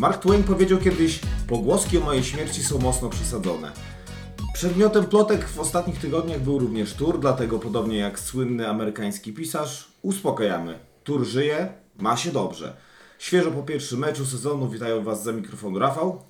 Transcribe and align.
Mark 0.00 0.22
Twain 0.22 0.44
powiedział 0.44 0.78
kiedyś: 0.78 1.20
Pogłoski 1.46 1.98
o 1.98 2.00
mojej 2.00 2.24
śmierci 2.24 2.62
są 2.62 2.78
mocno 2.78 3.08
przesadzone. 3.08 3.72
Przedmiotem 4.54 5.04
plotek 5.04 5.48
w 5.48 5.58
ostatnich 5.58 6.00
tygodniach 6.00 6.40
był 6.40 6.58
również 6.58 6.94
Tur, 6.94 7.20
dlatego 7.20 7.58
podobnie 7.58 7.98
jak 7.98 8.18
słynny 8.18 8.68
amerykański 8.68 9.32
pisarz, 9.32 9.88
uspokajamy. 10.02 10.78
Tur 11.04 11.24
żyje, 11.24 11.72
ma 11.98 12.16
się 12.16 12.30
dobrze. 12.30 12.87
Świeżo 13.18 13.50
po 13.50 13.62
pierwszym 13.62 13.98
meczu 13.98 14.26
sezonu 14.26 14.68
witają 14.68 15.04
Was 15.04 15.24
za 15.24 15.32
mikrofonu 15.32 15.78
Rafał. 15.78 16.22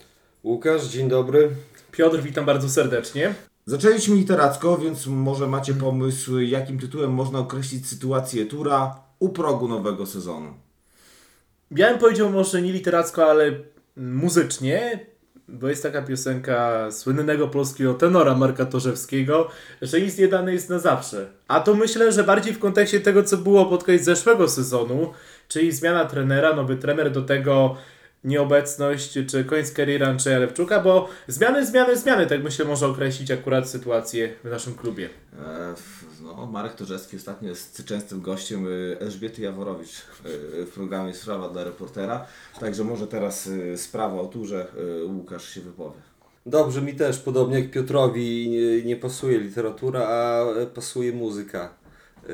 Łukasz, 0.44 0.86
dzień 0.86 1.08
dobry. 1.08 1.50
Piotr, 1.92 2.20
witam 2.22 2.44
bardzo 2.44 2.68
serdecznie. 2.68 3.34
Zaczęliśmy 3.66 4.16
literacko, 4.16 4.78
więc 4.78 5.06
może 5.06 5.46
macie 5.46 5.74
pomysł, 5.74 6.38
jakim 6.38 6.78
tytułem 6.78 7.12
można 7.12 7.38
określić 7.38 7.86
sytuację 7.86 8.46
Tura 8.46 9.00
u 9.18 9.28
progu 9.28 9.68
nowego 9.68 10.06
sezonu. 10.06 10.54
Ja 11.70 11.90
bym 11.90 11.98
powiedział 11.98 12.30
może 12.30 12.62
nie 12.62 12.72
literacko, 12.72 13.30
ale 13.30 13.52
muzycznie, 13.96 15.06
bo 15.48 15.68
jest 15.68 15.82
taka 15.82 16.02
piosenka 16.02 16.90
słynnego 16.90 17.48
polskiego 17.48 17.94
tenora 17.94 18.34
Marka 18.34 18.66
Torzewskiego, 18.66 19.48
że 19.82 20.00
nic 20.00 20.18
nie 20.18 20.28
dane 20.28 20.52
jest 20.52 20.70
na 20.70 20.78
zawsze. 20.78 21.28
A 21.48 21.60
to 21.60 21.74
myślę, 21.74 22.12
że 22.12 22.24
bardziej 22.24 22.54
w 22.54 22.58
kontekście 22.58 23.00
tego, 23.00 23.22
co 23.22 23.36
było 23.36 23.66
pod 23.66 23.84
koniec 23.84 24.04
zeszłego 24.04 24.48
sezonu, 24.48 25.12
czyli 25.48 25.72
zmiana 25.72 26.04
trenera, 26.04 26.56
nowy 26.56 26.76
trener 26.76 27.12
do 27.12 27.22
tego 27.22 27.76
nieobecność, 28.24 29.18
czy 29.26 29.44
koniec 29.44 29.72
kariery 29.72 30.06
Andrzeja 30.06 30.38
Lewczuka, 30.38 30.80
bo 30.80 31.08
zmiany, 31.28 31.66
zmiany, 31.66 31.96
zmiany, 31.96 32.26
tak 32.26 32.42
myślę, 32.42 32.64
może 32.64 32.86
określić 32.86 33.30
akurat 33.30 33.68
sytuację 33.68 34.34
w 34.44 34.50
naszym 34.50 34.74
klubie. 34.74 35.08
E, 35.38 35.74
No, 36.22 36.46
Marek 36.46 36.74
Torzewski 36.74 37.16
ostatnio 37.16 37.48
jest 37.48 37.84
częstym 37.84 38.20
gościem 38.20 38.66
y, 38.66 38.96
Elżbiety 39.00 39.42
Jaworowicz 39.42 39.98
y, 39.98 40.66
w 40.66 40.70
programie 40.74 41.14
Sprawa 41.14 41.48
dla 41.48 41.64
reportera. 41.64 42.26
Także 42.60 42.84
może 42.84 43.06
teraz 43.06 43.50
sprawa 43.76 44.20
o 44.20 44.26
turze 44.26 44.66
Łukasz 45.06 45.48
się 45.48 45.60
wypowie. 45.60 46.00
Dobrze, 46.48 46.82
mi 46.82 46.94
też, 46.94 47.18
podobnie 47.18 47.58
jak 47.60 47.70
Piotrowi, 47.70 48.48
nie, 48.50 48.82
nie 48.82 48.96
pasuje 48.96 49.38
literatura, 49.38 50.08
a 50.08 50.44
e, 50.62 50.66
pasuje 50.66 51.12
muzyka. 51.12 51.74
E, 52.28 52.32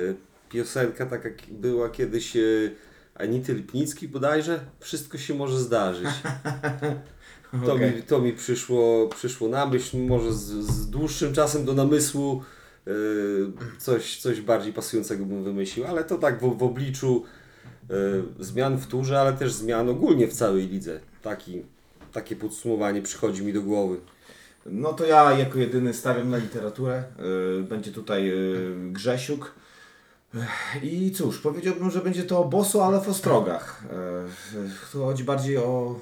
Piosenka 0.48 1.06
taka 1.06 1.28
jak 1.28 1.38
była 1.50 1.88
kiedyś 1.88 2.36
e, 2.36 2.40
Anity 3.14 3.54
Lipnicki 3.54 4.08
bodajże, 4.08 4.60
wszystko 4.80 5.18
się 5.18 5.34
może 5.34 5.60
zdarzyć. 5.60 6.08
To, 7.66 7.74
Okej. 7.74 7.94
mi, 7.94 8.02
to 8.02 8.18
mi 8.20 8.32
przyszło, 8.32 9.08
przyszło 9.08 9.48
na 9.48 9.66
myśl, 9.66 9.98
może 9.98 10.32
z, 10.32 10.42
z 10.46 10.90
dłuższym 10.90 11.32
czasem 11.32 11.64
do 11.64 11.74
namysłu 11.74 12.42
e, 12.86 12.90
coś, 13.78 14.20
coś 14.20 14.40
bardziej 14.40 14.72
pasującego 14.72 15.24
bym 15.24 15.44
wymyślił, 15.44 15.86
ale 15.86 16.04
to 16.04 16.18
tak 16.18 16.40
w, 16.40 16.58
w 16.58 16.62
obliczu 16.62 17.24
e, 17.90 17.94
zmian 18.40 18.76
w 18.76 18.86
turze, 18.86 19.20
ale 19.20 19.32
też 19.32 19.52
zmian 19.52 19.88
ogólnie 19.88 20.28
w 20.28 20.32
całej 20.32 20.68
lidze. 20.68 21.00
Taki, 21.22 21.62
takie 22.12 22.36
podsumowanie 22.36 23.02
przychodzi 23.02 23.42
mi 23.44 23.52
do 23.52 23.62
głowy. 23.62 23.96
No 24.66 24.92
to 24.92 25.06
ja 25.06 25.38
jako 25.38 25.58
jedyny 25.58 25.94
stawiam 25.94 26.30
na 26.30 26.36
literaturę. 26.36 27.04
Y, 27.60 27.62
Będzie 27.62 27.92
tutaj 27.92 28.30
y, 28.30 28.92
Grzesiuk. 28.92 29.54
I 30.82 31.12
cóż, 31.12 31.38
powiedziałbym, 31.38 31.90
że 31.90 32.00
będzie 32.00 32.24
to 32.24 32.38
o 32.38 32.44
bosu, 32.44 32.80
ale 32.80 33.00
w 33.00 33.08
ostrogach. 33.08 33.84
Tu 34.92 35.04
chodzi 35.04 35.24
bardziej 35.24 35.56
o 35.56 36.00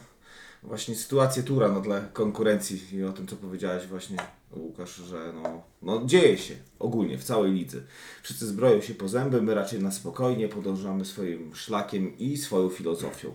właśnie 0.63 0.95
sytuację 0.95 1.43
tura 1.43 1.69
na 1.69 1.81
tle 1.81 2.09
konkurencji 2.13 2.97
i 2.97 3.05
o 3.05 3.13
tym, 3.13 3.27
co 3.27 3.37
powiedziałeś 3.37 3.87
właśnie 3.87 4.17
Łukasz, 4.57 4.97
że 4.97 5.33
no, 5.43 5.63
no 5.83 6.07
dzieje 6.07 6.39
się 6.39 6.55
ogólnie 6.79 7.19
w 7.19 7.25
całej 7.25 7.53
lidze. 7.53 7.79
Wszyscy 8.23 8.47
zbroją 8.47 8.81
się 8.81 8.95
po 8.95 9.09
zęby, 9.09 9.42
my 9.42 9.55
raczej 9.55 9.83
na 9.83 9.91
spokojnie 9.91 10.48
podążamy 10.48 11.05
swoim 11.05 11.55
szlakiem 11.55 12.19
i 12.19 12.37
swoją 12.37 12.69
filozofią. 12.69 13.35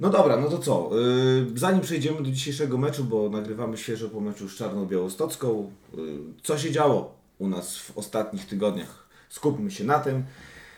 No 0.00 0.10
dobra, 0.10 0.36
no 0.36 0.48
to 0.48 0.58
co? 0.58 0.90
Yy, 0.92 1.58
zanim 1.58 1.80
przejdziemy 1.80 2.22
do 2.22 2.30
dzisiejszego 2.30 2.78
meczu, 2.78 3.04
bo 3.04 3.30
nagrywamy 3.30 3.76
świeżo 3.76 4.08
po 4.08 4.20
meczu 4.20 4.48
z 4.48 4.56
Czarną 4.56 4.86
Białostocką, 4.86 5.72
yy, 5.94 6.18
co 6.42 6.58
się 6.58 6.70
działo 6.72 7.14
u 7.38 7.48
nas 7.48 7.76
w 7.76 7.98
ostatnich 7.98 8.46
tygodniach? 8.46 9.07
Skupmy 9.28 9.70
się 9.70 9.84
na 9.84 9.98
tym. 9.98 10.24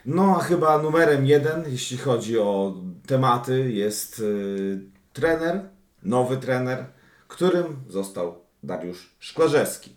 No 0.07 0.37
a 0.37 0.41
chyba 0.41 0.83
numerem 0.83 1.27
jeden, 1.27 1.65
jeśli 1.67 1.99
chodzi 1.99 2.39
o 2.39 2.75
tematy, 3.07 3.73
jest 3.73 4.19
yy, 4.19 4.81
trener, 5.13 5.61
nowy 6.03 6.37
trener, 6.37 6.87
którym 7.29 7.77
został 7.89 8.35
Dariusz 8.63 9.15
Szklarzewski. 9.19 9.97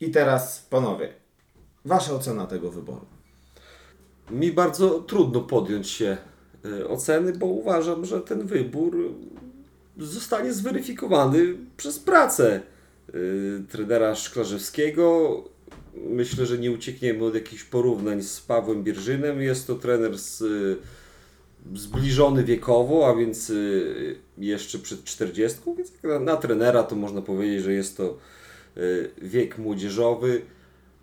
I 0.00 0.10
teraz, 0.10 0.66
panowie, 0.70 1.12
wasza 1.84 2.14
ocena 2.14 2.46
tego 2.46 2.70
wyboru. 2.70 3.06
Mi 4.30 4.52
bardzo 4.52 5.00
trudno 5.00 5.40
podjąć 5.40 5.88
się 5.88 6.16
e, 6.64 6.88
oceny, 6.88 7.32
bo 7.32 7.46
uważam, 7.46 8.04
że 8.04 8.20
ten 8.20 8.46
wybór 8.46 9.14
zostanie 9.98 10.52
zweryfikowany 10.52 11.56
przez 11.76 11.98
pracę 11.98 12.60
e, 13.08 13.12
trenera 13.68 14.14
Szklarzewskiego. 14.14 15.44
Myślę, 16.04 16.46
że 16.46 16.58
nie 16.58 16.72
uciekniemy 16.72 17.24
od 17.24 17.34
jakichś 17.34 17.64
porównań 17.64 18.22
z 18.22 18.40
Pawłem 18.40 18.84
Bierżynem. 18.84 19.42
Jest 19.42 19.66
to 19.66 19.74
trener 19.74 20.18
z, 20.18 20.42
e, 20.42 21.76
zbliżony 21.78 22.44
wiekowo, 22.44 23.08
a 23.08 23.14
więc 23.14 23.50
e, 23.50 23.54
jeszcze 24.38 24.78
przed 24.78 25.04
40, 25.04 25.58
więc 25.76 25.92
na, 26.20 26.36
trenera 26.36 26.82
to 26.82 26.96
można 26.96 27.22
powiedzieć, 27.22 27.62
że 27.62 27.72
jest 27.72 27.96
to 27.96 28.18
e, 28.76 28.80
wiek 29.22 29.58
młodzieżowy, 29.58 30.42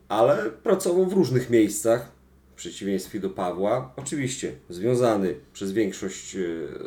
ale 0.09 0.49
pracował 0.63 1.05
w 1.05 1.13
różnych 1.13 1.49
miejscach 1.49 2.11
w 2.51 2.55
przeciwieństwie 2.55 3.19
do 3.19 3.29
Pawła. 3.29 3.93
Oczywiście 3.95 4.55
związany 4.69 5.35
przez 5.53 5.71
większość 5.71 6.37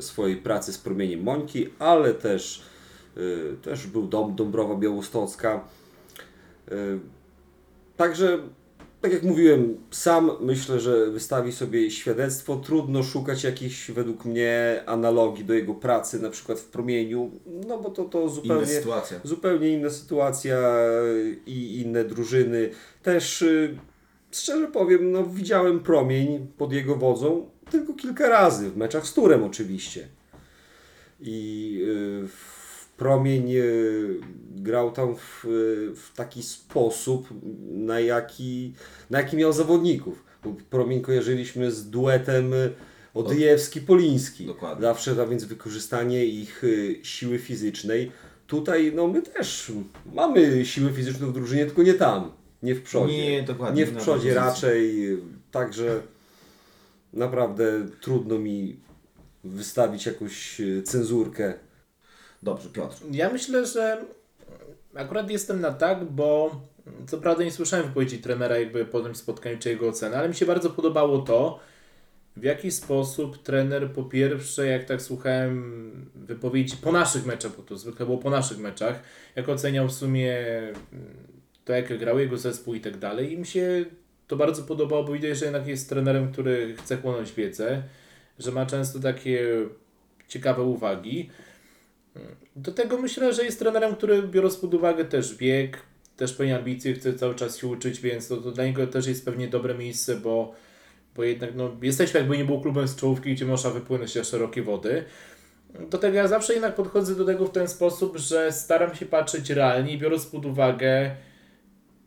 swojej 0.01 0.37
pracy 0.37 0.73
z 0.73 0.79
promieniem 0.79 1.23
Mońki, 1.23 1.69
ale 1.79 2.15
też, 2.15 2.63
też 3.63 3.87
był 3.87 4.07
dom 4.07 4.37
Dąbrowa 4.37 4.77
Białostocka. 4.77 5.69
Także, 7.97 8.39
tak 9.01 9.13
jak 9.13 9.23
mówiłem, 9.23 9.77
sam 9.91 10.31
myślę, 10.41 10.81
że 10.81 11.11
wystawi 11.11 11.53
sobie 11.53 11.91
świadectwo. 11.91 12.57
Trudno 12.57 13.03
szukać 13.03 13.45
jakichś, 13.45 13.91
według 13.91 14.25
mnie, 14.25 14.83
analogii 14.87 15.45
do 15.45 15.55
jego 15.55 15.75
pracy, 15.75 16.23
na 16.23 16.31
przykład 16.31 16.61
w 16.61 16.65
promieniu, 16.65 17.31
no 17.69 17.79
bo 17.79 17.91
to, 17.91 18.05
to 18.05 18.21
Inna 18.21 18.31
zupełnie 18.31 18.67
sytuacja. 18.67 19.21
zupełnie 19.25 19.69
inna 19.69 19.91
sytuacja 19.91 20.59
i 21.47 21.81
inne 21.81 22.05
drużyny. 22.05 22.71
Też 23.03 23.43
y, 23.43 23.79
szczerze 24.33 24.67
powiem, 24.67 25.13
no, 25.13 25.27
widziałem 25.27 25.81
promień 25.81 26.47
pod 26.59 26.73
jego 26.73 26.97
wodzą 26.97 27.51
tylko 27.71 27.93
kilka 27.95 28.29
razy, 28.29 28.71
w 28.71 28.77
meczach 28.77 29.07
z 29.07 29.15
Turem 29.15 29.45
oczywiście. 29.45 30.09
I 31.21 31.81
y, 32.25 32.29
w 32.29 32.56
promień 32.97 33.53
y, 33.53 34.21
grał 34.57 34.93
tam 34.93 35.17
w, 35.17 35.45
y, 35.45 35.95
w 35.97 36.13
taki 36.17 36.43
sposób, 36.43 37.29
na 37.71 38.01
jaki, 38.01 38.73
na 39.11 39.19
jaki 39.19 39.37
miał 39.37 39.53
zawodników. 39.53 40.25
Bo 40.45 40.55
promień 40.71 41.01
kojarzyliśmy 41.01 41.73
z 41.73 41.91
duetem 41.91 42.53
y, 42.53 42.73
Odyjewski-Poliński. 43.15 44.47
Dokładnie. 44.47 44.83
Zawsze, 44.83 45.23
a 45.23 45.27
więc 45.27 45.45
wykorzystanie 45.45 46.27
ich 46.27 46.63
siły 47.03 47.39
fizycznej. 47.39 48.13
Tutaj 48.47 48.93
no 48.95 49.07
my 49.07 49.23
też 49.23 49.73
mamy 50.15 50.65
siłę 50.65 50.93
fizyczną 50.93 51.27
w 51.27 51.33
drużynie, 51.33 51.67
tylko 51.67 51.83
nie 51.83 51.95
tam, 51.95 52.33
nie 52.63 52.75
w 52.75 52.83
przodzie. 52.83 53.31
Nie, 53.31 53.43
dokładnie, 53.43 53.81
Nie 53.81 53.87
w 53.87 53.97
przodzie 53.97 54.35
raczej, 54.35 55.09
także 55.51 56.01
naprawdę 57.13 57.87
trudno 58.01 58.39
mi 58.39 58.77
wystawić 59.45 60.07
jakąś 60.07 60.61
cenzurkę. 60.85 61.55
Dobrze, 62.43 62.69
Piotr. 62.69 62.97
Ja 63.11 63.31
myślę, 63.31 63.67
że 63.67 64.05
akurat 64.95 65.31
jestem 65.31 65.61
na 65.61 65.71
tak, 65.71 66.05
bo 66.05 66.61
co 67.07 67.19
prawda 67.19 67.45
nie 67.45 67.53
słyszałem 67.53 67.87
wypowiedzi 67.87 68.19
trenera 68.19 68.59
jakby 68.59 68.85
po 68.85 69.01
tym 69.01 69.15
spotkaniu 69.15 69.59
czy 69.59 69.69
jego 69.69 69.89
oceny, 69.89 70.17
ale 70.17 70.29
mi 70.29 70.35
się 70.35 70.47
bardzo 70.47 70.71
podobało 70.71 71.19
to, 71.19 71.61
w 72.37 72.43
jaki 72.43 72.71
sposób 72.71 73.43
trener 73.43 73.93
po 73.93 74.03
pierwsze, 74.03 74.67
jak 74.67 74.85
tak 74.85 75.03
słuchałem 75.03 76.11
wypowiedzi 76.15 76.77
po 76.77 76.93
naszych 76.93 77.27
meczach, 77.27 77.57
bo 77.57 77.63
to 77.63 77.79
zwykle 77.79 78.07
było 78.07 78.19
po 78.19 78.31
naszych 78.31 78.59
meczach, 78.59 79.03
jak 79.37 79.49
oceniał 79.49 79.89
w 79.89 79.93
sumie 79.93 80.37
mm, 80.59 81.17
to, 81.65 81.73
jak 81.73 81.99
grał 81.99 82.19
jego 82.19 82.37
zespół 82.37 82.75
i 82.75 82.81
tak 82.81 82.99
dalej. 82.99 83.33
I 83.33 83.39
mi 83.39 83.47
się 83.47 83.85
to 84.27 84.37
bardzo 84.37 84.63
podobało, 84.63 85.05
bo 85.05 85.13
widać, 85.13 85.39
że 85.39 85.45
jednak 85.45 85.67
jest 85.67 85.89
trenerem, 85.89 86.33
który 86.33 86.77
chce 86.77 86.97
chłonąć 86.97 87.33
wiedzę, 87.33 87.83
że 88.39 88.53
ma 88.53 88.67
często 88.67 89.01
takie 89.01 89.49
ciekawe 90.29 90.63
uwagi. 90.63 91.31
Do 92.57 92.73
tego 92.73 92.99
myślę, 92.99 93.33
że 93.33 93.45
jest 93.45 93.59
trenerem, 93.59 93.97
który 93.97 94.23
biorąc 94.23 94.57
pod 94.57 94.75
uwagę 94.75 95.05
też 95.05 95.37
wiek, 95.37 95.79
też 96.17 96.33
pewnie 96.33 96.57
ambicje, 96.57 96.95
chce 96.95 97.15
cały 97.15 97.35
czas 97.35 97.59
się 97.59 97.67
uczyć, 97.67 98.01
więc 98.01 98.29
to, 98.29 98.37
to 98.37 98.53
dla 98.53 98.65
niego 98.65 98.87
też 98.87 99.07
jest 99.07 99.25
pewnie 99.25 99.49
dobre 99.49 99.75
miejsce, 99.75 100.17
bo, 100.17 100.55
bo 101.17 101.25
jednak 101.25 101.51
no, 101.55 101.77
jesteśmy 101.83 102.21
jakby 102.21 102.39
nie 102.39 102.45
był 102.45 102.61
klubem 102.61 102.89
z 102.89 102.97
czołówki, 102.97 103.35
gdzie 103.35 103.47
można 103.47 103.71
wypłynąć 103.71 104.15
na 104.15 104.25
szerokie 104.25 104.63
wody. 104.63 105.05
do 105.91 105.99
tego 105.99 106.17
ja 106.17 106.29
zawsze 106.29 106.53
jednak 106.53 106.75
podchodzę 106.75 107.15
do 107.15 107.25
tego 107.25 107.47
w 107.47 107.51
ten 107.51 107.69
sposób, 107.69 108.17
że 108.17 108.53
staram 108.53 108.95
się 108.95 109.07
patrzeć 109.07 109.51
realnie 109.51 109.99
biorąc 109.99 110.27
pod 110.27 110.47
uwagę 110.47 111.17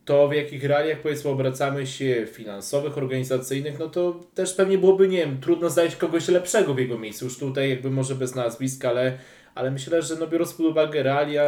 to, 0.10 0.28
w 0.28 0.34
jakich 0.34 0.64
realiach 0.64 1.00
powiedzmy 1.00 1.30
obracamy 1.30 1.88
się 1.88 2.28
finansowych, 2.32 2.98
organizacyjnych, 2.98 3.80
no 3.80 3.90
to 3.90 4.20
też 4.34 4.54
pewnie 4.54 4.78
byłoby, 4.78 5.08
nie 5.08 5.18
wiem, 5.18 5.42
trudno 5.42 5.70
znaleźć 5.70 5.96
kogoś 5.96 6.28
lepszego 6.28 6.74
w 6.74 6.80
jego 6.80 6.98
miejscu. 6.98 7.26
Już 7.26 7.38
tutaj 7.38 7.70
jakby 7.70 7.92
może 7.92 8.16
bez 8.16 8.36
nazwiska, 8.36 8.90
ale, 8.90 9.18
ale 9.56 9.72
myślę, 9.72 10.02
że 10.02 10.16
no 10.16 10.28
biorąc 10.28 10.54
pod 10.54 10.66
uwagę 10.66 11.04
realia, 11.04 11.44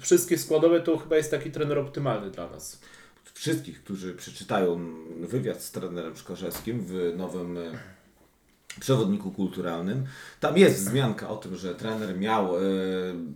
wszystkie 0.00 0.38
składowe, 0.38 0.80
to 0.80 0.98
chyba 0.98 1.16
jest 1.16 1.30
taki 1.30 1.50
trener 1.50 1.78
optymalny 1.78 2.30
dla 2.30 2.50
nas. 2.50 2.80
Wszystkich, 3.34 3.84
którzy 3.84 4.14
przeczytają 4.14 4.94
wywiad 5.20 5.62
z 5.62 5.72
trenerem 5.72 6.16
Szkorzewskim 6.16 6.80
w 6.80 7.12
nowym 7.16 7.58
e, 7.58 7.60
przewodniku 8.80 9.30
kulturalnym, 9.30 10.04
tam 10.40 10.58
jest 10.58 10.76
wzmianka 10.76 11.28
o 11.28 11.36
tym, 11.36 11.56
że 11.56 11.74
trener 11.74 12.18
miał 12.18 12.56
e, 12.56 12.60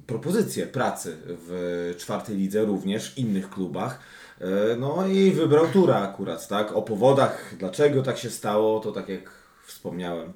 propozycję 0.06 0.66
pracy 0.66 1.16
w 1.26 1.94
czwartej 1.98 2.36
lidze, 2.36 2.64
również 2.64 3.10
w 3.14 3.18
innych 3.18 3.50
klubach. 3.50 4.00
E, 4.40 4.76
no 4.76 5.06
i 5.06 5.30
wybrał 5.30 5.66
Tura 5.66 5.96
akurat, 5.96 6.48
tak? 6.48 6.72
O 6.72 6.82
powodach, 6.82 7.54
dlaczego 7.58 8.02
tak 8.02 8.18
się 8.18 8.30
stało, 8.30 8.80
to 8.80 8.92
tak 8.92 9.08
jak 9.08 9.30
wspomniałem, 9.66 10.32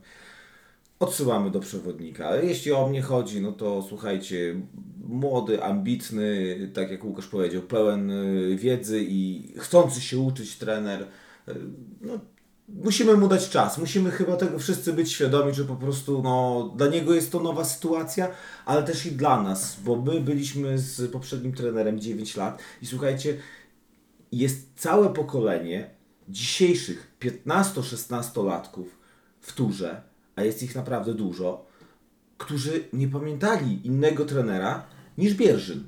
odsyłamy 1.04 1.50
do 1.50 1.60
przewodnika. 1.60 2.26
Ale 2.26 2.44
jeśli 2.44 2.72
o 2.72 2.88
mnie 2.88 3.02
chodzi, 3.02 3.40
no 3.40 3.52
to 3.52 3.82
słuchajcie, 3.88 4.60
młody, 5.08 5.62
ambitny, 5.62 6.56
tak 6.74 6.90
jak 6.90 7.04
Łukasz 7.04 7.26
powiedział, 7.26 7.62
pełen 7.62 8.10
y, 8.10 8.56
wiedzy 8.56 9.04
i 9.08 9.52
chcący 9.58 10.00
się 10.00 10.18
uczyć 10.18 10.56
trener, 10.56 11.02
y, 11.48 11.54
no, 12.00 12.18
musimy 12.68 13.16
mu 13.16 13.28
dać 13.28 13.48
czas. 13.48 13.78
Musimy 13.78 14.10
chyba 14.10 14.36
tego 14.36 14.58
wszyscy 14.58 14.92
być 14.92 15.12
świadomi, 15.12 15.54
że 15.54 15.64
po 15.64 15.76
prostu 15.76 16.22
no, 16.22 16.70
dla 16.76 16.86
niego 16.86 17.14
jest 17.14 17.32
to 17.32 17.40
nowa 17.40 17.64
sytuacja, 17.64 18.28
ale 18.66 18.82
też 18.82 19.06
i 19.06 19.12
dla 19.12 19.42
nas, 19.42 19.80
bo 19.84 19.96
my 19.96 20.20
byliśmy 20.20 20.78
z 20.78 21.12
poprzednim 21.12 21.52
trenerem 21.52 22.00
9 22.00 22.36
lat 22.36 22.62
i 22.82 22.86
słuchajcie, 22.86 23.36
jest 24.32 24.68
całe 24.76 25.12
pokolenie 25.12 25.90
dzisiejszych 26.28 27.16
15-16-latków 27.20 28.84
w 29.40 29.52
turze, 29.52 30.02
a 30.36 30.42
jest 30.42 30.62
ich 30.62 30.74
naprawdę 30.74 31.14
dużo, 31.14 31.66
którzy 32.38 32.84
nie 32.92 33.08
pamiętali 33.08 33.86
innego 33.86 34.24
trenera 34.24 34.86
niż 35.18 35.34
Bierzyn 35.34 35.84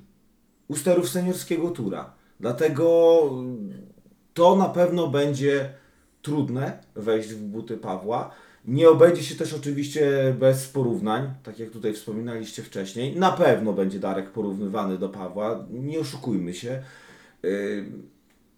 u 0.69 0.77
sterów 0.77 1.09
seniorskiego 1.09 1.71
tura. 1.71 2.13
Dlatego 2.41 3.21
to 4.35 4.57
na 4.57 4.69
pewno 4.69 5.09
będzie 5.09 5.75
trudne 6.23 6.79
wejść 6.95 7.29
w 7.29 7.43
buty 7.43 7.77
Pawła. 7.77 8.31
Nie 8.65 8.91
obędzie 8.91 9.23
się 9.23 9.35
też 9.35 9.55
oczywiście 9.55 10.35
bez 10.39 10.69
porównań, 10.69 11.35
tak 11.43 11.59
jak 11.59 11.71
tutaj 11.71 11.95
wspominaliście 11.95 12.63
wcześniej. 12.63 13.17
Na 13.17 13.33
pewno 13.33 13.73
będzie 13.73 13.99
Darek 13.99 14.31
porównywany 14.31 14.99
do 14.99 15.09
Pawła, 15.09 15.67
nie 15.71 15.99
oszukujmy 16.01 16.55
się. 16.55 16.83
Yy, 17.43 17.85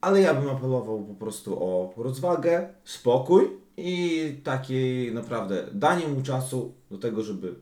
ale 0.00 0.20
ja 0.20 0.34
bym 0.34 0.50
apelował 0.50 1.04
po 1.04 1.14
prostu 1.14 1.64
o 1.64 1.94
rozwagę, 1.96 2.68
spokój 2.84 3.50
i 3.80 4.40
takie 4.44 5.10
naprawdę 5.12 5.66
danie 5.72 6.08
mu 6.08 6.22
czasu 6.22 6.74
do 6.90 6.98
tego, 6.98 7.22
żeby 7.22 7.54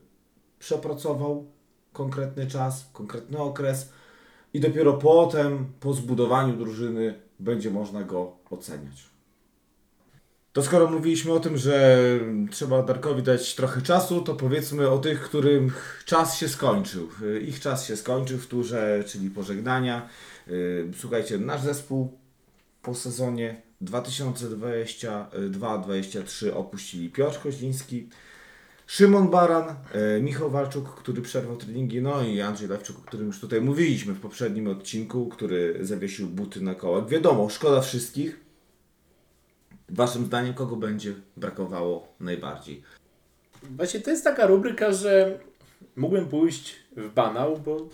przepracował 0.59 1.45
konkretny 1.93 2.47
czas, 2.47 2.89
konkretny 2.93 3.37
okres 3.37 3.89
i 4.53 4.59
dopiero 4.59 4.93
potem, 4.93 5.65
po 5.79 5.93
zbudowaniu 5.93 6.57
drużyny, 6.57 7.19
będzie 7.39 7.71
można 7.71 8.03
go 8.03 8.37
oceniać. 8.49 9.03
To 10.53 10.63
skoro 10.63 10.89
mówiliśmy 10.89 11.31
o 11.31 11.39
tym, 11.39 11.57
że 11.57 11.99
trzeba 12.51 12.83
Darkowi 12.83 13.23
dać 13.23 13.55
trochę 13.55 13.81
czasu, 13.81 14.21
to 14.21 14.35
powiedzmy 14.35 14.89
o 14.89 14.97
tych, 14.97 15.21
którym 15.21 15.71
czas 16.05 16.37
się 16.37 16.49
skończył. 16.49 17.09
Ich 17.47 17.59
czas 17.59 17.85
się 17.85 17.97
skończył 17.97 18.37
w 18.37 18.47
turze, 18.47 19.03
czyli 19.07 19.29
pożegnania. 19.29 20.09
Słuchajcie, 20.99 21.37
nasz 21.37 21.61
zespół 21.61 22.17
po 22.81 22.95
sezonie 22.95 23.66
2022-2023 23.81 26.53
opuścili 26.53 27.09
Piotr 27.09 27.39
Koźliński, 27.39 28.09
Szymon 28.87 29.29
Baran, 29.29 29.75
e, 29.93 30.21
Michał 30.21 30.49
Walczuk, 30.49 30.95
który 30.95 31.21
przerwał 31.21 31.57
treningi, 31.57 32.01
no 32.01 32.23
i 32.23 32.41
Andrzej 32.41 32.67
Lewczuk, 32.67 32.99
o 32.99 33.01
którym 33.01 33.27
już 33.27 33.39
tutaj 33.39 33.61
mówiliśmy 33.61 34.13
w 34.13 34.19
poprzednim 34.19 34.67
odcinku, 34.67 35.27
który 35.27 35.77
zawiesił 35.81 36.27
buty 36.27 36.61
na 36.61 36.75
kołach. 36.75 37.09
Wiadomo, 37.09 37.49
szkoda 37.49 37.81
wszystkich. 37.81 38.39
Waszym 39.89 40.25
zdaniem 40.25 40.53
kogo 40.53 40.75
będzie 40.75 41.13
brakowało 41.37 42.13
najbardziej? 42.19 42.83
Właśnie 43.63 43.99
to 43.99 44.09
jest 44.09 44.23
taka 44.23 44.47
rubryka, 44.47 44.91
że 44.91 45.39
mógłbym 45.95 46.27
pójść 46.27 46.75
w 46.97 47.13
banał, 47.13 47.57
bo 47.57 47.89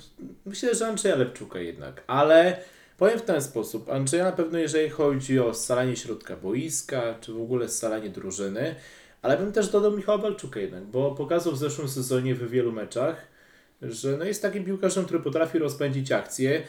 myślę, 0.45 0.75
że 0.75 0.88
Andrzeja 0.88 1.15
Lewczuka 1.15 1.59
jednak, 1.59 2.03
ale 2.07 2.63
powiem 3.03 3.19
w 3.19 3.21
ten 3.21 3.41
sposób. 3.41 3.89
Andrzeja 3.89 4.23
na 4.23 4.31
pewno 4.31 4.59
jeżeli 4.59 4.89
chodzi 4.89 5.39
o 5.39 5.53
scalanie 5.53 5.95
środka 5.95 6.35
boiska, 6.35 7.15
czy 7.21 7.33
w 7.33 7.41
ogóle 7.41 7.69
scalanie 7.69 8.09
drużyny, 8.09 8.75
ale 9.21 9.38
bym 9.38 9.51
też 9.51 9.69
dodał 9.69 9.91
Michała 9.91 10.17
Balczuka 10.17 10.59
jednak, 10.59 10.83
bo 10.83 11.15
pokazał 11.15 11.53
w 11.53 11.57
zeszłym 11.57 11.88
sezonie 11.88 12.35
w 12.35 12.50
wielu 12.50 12.71
meczach, 12.71 13.27
że 13.81 14.17
no 14.17 14.25
jest 14.25 14.41
takim 14.41 14.65
piłkarzem, 14.65 15.05
który 15.05 15.19
potrafi 15.19 15.59
rozpędzić 15.59 16.11
akcję. 16.11 16.63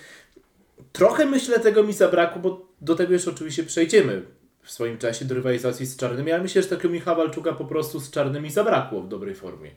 Trochę 0.93 1.27
myślę 1.27 1.61
tego 1.61 1.83
mi 1.83 1.93
zabrakło, 1.93 2.43
bo 2.43 2.69
do 2.81 2.95
tego 2.95 3.13
już 3.13 3.29
oczywiście 3.29 3.65
przejdziemy 3.65 4.23
w 4.63 4.71
swoim 4.71 4.99
czasie 4.99 5.25
do 5.25 5.35
rywalizacji 5.35 5.87
z 5.87 5.97
Czarnymi, 5.97 6.33
ale 6.33 6.43
myślę, 6.43 6.63
że 6.63 6.69
takiego 6.69 6.89
Michała 6.89 7.17
Balczuka 7.17 7.53
po 7.53 7.65
prostu 7.65 8.01
z 8.01 8.11
Czarnymi 8.11 8.51
zabrakło 8.51 9.03
w 9.03 9.09
dobrej 9.09 9.35
formie. 9.35 9.71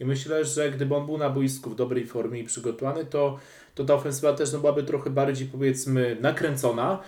I 0.00 0.04
myślę, 0.04 0.44
że 0.44 0.70
gdyby 0.70 0.94
on 0.94 1.06
był 1.06 1.18
na 1.18 1.30
boisku 1.30 1.70
w 1.70 1.74
dobrej 1.74 2.06
formie 2.06 2.40
i 2.40 2.44
przygotowany, 2.44 3.04
to, 3.04 3.38
to 3.74 3.84
ta 3.84 3.94
ofensywa 3.94 4.32
też 4.32 4.52
no, 4.52 4.58
byłaby 4.58 4.82
trochę 4.82 5.10
bardziej 5.10 5.48
powiedzmy 5.48 6.16
nakręcona. 6.20 7.02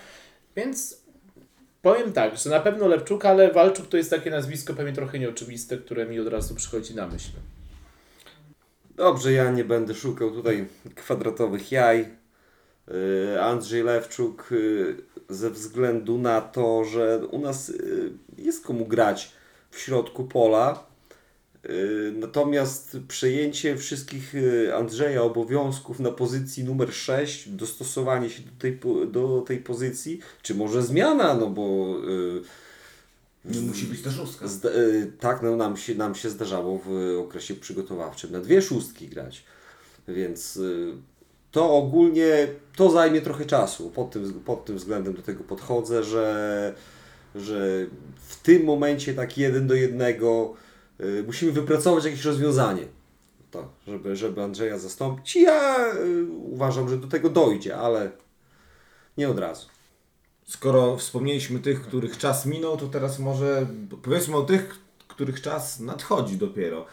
Więc 0.56 1.03
powiem 1.83 2.12
tak, 2.12 2.37
że 2.37 2.50
na 2.50 2.61
pewno 2.61 2.89
Lewczuk, 2.89 3.25
ale 3.25 3.53
Walczuk 3.53 3.87
to 3.87 3.97
jest 3.97 4.11
takie 4.11 4.31
nazwisko 4.31 4.75
pewnie 4.75 4.93
trochę 4.93 5.19
nieoczywiste, 5.19 5.79
które 5.79 6.06
mi 6.06 6.21
od 6.21 6.29
razu 6.29 6.55
przychodzi 6.55 6.94
na 6.94 7.06
myśl. 7.06 7.31
Dobrze, 8.97 9.33
ja 9.33 9.50
nie 9.50 9.65
będę 9.65 9.95
szukał 9.95 10.31
tutaj 10.31 10.67
kwadratowych 10.95 11.73
jaj. 11.73 12.09
Yy, 12.88 13.43
Andrzej 13.43 13.83
Lewczuk 13.83 14.49
yy, 14.50 14.97
ze 15.29 15.50
względu 15.50 16.19
na 16.19 16.41
to, 16.41 16.85
że 16.85 17.27
u 17.31 17.38
nas 17.38 17.69
yy, 17.69 18.12
jest 18.38 18.65
komu 18.65 18.87
grać 18.87 19.33
w 19.71 19.79
środku 19.79 20.25
pola. 20.25 20.92
Natomiast 22.12 22.97
przejęcie 23.09 23.76
wszystkich 23.76 24.35
Andrzeja 24.76 25.23
obowiązków 25.23 26.00
na 26.00 26.11
pozycji 26.11 26.64
numer 26.64 26.94
6, 26.94 27.49
dostosowanie 27.49 28.31
się 28.31 28.42
do 28.42 28.50
tej, 28.59 28.81
do 29.11 29.45
tej 29.47 29.59
pozycji, 29.59 30.21
czy 30.42 30.54
może 30.54 30.83
zmiana, 30.83 31.35
no 31.35 31.47
bo 31.50 31.97
nie 33.45 33.61
musi 33.61 33.87
być 33.87 34.02
to 34.02 34.11
szóstka. 34.11 34.47
Tak, 35.21 35.42
no, 35.42 35.57
nam, 35.57 35.76
się, 35.76 35.95
nam 35.95 36.14
się 36.14 36.31
zdarzało 36.31 36.81
w 36.87 37.19
okresie 37.21 37.54
przygotowawczym 37.54 38.33
na 38.33 38.40
dwie 38.40 38.62
szóstki 38.62 39.09
grać. 39.09 39.45
Więc 40.09 40.59
to 41.52 41.75
ogólnie 41.75 42.49
to 42.76 42.90
zajmie 42.90 43.21
trochę 43.21 43.45
czasu. 43.45 43.90
Pod 43.90 44.11
tym, 44.11 44.33
pod 44.33 44.64
tym 44.64 44.76
względem 44.76 45.14
do 45.14 45.23
tego 45.23 45.45
podchodzę, 45.45 46.04
że, 46.04 46.75
że 47.35 47.87
w 48.28 48.37
tym 48.42 48.64
momencie 48.64 49.14
tak 49.14 49.38
jeden 49.38 49.66
do 49.66 49.75
jednego 49.75 50.54
y, 50.57 50.62
musimy 51.26 51.52
wypracować 51.52 52.04
jakieś 52.04 52.25
rozwiązanie. 52.25 52.87
To, 53.50 53.68
żeby, 53.87 54.16
żeby 54.16 54.42
Andrzeja 54.42 54.78
zastąpić. 54.78 55.37
Ja 55.37 55.87
y, 55.94 56.25
uważam, 56.30 56.88
że 56.88 56.97
do 56.97 57.09
tego 57.09 57.30
dojdzie, 57.30 57.76
ale 57.76 58.11
nie 59.18 59.28
od 59.28 59.38
razu. 59.38 59.66
Skoro 60.44 60.97
wspomnieliśmy 60.97 61.61
tych, 61.61 61.82
których 61.82 62.18
czas 62.18 62.47
minął, 62.47 62.76
to 62.76 62.87
teraz 62.87 63.18
może 63.18 63.66
powiedzmy 64.02 64.37
o 64.37 64.42
tych, 64.42 64.78
których 65.09 65.40
czas 65.40 65.80
nadchodzi 65.80 66.37
dopiero. 66.37 66.87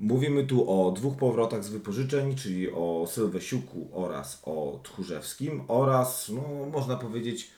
Mówimy 0.00 0.46
tu 0.46 0.70
o 0.70 0.92
dwóch 0.92 1.16
powrotach 1.16 1.64
z 1.64 1.68
wypożyczeń, 1.68 2.36
czyli 2.36 2.70
o 2.70 3.06
Sylwesiuku 3.10 3.88
oraz 3.92 4.42
o 4.44 4.80
Tchórzewskim 4.82 5.62
oraz, 5.68 6.28
no, 6.28 6.66
można 6.72 6.96
powiedzieć, 6.96 7.50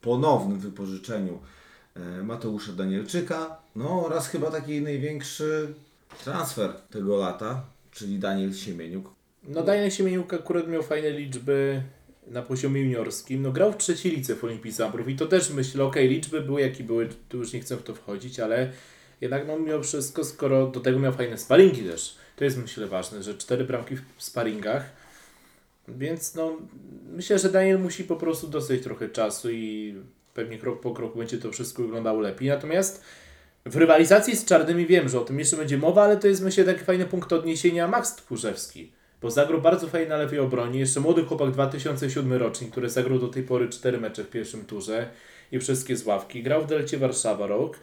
ponownym 0.00 0.58
wypożyczeniu 0.58 1.34
e, 1.34 1.59
Mateusza 2.22 2.72
Danielczyka, 2.72 3.56
no 3.76 4.06
oraz 4.06 4.28
chyba 4.28 4.50
taki 4.50 4.80
największy 4.80 5.74
transfer 6.24 6.72
tego 6.72 7.16
lata, 7.16 7.62
czyli 7.90 8.18
Daniel 8.18 8.54
Siemieniuk. 8.54 9.14
No 9.48 9.62
Daniel 9.62 9.90
Siemieniuk 9.90 10.34
akurat 10.34 10.68
miał 10.68 10.82
fajne 10.82 11.10
liczby 11.10 11.82
na 12.26 12.42
poziomie 12.42 12.82
juniorskim. 12.82 13.42
No 13.42 13.52
grał 13.52 13.72
w 13.72 13.76
trzeciej 13.76 14.12
lice 14.12 14.34
w 14.34 14.44
Olimpii 14.44 14.72
i 15.08 15.16
to 15.16 15.26
też 15.26 15.50
myślę, 15.50 15.84
okej, 15.84 16.04
okay, 16.04 16.14
liczby 16.14 16.40
były 16.40 16.60
jakie 16.60 16.84
były, 16.84 17.08
tu 17.28 17.36
już 17.38 17.52
nie 17.52 17.60
chcę 17.60 17.76
w 17.76 17.82
to 17.82 17.94
wchodzić, 17.94 18.40
ale 18.40 18.72
jednak 19.20 19.46
no 19.46 19.58
mimo 19.58 19.82
wszystko, 19.82 20.24
skoro 20.24 20.66
do 20.66 20.80
tego 20.80 20.98
miał 20.98 21.12
fajne 21.12 21.38
sparingi 21.38 21.82
też, 21.82 22.16
to 22.36 22.44
jest 22.44 22.58
myślę 22.58 22.86
ważne, 22.86 23.22
że 23.22 23.34
cztery 23.34 23.64
bramki 23.64 23.96
w 23.96 24.22
sparingach, 24.22 24.90
więc 25.88 26.34
no 26.34 26.56
myślę, 27.12 27.38
że 27.38 27.48
Daniel 27.48 27.78
musi 27.78 28.04
po 28.04 28.16
prostu 28.16 28.48
dostać 28.48 28.82
trochę 28.82 29.08
czasu 29.08 29.50
i 29.50 29.94
pewnie 30.40 30.58
krok 30.58 30.80
po 30.80 30.90
kroku 30.90 31.18
będzie 31.18 31.38
to 31.38 31.52
wszystko 31.52 31.82
wyglądało 31.82 32.20
lepiej. 32.20 32.48
Natomiast 32.48 33.02
W 33.66 33.76
rywalizacji 33.76 34.36
z 34.36 34.44
czarnymi 34.44 34.86
wiem, 34.86 35.08
że 35.08 35.20
o 35.20 35.24
tym 35.24 35.38
jeszcze 35.38 35.56
będzie 35.56 35.78
mowa, 35.78 36.02
ale 36.02 36.16
to 36.16 36.28
jest 36.28 36.42
myślę 36.42 36.64
taki 36.64 36.84
fajny 36.84 37.04
punkt 37.04 37.32
odniesienia 37.32 37.88
Max 37.88 38.16
Tchórzewski. 38.16 38.92
Bo 39.22 39.30
zagrał 39.30 39.60
bardzo 39.60 39.88
fajnie 39.88 40.08
na 40.08 40.16
lewej 40.16 40.38
obronie. 40.38 40.80
Jeszcze 40.80 41.00
młody 41.00 41.24
chłopak 41.24 41.50
2007 41.50 42.32
rocznik, 42.32 42.70
który 42.70 42.90
zagrał 42.90 43.18
do 43.18 43.28
tej 43.28 43.42
pory 43.42 43.68
4 43.68 43.98
mecze 43.98 44.24
w 44.24 44.30
pierwszym 44.30 44.64
turze 44.64 45.08
i 45.52 45.58
wszystkie 45.58 45.96
z 45.96 46.06
ławki. 46.06 46.42
Grał 46.42 46.62
w 46.62 46.66
Delcie 46.66 46.98
Warszawa 46.98 47.46
rok. 47.46 47.78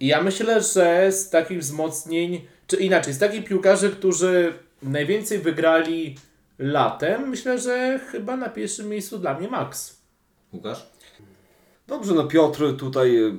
I 0.00 0.06
ja 0.06 0.22
myślę, 0.22 0.62
że 0.62 1.12
z 1.12 1.30
takich 1.30 1.58
wzmocnień, 1.58 2.40
czy 2.66 2.76
inaczej, 2.76 3.12
z 3.14 3.18
takich 3.18 3.44
piłkarzy, 3.44 3.90
którzy 3.90 4.52
najwięcej 4.82 5.38
wygrali 5.38 6.16
latem, 6.58 7.28
myślę, 7.28 7.58
że 7.58 8.00
chyba 8.10 8.36
na 8.36 8.48
pierwszym 8.48 8.88
miejscu 8.88 9.18
dla 9.18 9.38
mnie 9.38 9.48
Max. 9.48 10.00
Łukasz? 10.52 10.90
Dobrze, 11.90 12.14
no 12.14 12.24
Piotr 12.24 12.76
tutaj 12.76 13.16
y, 13.16 13.32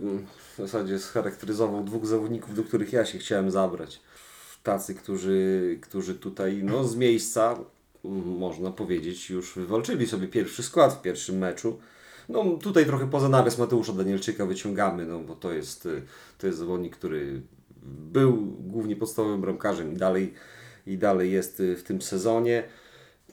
w 0.53 0.57
zasadzie 0.57 0.99
scharakteryzował 0.99 1.83
dwóch 1.83 2.05
zawodników, 2.05 2.55
do 2.55 2.63
których 2.63 2.93
ja 2.93 3.05
się 3.05 3.17
chciałem 3.17 3.51
zabrać. 3.51 4.01
Tacy, 4.63 4.95
którzy, 4.95 5.77
którzy 5.81 6.15
tutaj 6.15 6.61
no, 6.63 6.83
z 6.83 6.95
miejsca, 6.95 7.59
można 8.25 8.71
powiedzieć, 8.71 9.29
już 9.29 9.55
wywalczyli 9.55 10.07
sobie 10.07 10.27
pierwszy 10.27 10.63
skład 10.63 10.93
w 10.93 11.01
pierwszym 11.01 11.37
meczu. 11.37 11.79
No 12.29 12.43
tutaj 12.43 12.85
trochę 12.85 13.09
poza 13.09 13.29
nawias 13.29 13.57
Mateusza 13.57 13.93
Danielczyka 13.93 14.45
wyciągamy, 14.45 15.05
no 15.05 15.19
bo 15.19 15.35
to 15.35 15.51
jest, 15.51 15.85
y, 15.85 16.01
to 16.37 16.47
jest 16.47 16.59
zawodnik, 16.59 16.95
który 16.95 17.41
był 18.11 18.37
głównie 18.59 18.95
podstawowym 18.95 19.41
bramkarzem 19.41 19.93
i 19.93 19.97
dalej, 19.97 20.33
i 20.87 20.97
dalej 20.97 21.31
jest 21.31 21.59
y, 21.59 21.75
w 21.75 21.83
tym 21.83 22.01
sezonie. 22.01 22.63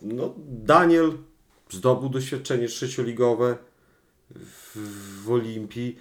No, 0.02 0.34
Daniel 0.48 1.12
zdobył 1.70 2.08
doświadczenie 2.08 2.68
trzecioligowe 2.68 3.67
w, 4.30 5.30
Olimpii. 5.30 5.96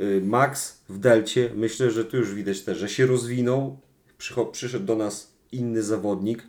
Y, 0.00 0.20
Max 0.24 0.82
w 0.88 0.98
Delcie. 0.98 1.50
Myślę, 1.54 1.90
że 1.90 2.04
tu 2.04 2.16
już 2.16 2.34
widać 2.34 2.60
też, 2.60 2.78
że 2.78 2.88
się 2.88 3.06
rozwinął. 3.06 3.80
Przyszedł 4.52 4.84
do 4.84 4.96
nas 4.96 5.32
inny 5.52 5.82
zawodnik 5.82 6.42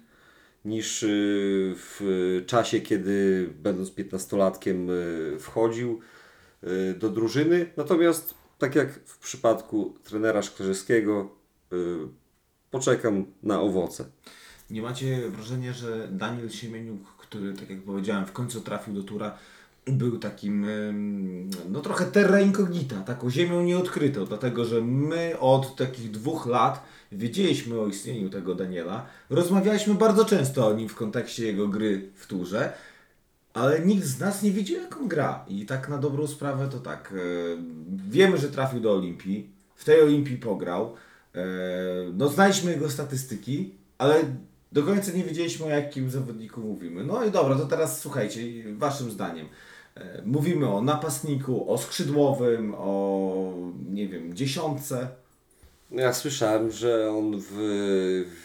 niż 0.65 1.03
y, 1.03 1.07
w 1.75 2.43
czasie, 2.47 2.81
kiedy 2.81 3.49
będąc 3.63 3.91
15-latkiem 3.91 4.89
y, 4.89 5.39
wchodził 5.39 5.99
do 6.99 7.09
drużyny. 7.09 7.71
Natomiast 7.77 8.33
tak 8.57 8.75
jak 8.75 8.93
w 9.05 9.17
przypadku 9.17 9.95
trenera 10.03 10.41
Szklarzyskiego 10.41 11.35
poczekam 12.71 13.25
na 13.43 13.61
owoce. 13.61 14.05
Nie 14.69 14.81
macie 14.81 15.29
wrażenia, 15.29 15.73
że 15.73 16.07
Daniel 16.11 16.49
Siemieniuk, 16.49 17.17
który, 17.17 17.53
tak 17.53 17.69
jak 17.69 17.81
powiedziałem, 17.81 18.25
w 18.25 18.31
końcu 18.31 18.61
trafił 18.61 18.93
do 18.93 19.03
tura, 19.03 19.37
był 19.87 20.19
takim, 20.19 20.65
no 21.69 21.81
trochę 21.81 22.05
terra 22.05 22.41
incognita, 22.41 23.01
taką 23.01 23.29
ziemią 23.29 23.63
nieodkrytą, 23.63 24.25
dlatego 24.25 24.65
że 24.65 24.81
my 24.81 25.39
od 25.39 25.75
takich 25.75 26.11
dwóch 26.11 26.45
lat 26.45 26.83
wiedzieliśmy 27.11 27.79
o 27.79 27.87
istnieniu 27.87 28.29
tego 28.29 28.55
Daniela, 28.55 29.05
rozmawialiśmy 29.29 29.93
bardzo 29.93 30.25
często 30.25 30.67
o 30.67 30.73
nim 30.73 30.89
w 30.89 30.95
kontekście 30.95 31.45
jego 31.45 31.67
gry 31.67 32.09
w 32.15 32.27
turze, 32.27 32.73
ale 33.53 33.79
nikt 33.79 34.05
z 34.05 34.19
nas 34.19 34.43
nie 34.43 34.51
wiedział 34.51 34.81
jak 34.81 34.97
on 34.97 35.07
gra 35.07 35.45
i 35.47 35.65
tak 35.65 35.89
na 35.89 35.97
dobrą 35.97 36.27
sprawę 36.27 36.67
to 36.71 36.79
tak, 36.79 37.13
e, 37.13 37.17
wiemy, 38.09 38.37
że 38.37 38.49
trafił 38.49 38.79
do 38.79 38.93
Olimpii, 38.93 39.49
w 39.75 39.85
tej 39.85 40.01
Olimpii 40.01 40.37
pograł, 40.37 40.95
e, 41.35 41.45
no 42.13 42.29
znaliśmy 42.29 42.71
jego 42.71 42.89
statystyki, 42.89 43.71
ale 43.97 44.23
do 44.71 44.83
końca 44.83 45.11
nie 45.11 45.23
wiedzieliśmy 45.23 45.65
o 45.65 45.69
jakim 45.69 46.09
zawodniku 46.09 46.61
mówimy. 46.61 47.03
No 47.03 47.25
i 47.25 47.31
dobra, 47.31 47.55
to 47.55 47.65
teraz 47.65 48.01
słuchajcie, 48.01 48.41
waszym 48.77 49.11
zdaniem. 49.11 49.47
E, 49.95 50.21
Mówimy 50.25 50.69
o 50.69 50.81
napastniku, 50.81 51.71
o 51.71 51.77
skrzydłowym, 51.77 52.75
o 52.77 53.53
nie 53.89 54.07
wiem, 54.07 54.33
dziesiątce. 54.33 55.07
Ja 55.91 56.13
słyszałem, 56.13 56.71
że 56.71 57.09
on 57.11 57.39
w, 57.39 57.51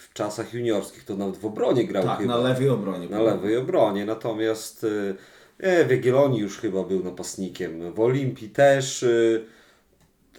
w 0.09 0.13
czasach 0.15 0.55
juniorskich 0.55 1.05
to 1.05 1.17
nawet 1.17 1.37
w 1.37 1.45
obronie 1.47 1.85
grał 1.85 2.05
Tak, 2.05 2.19
chyba. 2.19 2.37
na 2.37 2.41
lewej 2.49 2.69
obronie. 2.69 3.09
Na 3.09 3.23
lewej 3.23 3.57
obronie, 3.57 4.05
natomiast 4.05 4.85
y, 4.85 5.15
e, 5.59 5.85
w 5.85 5.91
Jagiellonii 5.91 6.41
już 6.41 6.59
chyba 6.59 6.83
był 6.85 7.05
napastnikiem, 7.05 7.93
w 7.93 8.01
Olimpii 8.01 8.49
też, 8.51 9.03
y, 9.03 9.45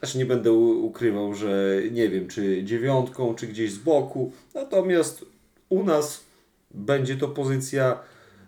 też 0.02 0.16
nie 0.16 0.26
będę 0.26 0.52
ukrywał, 0.52 1.34
że 1.36 1.82
nie 1.92 2.10
wiem, 2.10 2.28
czy 2.28 2.64
dziewiątką, 2.64 3.36
czy 3.36 3.48
gdzieś 3.48 3.72
z 3.72 3.78
boku, 3.78 4.32
natomiast 4.54 5.26
u 5.70 5.84
nas 5.84 6.24
będzie 6.72 7.16
to 7.18 7.28
pozycja 7.28 8.00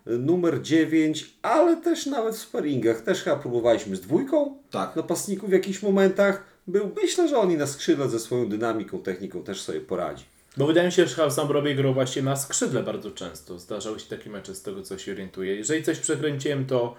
numer 0.06 0.62
9, 0.62 1.34
ale 1.42 1.78
też 1.78 2.06
nawet 2.06 2.36
w 2.36 2.40
sparingach, 2.40 3.02
też 3.02 3.24
chyba 3.24 3.36
próbowaliśmy 3.36 3.96
z 3.96 4.02
dwójką 4.02 4.58
Tak. 4.72 4.96
napastników 4.96 5.50
w 5.50 5.54
jakichś 5.54 5.82
momentach, 5.82 6.44
był, 6.68 6.92
myślę, 7.04 7.28
że 7.28 7.38
on 7.38 7.52
i 7.52 7.58
na 7.58 7.68
skrzydle 7.68 8.10
ze 8.10 8.20
swoją 8.20 8.50
dynamiką, 8.50 9.00
techniką 9.00 9.44
też 9.44 9.62
sobie 9.62 9.82
poradzi. 9.82 10.26
Bo 10.58 10.68
wydaje 10.68 10.88
mi 10.88 10.92
się, 10.94 11.08
że 11.08 11.16
Hał 11.16 11.32
Zambrowie 11.32 11.76
grał 11.76 11.94
właśnie 11.94 12.22
na 12.22 12.36
skrzydle 12.36 12.84
bardzo 12.84 13.12
często. 13.12 13.60
Zdarzały 13.60 14.00
się 14.00 14.10
takie 14.10 14.30
mecze 14.30 14.56
z 14.56 14.62
tego, 14.62 14.82
co 14.84 14.98
się 14.98 15.12
orientuję. 15.12 15.56
Jeżeli 15.56 15.84
coś 15.84 16.00
przekręciłem, 16.00 16.66
to, 16.66 16.96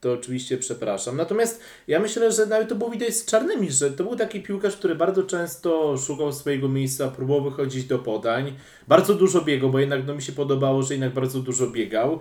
to 0.00 0.12
oczywiście 0.12 0.58
przepraszam. 0.58 1.16
Natomiast 1.16 1.60
ja 1.88 2.00
myślę, 2.00 2.32
że 2.32 2.46
nawet 2.46 2.68
to 2.68 2.74
było 2.74 2.90
widać 2.90 3.16
z 3.16 3.24
czarnymi, 3.24 3.70
że 3.70 3.90
to 3.90 4.04
był 4.04 4.16
taki 4.16 4.42
piłkarz, 4.42 4.76
który 4.76 4.94
bardzo 4.94 5.22
często 5.22 5.96
szukał 5.96 6.32
swojego 6.32 6.68
miejsca, 6.68 7.08
próbował 7.08 7.50
wychodzić 7.50 7.84
do 7.84 7.98
podań. 7.98 8.54
Bardzo 8.88 9.14
dużo 9.14 9.40
biegał, 9.40 9.70
bo 9.70 9.78
jednak 9.78 10.06
no, 10.06 10.14
mi 10.14 10.22
się 10.22 10.32
podobało, 10.32 10.82
że 10.82 10.94
jednak 10.94 11.12
bardzo 11.14 11.40
dużo 11.40 11.66
biegał. 11.66 12.20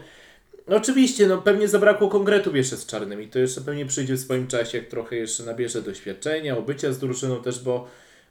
Oczywiście, 0.67 1.27
no 1.27 1.37
pewnie 1.37 1.67
zabrakło 1.67 2.09
konkretów 2.09 2.55
jeszcze 2.55 2.77
z 2.77 2.85
czarnymi. 2.85 3.27
To 3.27 3.39
jeszcze 3.39 3.61
pewnie 3.61 3.85
przyjdzie 3.85 4.13
w 4.15 4.19
swoim 4.19 4.47
czasie, 4.47 4.77
jak 4.77 4.87
trochę 4.87 5.15
jeszcze 5.15 5.43
nabierze 5.43 5.81
doświadczenia, 5.81 6.57
obycia 6.57 6.91
z 6.91 6.99
drużyną 6.99 7.41
też, 7.41 7.63
bo, 7.63 7.87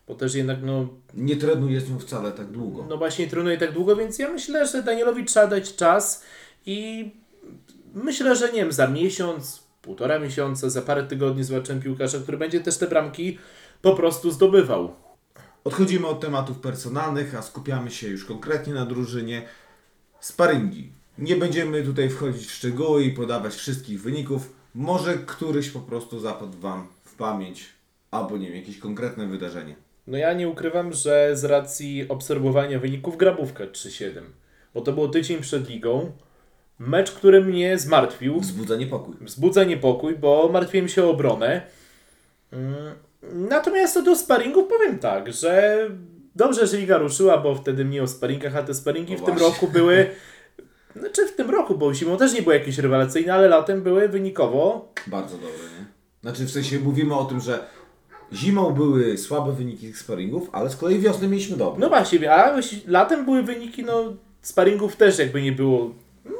bo 0.08 0.14
też 0.14 0.34
jednak 0.34 0.58
no, 0.62 0.88
Nie 1.14 1.36
trenuje 1.36 1.80
z 1.80 1.90
nią 1.90 1.98
wcale 1.98 2.32
tak 2.32 2.46
długo. 2.46 2.86
no 2.88 2.96
właśnie 2.96 3.24
nie 3.24 3.30
trenuje 3.30 3.58
tak 3.58 3.72
długo, 3.72 3.96
więc 3.96 4.18
ja 4.18 4.28
myślę, 4.32 4.66
że 4.66 4.82
Danielowi 4.82 5.24
trzeba 5.24 5.46
dać 5.46 5.76
czas 5.76 6.24
i 6.66 7.10
myślę, 7.96 8.36
że 8.36 8.52
nie 8.52 8.60
wiem, 8.60 8.72
za 8.72 8.86
miesiąc, 8.86 9.62
półtora 9.82 10.18
miesiąca, 10.18 10.70
za 10.70 10.82
parę 10.82 11.04
tygodni 11.04 11.44
zobaczymy 11.44 11.80
piłkarza, 11.80 12.18
który 12.18 12.38
będzie 12.38 12.60
też 12.60 12.78
te 12.78 12.86
bramki 12.86 13.38
po 13.82 13.94
prostu 13.94 14.30
zdobywał. 14.30 14.94
Odchodzimy 15.64 16.06
od 16.06 16.20
tematów 16.20 16.58
personalnych, 16.58 17.34
a 17.34 17.42
skupiamy 17.42 17.90
się 17.90 18.08
już 18.08 18.24
konkretnie 18.24 18.74
na 18.74 18.86
drużynie. 18.86 19.42
Sparingi. 20.20 20.92
Nie 21.18 21.36
będziemy 21.36 21.82
tutaj 21.82 22.10
wchodzić 22.10 22.46
w 22.46 22.54
szczegóły 22.54 23.04
i 23.04 23.12
podawać 23.12 23.54
wszystkich 23.54 24.02
wyników. 24.02 24.52
Może 24.74 25.14
któryś 25.14 25.70
po 25.70 25.80
prostu 25.80 26.20
zapadł 26.20 26.58
Wam 26.58 26.86
w 27.04 27.14
pamięć, 27.14 27.64
albo 28.10 28.36
nie 28.36 28.46
wiem, 28.46 28.56
jakieś 28.56 28.78
konkretne 28.78 29.26
wydarzenie. 29.26 29.76
No 30.06 30.18
ja 30.18 30.32
nie 30.32 30.48
ukrywam, 30.48 30.92
że 30.92 31.30
z 31.36 31.44
racji 31.44 32.08
obserwowania 32.08 32.78
wyników 32.78 33.16
grabówka 33.16 33.64
3-7, 33.64 34.22
bo 34.74 34.80
to 34.80 34.92
było 34.92 35.08
tydzień 35.08 35.40
przed 35.40 35.68
ligą, 35.68 36.12
mecz, 36.78 37.12
który 37.12 37.40
mnie 37.44 37.78
zmartwił, 37.78 38.40
Wzbudza 38.40 38.76
niepokój. 38.76 39.14
wzbudza 39.20 39.64
niepokój, 39.64 40.14
bo 40.16 40.48
martwiłem 40.52 40.88
się 40.88 41.04
o 41.04 41.10
obronę. 41.10 41.62
Mm, 42.52 42.74
Natomiast 43.48 44.02
do 44.04 44.16
sparingów 44.16 44.68
powiem 44.68 44.98
tak, 44.98 45.32
że 45.32 45.78
dobrze, 46.34 46.66
że 46.66 46.76
liga 46.76 46.98
ruszyła, 46.98 47.38
bo 47.38 47.54
wtedy 47.54 47.84
mniej 47.84 48.00
o 48.00 48.06
sparingach, 48.06 48.56
a 48.56 48.62
te 48.62 48.74
sparingi 48.74 49.12
No 49.12 49.18
w 49.18 49.24
tym 49.24 49.38
roku 49.38 49.68
były, 49.68 50.06
znaczy 51.00 51.26
w 51.28 51.36
tym 51.36 51.50
roku, 51.50 51.78
bo 51.78 51.94
zimą 51.94 52.16
też 52.16 52.32
nie 52.34 52.42
były 52.42 52.54
jakieś 52.54 52.78
rewelacyjne, 52.78 53.34
ale 53.34 53.48
latem 53.48 53.82
były 53.82 54.08
wynikowo 54.08 54.92
Bardzo 55.06 55.34
dobre, 55.34 55.48
nie? 55.80 55.86
Znaczy 56.22 56.44
w 56.44 56.50
sensie 56.50 56.78
mówimy 56.80 57.14
o 57.14 57.24
tym, 57.24 57.40
że 57.40 57.58
zimą 58.32 58.70
były 58.70 59.18
słabe 59.18 59.52
wyniki 59.52 59.92
sparingów, 59.92 60.48
ale 60.52 60.70
z 60.70 60.76
kolei 60.76 60.98
wiosny 60.98 61.28
mieliśmy 61.28 61.56
dobre. 61.56 61.80
No 61.80 61.88
właśnie, 61.88 62.32
a 62.34 62.56
latem 62.86 63.24
były 63.24 63.42
wyniki, 63.42 63.84
no 63.84 64.02
sparingów 64.42 64.96
też 64.96 65.18
jakby 65.18 65.42
nie 65.42 65.52
było. 65.52 65.90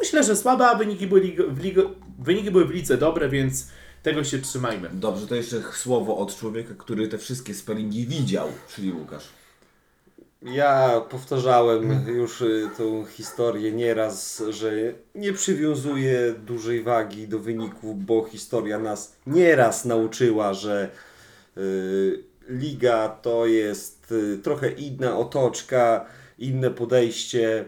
Myślę, 0.01 0.25
że 0.25 0.37
słabe, 0.37 0.67
a 0.67 0.75
wyniki 0.75 1.07
były, 1.07 1.21
lig- 1.21 1.51
w 1.51 1.61
lig- 1.63 1.91
wyniki 2.19 2.51
były 2.51 2.65
w 2.65 2.71
lidze 2.71 2.97
dobre, 2.99 3.29
więc 3.29 3.67
tego 4.03 4.25
się 4.25 4.39
trzymajmy. 4.39 4.91
Dobrze, 4.93 5.27
to 5.27 5.35
jeszcze 5.35 5.63
słowo 5.73 6.17
od 6.17 6.37
człowieka, 6.37 6.75
który 6.79 7.09
te 7.09 7.19
wszystkie 7.19 7.55
sparingi 7.55 8.07
widział, 8.07 8.49
czyli 8.75 8.93
Łukasz. 8.93 9.29
Ja 10.43 11.01
powtarzałem 11.11 12.07
już 12.09 12.41
y, 12.41 12.69
tą 12.79 13.05
historię 13.05 13.73
nieraz, 13.73 14.43
że 14.51 14.73
nie 15.15 15.33
przywiązuję 15.33 16.35
dużej 16.47 16.83
wagi 16.83 17.29
do 17.29 17.39
wyników, 17.39 18.05
bo 18.05 18.25
historia 18.25 18.79
nas 18.79 19.17
nieraz 19.27 19.85
nauczyła, 19.85 20.55
że 20.55 20.89
y, 21.57 22.25
liga 22.49 23.09
to 23.09 23.47
jest 23.47 24.13
y, 24.13 24.39
trochę 24.43 24.71
inna 24.71 25.19
otoczka, 25.19 26.07
inne 26.39 26.71
podejście. 26.71 27.65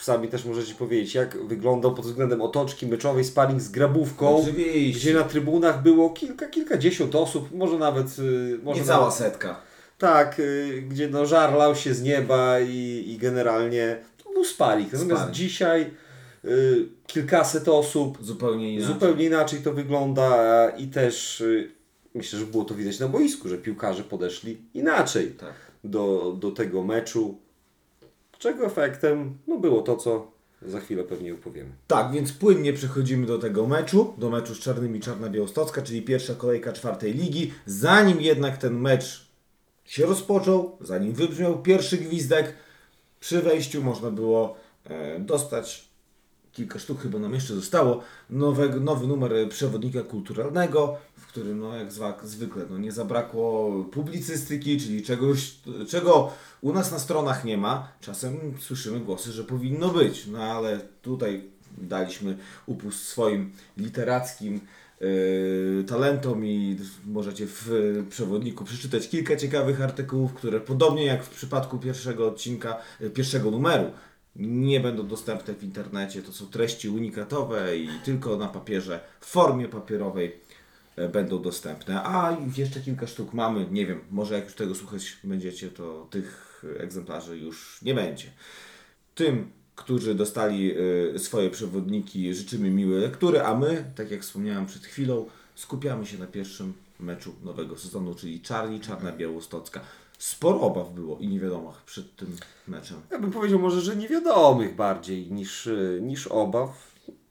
Sami 0.00 0.28
też 0.28 0.44
możecie 0.44 0.74
powiedzieć, 0.74 1.14
jak 1.14 1.46
wyglądał 1.46 1.94
pod 1.94 2.04
względem 2.04 2.42
otoczki 2.42 2.86
meczowej 2.86 3.24
sparring 3.24 3.60
z 3.62 3.68
grabówką, 3.70 4.36
Oczywiście. 4.36 4.98
gdzie 5.00 5.14
na 5.14 5.22
trybunach 5.24 5.82
było 5.82 6.10
kilka, 6.10 6.46
kilkadziesiąt 6.46 7.14
osób, 7.14 7.52
może 7.54 7.78
nawet... 7.78 8.18
y, 8.18 8.58
może 8.62 8.80
Nie 8.80 8.86
cała 8.86 9.10
setka. 9.10 9.60
tak, 9.98 10.40
y, 10.40 10.82
gdzie 10.88 11.08
no 11.08 11.26
żar 11.26 11.52
lał 11.54 11.76
się 11.76 11.94
z 11.94 12.02
nieba 12.02 12.60
i, 12.60 13.04
i 13.08 13.18
generalnie 13.18 13.96
to 14.24 14.32
był 14.32 14.44
sparing. 14.44 14.92
Natomiast 14.92 15.16
Sparing. 15.20 15.36
dzisiaj 15.36 15.90
y, 16.44 16.88
kilkaset 17.06 17.68
osób, 17.68 18.18
Zupełnie 18.20 18.72
inaczej. 18.74 18.94
zupełnie 18.94 19.24
inaczej 19.24 19.60
to 19.60 19.72
wygląda 19.72 20.68
i 20.70 20.86
też 20.86 21.40
y, 21.40 21.70
myślę, 22.14 22.38
że 22.38 22.46
było 22.46 22.64
to 22.64 22.74
widać 22.74 22.98
na 22.98 23.08
boisku, 23.08 23.48
że 23.48 23.58
piłkarze 23.58 24.02
podeszli 24.04 24.58
inaczej 24.74 25.30
Tak. 25.30 25.52
do, 25.84 26.36
do 26.40 26.50
tego 26.50 26.82
meczu, 26.82 27.38
czego 28.42 28.66
efektem 28.66 29.38
no 29.46 29.58
było 29.58 29.82
to, 29.82 29.96
co 29.96 30.32
za 30.62 30.80
chwilę 30.80 31.04
pewnie 31.04 31.34
opowiemy. 31.34 31.70
Tak, 31.86 32.12
więc 32.12 32.32
płynnie 32.32 32.72
przechodzimy 32.72 33.26
do 33.26 33.38
tego 33.38 33.66
meczu, 33.66 34.14
do 34.18 34.30
meczu 34.30 34.54
z 34.54 34.58
Czarnymi 34.58 35.00
Czarna 35.00 35.28
Białostocka, 35.28 35.82
czyli 35.82 36.02
pierwsza 36.02 36.34
kolejka 36.34 36.72
czwartej 36.72 37.14
ligi. 37.14 37.52
Zanim 37.66 38.20
jednak 38.20 38.56
ten 38.56 38.80
mecz 38.80 39.26
się 39.84 40.06
rozpoczął, 40.06 40.76
zanim 40.80 41.12
wybrzmiał 41.12 41.62
pierwszy 41.62 41.98
gwizdek, 41.98 42.54
przy 43.20 43.42
wejściu 43.42 43.82
można 43.82 44.10
było 44.10 44.56
e, 44.84 45.18
dostać 45.20 45.88
kilka 46.52 46.78
sztuk 46.78 47.00
chyba 47.00 47.18
nam 47.18 47.34
jeszcze 47.34 47.54
zostało, 47.54 48.02
nowego, 48.30 48.80
nowy 48.80 49.06
numer 49.06 49.32
przewodnika 49.48 50.02
kulturalnego, 50.02 50.96
w 51.16 51.26
którym 51.26 51.58
no 51.58 51.76
jak 51.76 51.92
zwykle 52.24 52.64
no, 52.70 52.78
nie 52.78 52.92
zabrakło 52.92 53.70
publicystyki, 53.84 54.80
czyli 54.80 55.02
czegoś, 55.02 55.54
czego 55.88 56.32
u 56.60 56.72
nas 56.72 56.92
na 56.92 56.98
stronach 56.98 57.44
nie 57.44 57.58
ma. 57.58 57.88
Czasem 58.00 58.38
słyszymy 58.60 59.00
głosy, 59.00 59.32
że 59.32 59.44
powinno 59.44 59.88
być, 59.88 60.26
no 60.26 60.42
ale 60.42 60.80
tutaj 61.02 61.44
daliśmy 61.78 62.36
upust 62.66 63.08
swoim 63.08 63.52
literackim 63.76 64.60
yy, 65.00 65.84
talentom 65.88 66.46
i 66.46 66.76
możecie 67.06 67.46
w 67.46 67.70
przewodniku 68.10 68.64
przeczytać 68.64 69.08
kilka 69.08 69.36
ciekawych 69.36 69.80
artykułów, 69.80 70.34
które 70.34 70.60
podobnie 70.60 71.04
jak 71.04 71.24
w 71.24 71.30
przypadku 71.30 71.78
pierwszego 71.78 72.28
odcinka, 72.28 72.78
yy, 73.00 73.10
pierwszego 73.10 73.50
numeru, 73.50 73.90
nie 74.36 74.80
będą 74.80 75.06
dostępne 75.06 75.54
w 75.54 75.64
internecie. 75.64 76.22
To 76.22 76.32
są 76.32 76.46
treści 76.46 76.88
unikatowe 76.88 77.76
i 77.76 77.88
tylko 78.04 78.36
na 78.36 78.48
papierze, 78.48 79.00
w 79.20 79.26
formie 79.26 79.68
papierowej 79.68 80.36
e, 80.96 81.08
będą 81.08 81.42
dostępne. 81.42 82.02
A 82.02 82.36
jeszcze 82.56 82.80
kilka 82.80 83.06
sztuk 83.06 83.32
mamy, 83.32 83.66
nie 83.70 83.86
wiem, 83.86 84.00
może 84.10 84.34
jak 84.34 84.44
już 84.44 84.54
tego 84.54 84.74
słuchać 84.74 85.16
będziecie, 85.24 85.68
to 85.68 86.06
tych 86.10 86.64
egzemplarzy 86.78 87.38
już 87.38 87.82
nie 87.82 87.94
będzie. 87.94 88.26
Tym, 89.14 89.50
którzy 89.74 90.14
dostali 90.14 90.74
e, 91.14 91.18
swoje 91.18 91.50
przewodniki, 91.50 92.34
życzymy 92.34 92.70
miłej 92.70 93.00
lektury, 93.00 93.42
a 93.42 93.56
my, 93.56 93.84
tak 93.96 94.10
jak 94.10 94.22
wspomniałem 94.22 94.66
przed 94.66 94.86
chwilą, 94.86 95.26
skupiamy 95.54 96.06
się 96.06 96.18
na 96.18 96.26
pierwszym 96.26 96.72
meczu 97.00 97.34
nowego 97.44 97.78
sezonu, 97.78 98.14
czyli 98.14 98.40
Czarni, 98.40 98.80
Czarna 98.80 99.12
Białostocka. 99.12 99.80
Sporo 100.22 100.60
obaw 100.60 100.90
było 100.92 101.18
i 101.18 101.28
niewiadomych 101.28 101.82
przed 101.86 102.16
tym 102.16 102.36
meczem. 102.68 102.96
Ja 103.10 103.18
bym 103.18 103.30
powiedział 103.30 103.58
może, 103.58 103.80
że 103.80 103.96
niewiadomych 103.96 104.76
bardziej 104.76 105.32
niż, 105.32 105.66
e, 105.66 106.00
niż 106.00 106.26
obaw, 106.26 106.68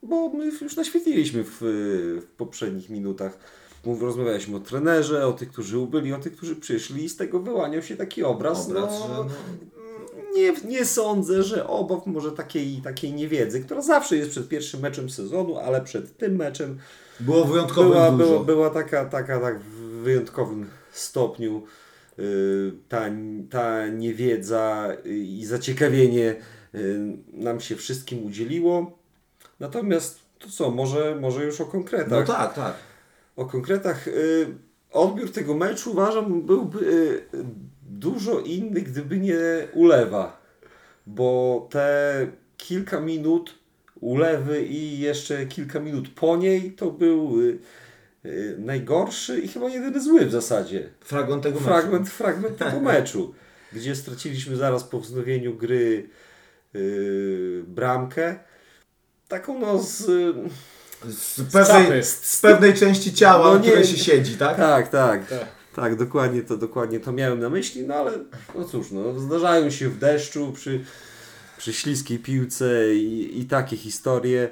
bo 0.04 0.30
my 0.30 0.46
już 0.62 0.76
naświetliliśmy 0.76 1.44
w, 1.44 1.58
w 2.22 2.26
poprzednich 2.38 2.90
minutach. 2.90 3.38
Mów- 3.86 4.02
Rozmawialiśmy 4.02 4.58
o 4.58 4.60
trenerze, 4.60 5.28
o 5.28 5.34
tych, 5.34 5.50
którzy 5.50 5.78
ubyli, 5.80 6.14
o 6.14 6.18
tych, 6.18 6.38
którzy 6.38 6.56
przyszli 6.56 7.04
i 7.04 7.10
z 7.10 7.18
tego 7.18 7.40
wyłaniał 7.40 7.82
się 7.82 7.98
taki 7.98 8.24
obraz. 8.24 8.68
Obraz, 8.68 9.00
no, 9.00 9.08
że 9.08 9.14
no, 9.14 9.26
nie, 10.36 10.54
nie 10.66 10.86
sądzę, 10.86 11.44
że 11.44 11.68
obaw 11.68 12.06
może 12.08 12.32
takiej, 12.32 12.82
takiej 12.84 13.14
niewiedzy, 13.14 13.62
która 13.62 13.82
zawsze 13.82 14.18
jest 14.18 14.30
przed 14.32 14.48
pierwszym 14.48 14.80
meczem 14.80 15.10
sezonu, 15.10 15.58
ale 15.58 15.82
przed 15.82 16.18
tym 16.18 16.36
meczem 16.36 16.80
było 17.20 17.46
wyjątkowo 17.46 17.90
była, 17.90 18.12
dużo. 18.12 18.26
była, 18.26 18.44
była 18.44 18.70
taka, 18.70 19.06
taka 19.06 19.40
tak 19.40 19.60
w 19.60 19.74
wyjątkowym 20.04 20.70
stopniu 20.92 21.58
y, 21.58 21.91
ta, 22.90 23.06
ta 23.50 23.88
niewiedza 23.88 24.92
y, 25.06 25.18
i 25.18 25.46
zaciekawienie 25.46 26.36
y, 26.76 27.00
nam 27.34 27.60
się 27.60 27.76
wszystkim 27.76 28.26
udzieliło. 28.26 29.00
Natomiast 29.60 30.20
to 30.40 30.50
co, 30.50 30.72
może, 30.72 31.18
może 31.22 31.46
już 31.46 31.62
o 31.62 31.66
konkretach. 31.66 32.28
No 32.28 32.34
tak, 32.34 32.54
tak. 32.54 32.76
O 33.36 33.46
konkretach. 33.46 34.08
Y, 34.08 34.46
odbiór 34.92 35.32
tego 35.32 35.56
meczu 35.56 35.92
uważam 35.92 36.42
byłby 36.42 36.80
y, 36.80 37.26
dużo 37.90 38.40
inny, 38.40 38.82
gdyby 38.82 39.18
nie 39.18 39.38
ulewa. 39.74 40.42
Bo 41.08 41.68
te 41.72 42.28
kilka 42.58 43.00
minut 43.00 43.62
ulewy 44.02 44.66
i 44.66 45.00
jeszcze 45.00 45.46
kilka 45.46 45.80
minut 45.80 46.10
po 46.10 46.38
niej 46.38 46.72
to 46.72 46.92
był 46.92 47.42
y, 47.42 47.44
y, 47.46 47.60
najgorszy 48.58 49.40
i 49.40 49.48
chyba 49.48 49.70
jedyny 49.70 50.02
zły 50.02 50.26
w 50.26 50.32
zasadzie. 50.32 50.90
Fragment 51.02 51.44
tego 51.44 51.60
Fragment, 51.60 52.04
meczu. 52.04 52.16
fragment 52.16 52.58
tego 52.58 52.80
meczu, 52.92 53.34
gdzie 53.74 53.96
straciliśmy 53.96 54.56
zaraz 54.56 54.84
po 54.84 55.00
wznowieniu 55.00 55.56
gry 55.58 56.10
y, 56.76 57.64
bramkę. 57.68 58.40
Taką 59.28 59.60
no 59.60 59.84
z... 59.84 60.06
Z 61.10 61.42
pewnej, 61.54 62.04
z 62.04 62.42
pewnej 62.42 62.74
części 62.74 63.14
ciała, 63.14 63.54
No 63.54 63.60
nie- 63.60 63.70
które 63.70 63.84
się 63.86 63.98
siedzi, 63.98 64.38
tak? 64.38 64.58
Tak, 64.58 64.88
tak. 64.88 65.28
Tak. 65.30 65.46
Tak, 65.76 65.96
dokładnie 65.96 66.42
to, 66.42 66.58
dokładnie 66.58 67.00
to 67.00 67.12
miałem 67.12 67.40
na 67.40 67.50
myśli, 67.50 67.84
no 67.88 67.96
ale 67.96 68.12
no 68.56 68.66
cóż, 68.66 68.92
no, 68.92 69.20
zdarzają 69.20 69.70
się 69.70 69.90
w 69.90 69.98
deszczu, 69.98 70.52
przy, 70.56 70.84
przy 71.58 71.74
śliskiej 71.74 72.20
piłce 72.20 72.96
i, 72.96 73.40
i 73.40 73.46
takie 73.46 73.78
historie 73.78 74.44
y, 74.44 74.50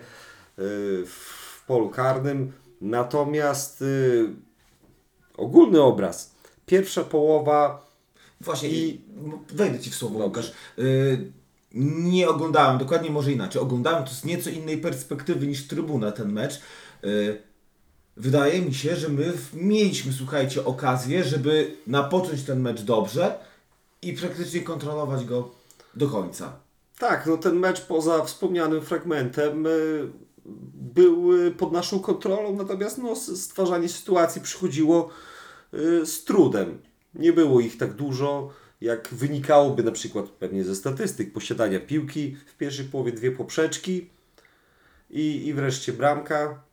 w 1.05 1.63
polu 1.67 1.89
karnym. 1.89 2.51
Natomiast 2.81 3.81
y, 3.81 4.29
ogólny 5.37 5.81
obraz. 5.81 6.35
Pierwsza 6.65 7.03
połowa 7.03 7.89
Właśnie, 8.41 8.69
I- 8.69 9.01
wejdę 9.53 9.79
Ci 9.79 9.89
w 9.89 9.95
słowo. 9.95 10.25
Łukasz. 10.25 10.51
Y, 10.79 11.31
nie 11.73 12.29
oglądałem, 12.29 12.77
dokładnie 12.77 13.09
może 13.09 13.31
inaczej. 13.31 13.61
Oglądałem 13.61 14.03
to 14.03 14.11
z 14.11 14.25
nieco 14.25 14.49
innej 14.49 14.77
perspektywy 14.77 15.47
niż 15.47 15.67
trybuna 15.67 16.11
ten 16.11 16.31
mecz. 16.31 16.61
Y, 17.03 17.41
wydaje 18.17 18.61
mi 18.61 18.73
się, 18.73 18.95
że 18.95 19.09
my 19.09 19.33
mieliśmy, 19.53 20.13
słuchajcie, 20.13 20.65
okazję, 20.65 21.23
żeby 21.23 21.75
napocząć 21.87 22.43
ten 22.43 22.61
mecz 22.61 22.81
dobrze 22.81 23.39
i 24.01 24.13
praktycznie 24.13 24.61
kontrolować 24.61 25.25
go 25.25 25.51
do 25.95 26.07
końca. 26.09 26.53
Tak, 26.99 27.25
no 27.25 27.37
ten 27.37 27.55
mecz 27.55 27.81
poza 27.81 28.23
wspomnianym 28.25 28.81
fragmentem 28.81 29.65
y, 29.65 29.69
był 30.99 31.45
y, 31.47 31.51
pod 31.51 31.71
naszą 31.71 31.99
kontrolą, 31.99 32.55
natomiast 32.55 32.97
no, 32.97 33.15
stwarzanie 33.15 33.89
sytuacji 33.89 34.41
przychodziło 34.41 35.09
y, 35.73 36.05
z 36.05 36.23
trudem. 36.23 36.81
Nie 37.13 37.33
było 37.33 37.59
ich 37.59 37.77
tak 37.77 37.93
dużo, 37.93 38.49
jak 38.81 39.07
wynikałoby 39.11 39.83
na 39.83 39.91
przykład 39.91 40.29
pewnie 40.29 40.63
ze 40.63 40.75
statystyk 40.75 41.33
posiadania 41.33 41.79
piłki. 41.79 42.35
W 42.47 42.57
pierwszej 42.57 42.85
połowie 42.85 43.11
dwie 43.11 43.31
poprzeczki 43.31 44.09
i, 45.09 45.47
i 45.47 45.53
wreszcie 45.53 45.93
bramka. 45.93 46.63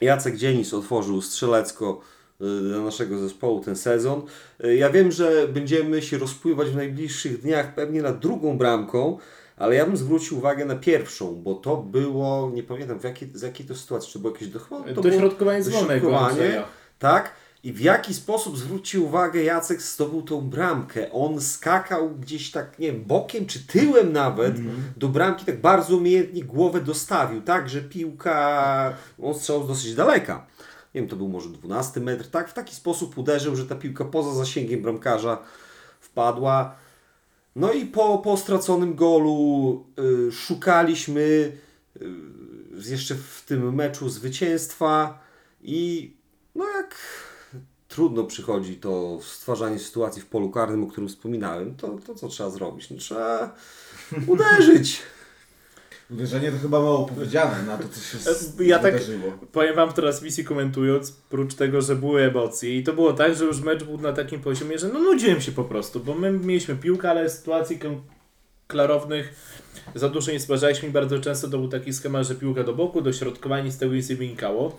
Jacek 0.00 0.36
Dzienis 0.36 0.74
otworzył 0.74 1.22
strzelecko 1.22 2.00
y, 2.40 2.60
dla 2.60 2.80
naszego 2.80 3.18
zespołu 3.18 3.60
ten 3.60 3.76
sezon. 3.76 4.22
Ja 4.76 4.90
wiem, 4.90 5.12
że 5.12 5.48
będziemy 5.48 6.02
się 6.02 6.18
rozpływać 6.18 6.68
w 6.68 6.76
najbliższych 6.76 7.40
dniach 7.40 7.74
pewnie 7.74 8.02
nad 8.02 8.18
drugą 8.18 8.58
bramką, 8.58 9.18
ale 9.56 9.74
ja 9.74 9.86
bym 9.86 9.96
zwrócił 9.96 10.38
uwagę 10.38 10.64
na 10.64 10.76
pierwszą, 10.76 11.34
bo 11.34 11.54
to 11.54 11.76
było, 11.76 12.50
nie 12.54 12.62
pamiętam 12.62 13.00
w 13.00 13.04
jakiej, 13.04 13.30
z 13.34 13.42
jakiej 13.42 13.66
to 13.66 13.74
sytuacji, 13.74 14.12
czy 14.12 14.18
było 14.18 14.32
jakieś 14.32 14.48
do, 14.48 14.58
chyba 14.58 14.78
to 14.78 14.84
było 14.84 15.02
Dośrodkowanie 15.02 15.62
Andrzeja. 16.30 16.64
tak? 16.98 17.32
I 17.62 17.72
w 17.72 17.80
jaki 17.80 18.14
sposób 18.14 18.58
zwrócił 18.58 19.04
uwagę 19.04 19.42
Jacek 19.42 19.82
zdobył 19.82 20.22
tą 20.22 20.40
bramkę? 20.40 21.12
On 21.12 21.40
skakał 21.40 22.10
gdzieś 22.10 22.50
tak, 22.50 22.78
nie 22.78 22.92
wiem, 22.92 23.04
bokiem 23.04 23.46
czy 23.46 23.66
tyłem 23.66 24.12
nawet 24.12 24.54
do 24.96 25.08
bramki, 25.08 25.44
tak 25.44 25.60
bardzo 25.60 25.96
umiejętnie 25.96 26.44
głowę 26.44 26.80
dostawił, 26.80 27.42
tak, 27.42 27.68
że 27.68 27.80
piłka, 27.82 28.92
on 29.22 29.34
strzał 29.34 29.66
dosyć 29.66 29.94
daleka. 29.94 30.46
Nie 30.94 31.00
wiem, 31.00 31.10
to 31.10 31.16
był 31.16 31.28
może 31.28 31.48
12 31.48 32.00
metr, 32.00 32.30
tak? 32.30 32.48
W 32.50 32.52
taki 32.52 32.74
sposób 32.74 33.18
uderzył, 33.18 33.56
że 33.56 33.66
ta 33.66 33.74
piłka 33.74 34.04
poza 34.04 34.34
zasięgiem 34.34 34.82
bramkarza 34.82 35.38
wpadła. 36.00 36.74
No 37.56 37.72
i 37.72 37.86
po, 37.86 38.18
po 38.18 38.36
straconym 38.36 38.94
golu 38.94 39.84
y, 40.28 40.32
szukaliśmy 40.32 41.20
y, 41.20 42.90
jeszcze 42.90 43.14
w 43.14 43.44
tym 43.46 43.74
meczu 43.74 44.08
zwycięstwa 44.08 45.18
i 45.62 46.12
no 46.54 46.64
jak 46.68 46.96
trudno 47.88 48.24
przychodzi 48.24 48.76
to 48.76 49.18
stwarzanie 49.22 49.78
sytuacji 49.78 50.22
w 50.22 50.26
polu 50.26 50.50
karnym, 50.50 50.84
o 50.84 50.86
którym 50.86 51.08
wspominałem, 51.08 51.74
to, 51.74 51.88
to 51.88 52.14
co 52.14 52.28
trzeba 52.28 52.50
zrobić? 52.50 52.90
No, 52.90 52.96
trzeba 52.96 53.54
uderzyć. 54.26 55.02
Uderzenie 56.10 56.52
to 56.52 56.58
chyba 56.58 56.80
mało 56.80 57.06
powiedziane 57.06 57.62
na 57.62 57.78
to, 57.78 57.84
co 57.88 58.00
się 58.00 58.30
E, 58.60 58.64
ja 58.64 58.78
tak- 58.78 58.92
wydarzyło. 58.92 59.32
Powiem 59.52 59.76
Wam 59.76 59.90
w 59.90 59.94
transmisji 59.94 60.44
komentując, 60.44 61.12
prócz 61.12 61.54
tego, 61.54 61.80
że 61.82 61.96
były 61.96 62.22
emocje 62.22 62.76
i 62.78 62.82
to 62.84 62.92
było 62.92 63.12
tak, 63.12 63.34
że 63.34 63.44
już 63.44 63.60
mecz 63.60 63.84
był 63.84 63.98
na 63.98 64.12
takim 64.12 64.40
poziomie, 64.40 64.78
że 64.78 64.88
no 64.88 64.98
nudziłem 64.98 65.40
się 65.40 65.52
po 65.52 65.64
prostu, 65.64 66.00
bo 66.00 66.14
my 66.14 66.32
mieliśmy 66.32 66.76
piłkę, 66.76 67.10
ale 67.10 67.30
sytuacji 67.30 67.78
klarownych 68.66 69.34
za 69.94 70.08
dużo 70.08 70.32
nie 70.32 70.40
stwarzaliśmy 70.40 70.88
i 70.88 70.92
bardzo 70.92 71.18
często 71.18 71.48
to 71.48 71.58
był 71.58 71.68
taki 71.68 71.92
schemat, 71.92 72.26
że 72.26 72.34
piłka 72.34 72.64
do 72.64 72.72
boku, 72.74 73.00
dośrodkowanie 73.02 73.72
z 73.72 73.78
tego 73.78 73.94
nic 73.94 74.08
nie 74.10 74.16
wynikało. 74.16 74.78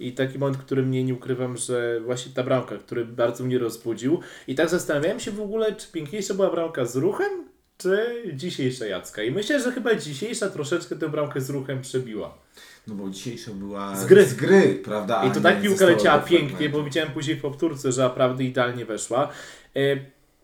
I 0.00 0.12
taki 0.12 0.38
moment, 0.38 0.56
który 0.58 0.82
mnie 0.82 1.04
nie 1.04 1.14
ukrywam, 1.14 1.56
że 1.56 2.00
właśnie 2.00 2.32
ta 2.32 2.42
bramka, 2.42 2.78
który 2.78 3.04
bardzo 3.04 3.44
mnie 3.44 3.58
rozbudził. 3.58 4.20
I 4.46 4.54
tak 4.54 4.68
zastanawiałem 4.68 5.20
się 5.20 5.30
w 5.30 5.40
ogóle, 5.40 5.74
czy 5.74 5.92
piękniejsza 5.92 6.34
była 6.34 6.50
bramka 6.50 6.84
z 6.84 6.96
ruchem, 6.96 7.30
czy 7.78 8.22
dzisiejsza 8.34 8.86
Jacka? 8.86 9.22
I 9.22 9.30
myślę, 9.30 9.60
że 9.60 9.72
chyba 9.72 9.94
dzisiejsza 9.94 10.50
troszeczkę 10.50 10.96
tę 10.96 11.08
bramkę 11.08 11.40
z 11.40 11.50
ruchem 11.50 11.80
przebiła. 11.80 12.38
No 12.86 12.94
bo 12.94 13.10
dzisiejsza 13.10 13.50
była 13.50 13.96
Z 13.96 14.06
gry. 14.06 14.24
z 14.26 14.34
gry 14.34 14.80
prawda? 14.84 15.24
I 15.24 15.30
to 15.30 15.40
tak 15.40 15.62
piłka 15.62 15.86
leciała 15.86 16.18
pięknie, 16.18 16.68
bo 16.68 16.82
widziałem 16.84 17.10
później 17.12 17.36
w 17.36 17.40
powtórce, 17.42 17.92
że 17.92 18.02
naprawdę 18.02 18.44
idealnie 18.44 18.84
weszła. 18.84 19.28
E, 19.76 19.80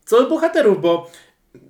Co 0.05 0.23
do 0.23 0.29
bohaterów, 0.29 0.81
bo 0.83 1.11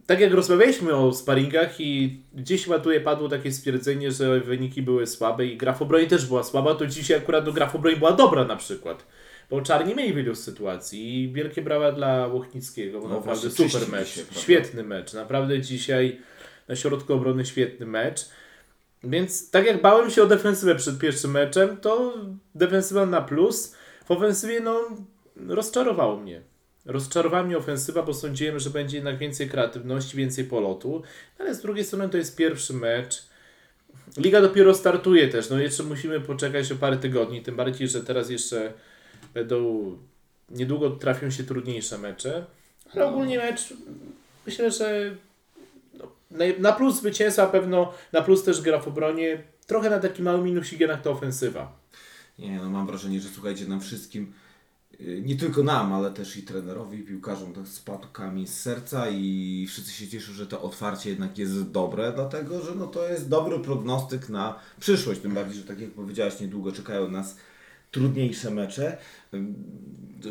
tak 0.07 0.21
jak 0.21 0.33
rozmawialiśmy 0.33 0.95
o 0.95 1.13
sparingach 1.13 1.81
i 1.81 2.21
gdzieś 2.35 2.65
chyba 2.65 2.79
tutaj 2.79 3.01
padło 3.01 3.29
takie 3.29 3.53
stwierdzenie, 3.53 4.13
że 4.13 4.41
wyniki 4.41 4.83
były 4.83 5.07
słabe 5.07 5.47
i 5.47 5.57
gra 5.57 5.73
w 5.73 5.83
obronie 5.83 6.07
też 6.07 6.27
była 6.27 6.43
słaba, 6.43 6.75
to 6.75 6.87
dzisiaj 6.87 7.17
akurat 7.19 7.45
do 7.45 7.53
gra 7.53 7.67
w 7.67 7.75
obronie 7.77 7.97
była 7.97 8.13
dobra 8.13 8.45
na 8.45 8.57
przykład. 8.57 9.07
Bo 9.53 9.63
czarni 9.63 9.95
mieli 9.95 10.15
wielu 10.15 10.35
sytuacji 10.35 11.23
i 11.23 11.33
wielkie 11.33 11.63
brawa 11.63 11.93
dla 11.93 12.27
Łochnickiego, 12.27 13.01
bo 13.01 13.09
No 13.09 13.15
naprawdę 13.15 13.51
super 13.51 13.89
mecz, 13.89 14.09
się, 14.09 14.23
świetny 14.31 14.83
mecz, 14.83 15.13
naprawdę 15.13 15.61
dzisiaj 15.61 16.21
na 16.69 16.77
środku 16.77 17.15
obrony 17.15 17.47
świetny 17.47 17.87
mecz. 17.87 18.29
Więc 19.05 19.51
tak 19.51 19.67
jak 19.67 19.83
bałem 19.83 20.11
się 20.11 20.23
o 20.23 20.27
defensywę 20.27 20.75
przed 20.75 20.99
pierwszym 20.99 21.31
meczem, 21.31 21.77
to 21.77 22.15
defensywa 22.55 23.07
na 23.07 23.21
plus. 23.21 23.75
W 24.05 24.11
ofensywie 24.11 24.61
no 24.61 24.81
rozczarowało 25.49 26.17
mnie. 26.17 26.41
Rozczarowała 26.87 27.43
mnie 27.43 27.59
ofensywa, 27.59 28.03
bo 28.03 28.15
sądziłem, 28.15 28.59
że 28.59 28.71
będzie 28.71 28.97
jednak 28.97 29.19
więcej 29.19 29.49
kreatywności, 29.49 30.17
więcej 30.17 30.45
polotu. 30.45 31.03
Ale 31.39 31.55
z 31.55 31.61
drugiej 31.61 31.85
strony 31.85 32.09
to 32.09 32.17
jest 32.17 32.37
pierwszy 32.37 32.73
mecz. 32.75 33.23
Liga 34.17 34.41
dopiero 34.41 34.75
startuje 34.75 35.29
też, 35.29 35.51
no 35.51 35.59
jeszcze 35.59 35.83
musimy 35.83 36.21
poczekać 36.21 36.73
o 36.73 36.77
parę 36.77 36.97
tygodni, 36.97 37.43
tym 37.43 37.57
bardziej, 37.57 37.89
że 37.89 38.05
teraz 38.05 38.31
jeszcze 38.31 38.73
będą, 39.35 39.93
niedługo 40.51 40.91
trafią 40.91 41.31
się 41.31 41.45
trudniejsze 41.45 41.99
mecze. 41.99 42.47
Ale 42.95 43.07
ogólnie 43.07 43.39
mecz, 43.39 43.75
myślę, 44.47 44.71
że 44.71 45.17
no, 45.95 46.07
na- 46.59 46.73
plus 46.73 46.97
zwycięstwa 46.97 47.47
pewno, 47.47 47.93
na 48.13 48.23
plus 48.23 48.45
też 48.45 48.61
gra 48.61 48.79
w 48.79 48.89
obronie. 48.89 49.43
Trochę 49.67 49.91
na 49.91 49.99
taki 49.99 50.23
mały 50.23 50.43
minusik 50.45 50.81
jednak 50.81 51.03
to 51.03 51.11
ofensywa. 51.11 51.73
Nie, 52.39 52.57
no 52.57 52.71
mam 52.71 52.87
wrażenie, 52.87 53.21
że 53.21 53.29
słuchajcie, 53.29 53.67
nam 53.67 53.81
wszystkim, 53.81 54.33
y, 55.01 55.23
nie 55.25 55.37
tylko 55.37 55.63
nam, 55.63 55.93
ale 55.93 56.11
też 56.11 56.37
i 56.37 56.43
trenerowi, 56.43 56.99
i 56.99 57.03
piłkarzom, 57.03 57.53
tak 57.53 57.69
spadł 57.69 58.09
kamień 58.13 58.47
z 58.47 58.61
serca 58.61 59.09
i 59.11 59.67
wszyscy 59.69 59.93
się 59.93 60.09
cieszą, 60.09 60.33
że 60.33 60.47
to 60.47 60.63
otwarcie 60.63 61.11
jednak 61.11 61.39
jest 61.39 61.71
dobre, 61.71 62.13
dlatego 62.13 62.61
że 62.63 62.75
no 62.75 62.87
to 62.87 63.09
jest 63.09 63.29
dobry 63.29 63.59
prognostyk 63.59 64.29
na 64.29 64.59
przyszłość, 64.81 65.21
tym 65.21 65.35
bardziej, 65.35 65.61
że 65.61 65.67
tak 65.67 65.81
jak 65.81 65.91
powiedziałeś, 65.91 66.41
niedługo 66.41 66.73
czekają 66.73 67.09
nas 67.09 67.37
trudniejsze 67.93 68.51
mecze. 68.51 68.97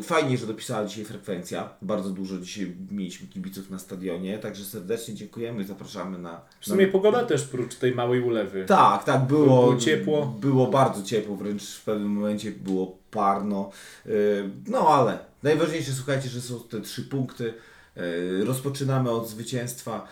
Fajnie, 0.02 0.38
że 0.38 0.46
dopisała 0.46 0.86
dzisiaj 0.86 1.04
frekwencja. 1.04 1.68
Bardzo 1.82 2.10
dużo 2.10 2.38
dzisiaj 2.38 2.76
mieliśmy 2.90 3.26
kibiców 3.26 3.70
na 3.70 3.78
stadionie, 3.78 4.38
także 4.38 4.64
serdecznie 4.64 5.14
dziękujemy, 5.14 5.64
zapraszamy 5.64 6.18
na... 6.18 6.40
W 6.60 6.66
sumie 6.66 6.88
pogoda 6.88 7.24
też 7.24 7.42
prócz 7.44 7.74
tej 7.74 7.94
małej 7.94 8.20
ulewy. 8.22 8.64
Tak, 8.64 9.04
tak, 9.04 9.26
było, 9.26 9.44
Było 9.46 9.76
ciepło. 9.76 10.26
Było 10.40 10.66
bardzo 10.66 11.02
ciepło, 11.02 11.36
wręcz 11.36 11.62
w 11.62 11.84
pewnym 11.84 12.08
momencie 12.08 12.50
było 12.52 12.98
parno. 13.10 13.70
Yy, 14.06 14.50
No 14.66 14.88
ale 14.88 15.18
najważniejsze, 15.42 15.92
słuchajcie, 15.92 16.28
że 16.28 16.40
są 16.40 16.60
te 16.60 16.80
trzy 16.80 17.02
punkty. 17.02 17.54
Yy, 17.96 18.44
Rozpoczynamy 18.44 19.10
od 19.10 19.28
zwycięstwa. 19.28 20.06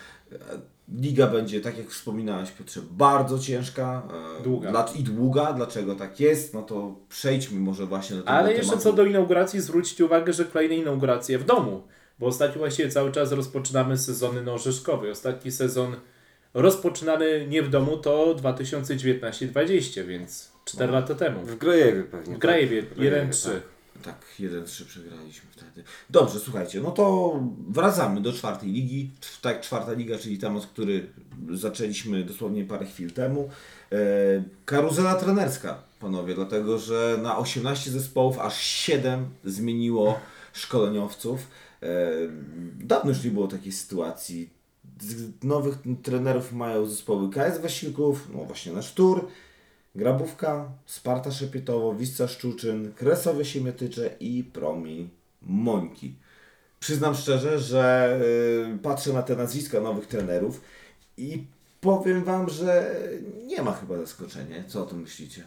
Liga 0.98 1.26
będzie, 1.26 1.60
tak 1.60 1.78
jak 1.78 1.88
wspominałeś 1.88 2.50
Piotrze, 2.50 2.80
bardzo 2.90 3.38
ciężka 3.38 4.02
yy, 4.38 4.44
Długa. 4.44 4.70
dla- 4.70 4.86
i 4.96 5.02
długa. 5.02 5.52
Dlaczego 5.52 5.94
tak 5.94 6.20
jest? 6.20 6.54
No 6.54 6.62
to 6.62 6.94
przejdźmy 7.08 7.60
może 7.60 7.86
właśnie 7.86 8.16
do 8.16 8.22
tego 8.22 8.32
Ale 8.34 8.50
jeszcze 8.52 8.66
tematu. 8.70 8.82
co 8.84 8.92
do 8.92 9.04
inauguracji, 9.04 9.60
zwróćcie 9.60 10.04
uwagę, 10.04 10.32
że 10.32 10.44
kolejne 10.44 10.74
inauguracje 10.74 11.38
w 11.38 11.44
domu. 11.44 11.82
Bo 12.18 12.26
ostatnio 12.26 12.58
właściwie 12.58 12.88
cały 12.90 13.12
czas 13.12 13.32
rozpoczynamy 13.32 13.98
sezony 13.98 14.42
na 14.42 14.52
Orzeszkowej. 14.52 15.10
Ostatni 15.10 15.50
sezon 15.52 15.96
rozpoczynany 16.54 17.46
nie 17.48 17.62
w 17.62 17.68
domu 17.70 17.96
to 17.96 18.34
2019-20, 18.34 20.04
więc 20.06 20.52
4 20.64 20.92
lata 20.92 21.14
temu. 21.14 21.40
W 21.46 21.56
Grajewie 21.58 22.02
pewnie. 22.02 22.34
W 22.34 22.38
Grajewie 22.38 22.82
tak. 22.82 22.92
W 22.92 22.96
Grajewie, 22.96 23.26
1-3. 23.32 23.44
tak. 23.52 23.62
Tak, 24.02 24.24
1-3 24.40 24.84
przegraliśmy 24.84 25.50
wtedy. 25.50 25.84
Dobrze, 26.10 26.40
słuchajcie, 26.40 26.80
no 26.80 26.90
to 26.90 27.34
wracamy 27.68 28.20
do 28.20 28.32
czwartej 28.32 28.72
ligi. 28.72 29.10
Tak, 29.42 29.60
czwarta 29.60 29.92
liga, 29.92 30.18
czyli 30.18 30.38
temat, 30.38 30.66
który 30.66 31.06
zaczęliśmy 31.54 32.24
dosłownie 32.24 32.64
parę 32.64 32.86
chwil 32.86 33.12
temu. 33.12 33.50
E, 33.92 33.96
karuzela 34.64 35.14
trenerska, 35.14 35.82
panowie, 36.00 36.34
dlatego 36.34 36.78
że 36.78 37.18
na 37.22 37.38
18 37.38 37.90
zespołów 37.90 38.38
aż 38.38 38.60
7 38.60 39.28
zmieniło 39.44 40.20
szkoleniowców. 40.52 41.40
E, 41.82 41.86
dawno 42.80 43.10
już 43.10 43.24
nie 43.24 43.30
było 43.30 43.48
takiej 43.48 43.72
sytuacji. 43.72 44.50
Nowych 45.42 45.78
trenerów 46.02 46.52
mają 46.52 46.86
zespoły 46.86 47.30
KS 47.30 47.58
Wasilków, 47.62 48.28
no 48.34 48.44
właśnie 48.44 48.72
nasz 48.72 48.94
Tur, 48.94 49.28
Grabówka, 50.00 50.68
Sparta 50.86 51.30
Szepietowo, 51.30 51.94
Wisca 51.94 52.28
Szczuczyn, 52.28 52.92
Kresowe 52.92 53.44
Siemietycze 53.44 54.10
i 54.20 54.44
Promień 54.44 55.08
Mońki. 55.42 56.14
Przyznam 56.80 57.14
szczerze, 57.14 57.58
że 57.58 58.18
y, 58.74 58.78
patrzę 58.78 59.12
na 59.12 59.22
te 59.22 59.36
nazwiska 59.36 59.80
nowych 59.80 60.06
trenerów 60.06 60.60
i 61.16 61.44
powiem 61.80 62.24
Wam, 62.24 62.48
że 62.48 62.96
nie 63.46 63.62
ma 63.62 63.72
chyba 63.72 63.96
zaskoczenia. 63.96 64.64
Co 64.66 64.82
o 64.82 64.86
tym 64.86 65.00
myślicie? 65.00 65.46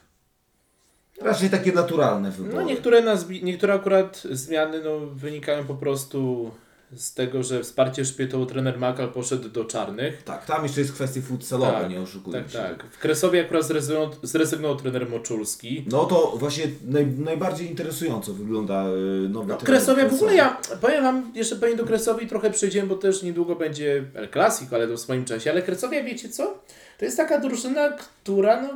Raczej 1.21 1.49
takie 1.49 1.71
naturalne 1.71 2.31
wybory. 2.31 2.55
No 2.55 2.61
niektóre, 2.61 3.03
niektóre 3.43 3.73
akurat 3.73 4.23
zmiany 4.31 4.83
no, 4.83 4.99
wynikają 4.99 5.65
po 5.65 5.75
prostu 5.75 6.51
z 6.95 7.13
tego, 7.13 7.43
że 7.43 7.63
wsparcie 7.63 8.05
szpietowo 8.05 8.45
trener 8.45 8.77
Makal 8.79 9.11
poszedł 9.11 9.49
do 9.49 9.65
czarnych. 9.65 10.23
Tak, 10.23 10.45
tam 10.45 10.63
jeszcze 10.63 10.81
jest 10.81 10.93
kwestie 10.93 11.21
futsalowe, 11.21 11.71
Tak, 11.71 11.89
nie 11.89 12.01
oszukujmy 12.01 12.41
Tak, 12.41 12.51
się. 12.51 12.57
tak. 12.57 12.83
W 12.91 12.99
Kresowie 12.99 13.41
akurat 13.41 13.65
zrezygnował, 13.65 14.09
zrezygnował 14.23 14.77
trener 14.77 15.09
Moczulski. 15.09 15.85
No 15.91 16.05
to 16.05 16.33
właśnie 16.35 16.65
naj, 16.85 17.05
najbardziej 17.07 17.69
interesująco 17.69 18.33
wygląda 18.33 18.85
y, 18.87 19.29
nowy 19.29 19.47
No, 19.47 19.57
trener 19.57 19.63
Kresowie 19.65 20.09
w 20.09 20.13
ogóle 20.13 20.35
ja 20.35 20.57
powiem 20.81 21.03
wam, 21.03 21.31
jeszcze 21.35 21.55
powiem 21.55 21.77
do 21.77 21.85
Kresowi 21.85 22.27
trochę 22.27 22.51
przejdziemy, 22.51 22.87
bo 22.87 22.95
też 22.95 23.23
niedługo 23.23 23.55
będzie 23.55 24.03
El 24.15 24.29
Clasico, 24.29 24.75
ale 24.75 24.87
to 24.87 24.97
w 24.97 24.99
swoim 24.99 25.25
czasie. 25.25 25.51
Ale 25.51 25.61
Kresowia, 25.61 26.03
wiecie 26.03 26.29
co? 26.29 26.59
To 26.99 27.05
jest 27.05 27.17
taka 27.17 27.39
drużyna, 27.39 27.89
która 27.89 28.61
no, 28.61 28.69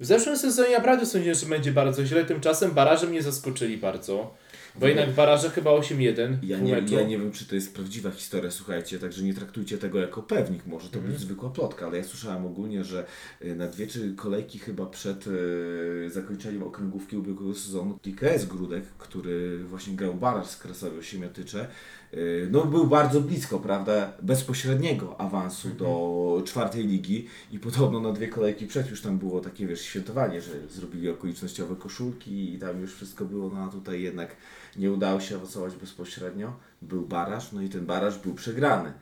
w 0.00 0.04
zeszłym 0.06 0.36
sezonie 0.38 0.76
naprawdę 0.76 1.06
sądziłem, 1.06 1.36
że 1.36 1.46
będzie 1.46 1.72
bardzo 1.72 2.04
źle. 2.04 2.24
Tymczasem 2.24 2.70
baraże 2.70 3.06
mnie 3.06 3.22
zaskoczyli 3.22 3.76
bardzo. 3.78 4.34
Bo 4.80 4.86
jednak 4.86 5.10
baraże 5.14 5.50
chyba 5.50 5.70
8-1 5.70 6.36
Ja 6.42 6.58
nie, 6.58 6.72
ja 6.96 7.02
nie 7.02 7.18
wiem, 7.18 7.32
czy 7.32 7.46
to 7.46 7.54
jest 7.54 7.74
prawdziwa 7.74 8.10
historia, 8.10 8.50
słuchajcie, 8.50 8.98
także 8.98 9.22
nie 9.22 9.34
traktujcie 9.34 9.78
tego 9.78 9.98
jako 9.98 10.22
pewnik, 10.22 10.66
może 10.66 10.88
to 10.88 10.96
Mhm. 10.98 11.12
być 11.12 11.22
zwykła 11.22 11.50
plotka, 11.50 11.86
ale 11.86 11.98
ja 11.98 12.04
słyszałem 12.04 12.46
ogólnie, 12.46 12.84
że 12.84 13.06
y, 13.44 13.54
na 13.56 13.66
dwie 13.66 13.86
czy 13.86 14.14
kolejki 14.14 14.58
chyba 14.58 14.86
przed 14.86 15.26
y, 15.26 16.10
zakończeniem 16.10 16.62
okręgówki 16.62 17.16
ubiegłego 17.16 17.54
sezonu 17.54 17.98
IKS 18.04 18.44
Grudek, 18.44 18.84
który 18.98 19.58
właśnie 19.64 19.96
grał 19.96 20.14
baraż 20.14 20.46
z 20.46 20.56
Krasowią 20.56 21.02
Siemiatycze, 21.02 21.66
y, 21.66 22.05
no 22.50 22.64
był 22.64 22.86
bardzo 22.86 23.20
blisko, 23.20 23.58
prawda, 23.58 24.12
bezpośredniego 24.22 25.20
awansu 25.20 25.68
Mhm. 25.68 25.90
do 25.90 26.42
czwartej 26.44 26.86
ligi 26.86 27.28
i 27.52 27.58
podobno 27.58 28.00
na 28.00 28.12
dwie 28.12 28.28
kolejki 28.28 28.66
przed 28.66 28.90
już 28.90 29.02
tam 29.02 29.18
było 29.18 29.40
takie, 29.40 29.66
wiesz, 29.66 29.80
świętowanie, 29.80 30.42
że 30.42 30.52
zrobili 30.68 31.10
okolicznościowe 31.10 31.76
koszulki 31.76 32.54
i 32.54 32.58
tam 32.58 32.80
już 32.80 32.94
wszystko 32.94 33.24
było, 33.24 33.50
no 33.54 33.64
a 33.64 33.68
tutaj 33.68 34.02
jednak 34.02 34.36
nie 34.76 34.92
udało 34.92 35.20
się 35.20 35.36
awansować 35.36 35.74
bezpośrednio. 35.74 36.52
Był 36.82 37.02
baraż, 37.06 37.52
no 37.52 37.62
i 37.62 37.68
ten 37.68 37.86
baraż 37.86 38.18
był 38.18 38.34
przegrany. 38.34 38.92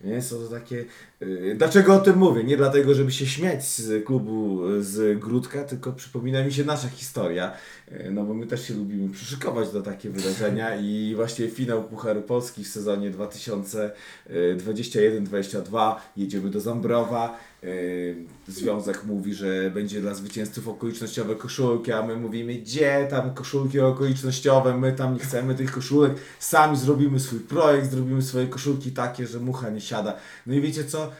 Więc 0.00 0.30
to 0.30 0.48
takie. 0.48 0.84
Yy, 1.20 1.54
dlaczego 1.54 1.94
o 1.94 1.98
tym 1.98 2.18
mówię? 2.18 2.44
Nie 2.44 2.56
dlatego, 2.56 2.94
żeby 2.94 3.12
się 3.12 3.26
śmiać 3.26 3.64
z 3.64 4.04
klubu 4.04 4.60
z 4.80 5.18
Grudka, 5.18 5.64
tylko 5.64 5.92
przypomina 5.92 6.44
mi 6.44 6.52
się 6.52 6.64
nasza 6.64 6.88
historia. 6.88 7.52
Yy, 7.90 8.10
no 8.10 8.24
bo 8.24 8.34
my 8.34 8.46
też 8.46 8.68
się 8.68 8.74
lubimy 8.74 9.12
przyszykować 9.12 9.72
do 9.72 9.82
takie 9.82 10.10
wydarzenia 10.10 10.76
i 10.76 11.12
właśnie 11.16 11.48
finał 11.48 11.84
Pucharu 11.84 12.22
Polski 12.22 12.64
w 12.64 12.68
sezonie 12.68 13.10
2021-22 13.10 15.94
jedziemy 16.16 16.50
do 16.50 16.60
Zambrowa. 16.60 17.38
Yy, 17.62 18.16
Związek 18.48 19.04
mówi, 19.04 19.34
że 19.34 19.70
będzie 19.70 20.00
dla 20.00 20.14
zwycięzców 20.14 20.68
okolicznościowe 20.68 21.36
koszulki, 21.36 21.92
a 21.92 22.02
my 22.02 22.16
mówimy, 22.16 22.54
gdzie 22.54 23.06
tam 23.10 23.34
koszulki 23.34 23.80
okolicznościowe, 23.80 24.78
my 24.78 24.92
tam 24.92 25.14
nie 25.14 25.20
chcemy 25.20 25.54
tych 25.54 25.72
koszulek, 25.72 26.12
sami 26.38 26.76
zrobimy 26.76 27.20
swój 27.20 27.40
projekt, 27.40 27.90
zrobimy 27.90 28.22
swoje 28.22 28.46
koszulki 28.46 28.92
takie, 28.92 29.26
że 29.26 29.40
mucha 29.40 29.70
nie 29.70 29.80
siada. 29.80 30.16
No 30.46 30.54
i 30.54 30.60
wiecie 30.60 30.84
co? 30.84 31.12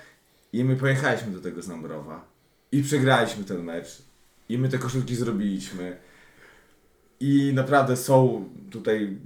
I 0.53 0.64
my 0.64 0.77
pojechaliśmy 0.77 1.33
do 1.33 1.40
tego 1.40 1.62
Zambrowa 1.62 2.24
i 2.72 2.83
przegraliśmy 2.83 3.44
ten 3.44 3.62
mecz. 3.62 4.03
I 4.48 4.59
my 4.59 4.68
te 4.68 4.79
koszulki 4.79 5.16
zrobiliśmy. 5.16 5.96
I 7.20 7.53
naprawdę 7.55 7.96
są 7.96 8.44
tutaj 8.70 9.16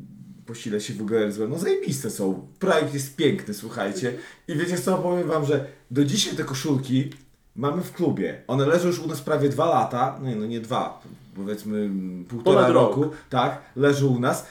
posilę 0.47 0.81
się 0.81 0.95
w 0.95 1.03
ogóle 1.03 1.31
no 1.49 1.59
zajebiste 1.59 2.11
są. 2.11 2.47
Projekt 2.59 2.95
jest 2.95 3.17
piękny, 3.17 3.55
słuchajcie. 3.55 4.15
I 4.49 4.55
wiecie 4.55 4.79
co, 4.79 4.99
powiem 4.99 5.29
wam, 5.29 5.47
że 5.47 5.67
do 5.91 6.05
dzisiaj 6.05 6.37
te 6.37 6.45
koszulki 6.45 7.11
mamy 7.57 7.83
w 7.83 7.93
klubie. 7.93 8.43
One 8.47 8.67
leżą 8.67 8.87
już 8.87 8.99
u 8.99 9.07
nas 9.07 9.21
prawie 9.21 9.49
dwa 9.49 9.67
lata, 9.67 10.19
no 10.23 10.29
nie, 10.29 10.37
no 10.37 10.47
nie 10.47 10.61
dwa, 10.61 11.03
powiedzmy 11.37 11.91
półtora 12.29 12.57
Ponad 12.57 12.73
rok. 12.73 12.97
roku, 12.97 13.11
tak, 13.31 13.63
leżą 13.77 14.07
u 14.07 14.21
nas. 14.21 14.47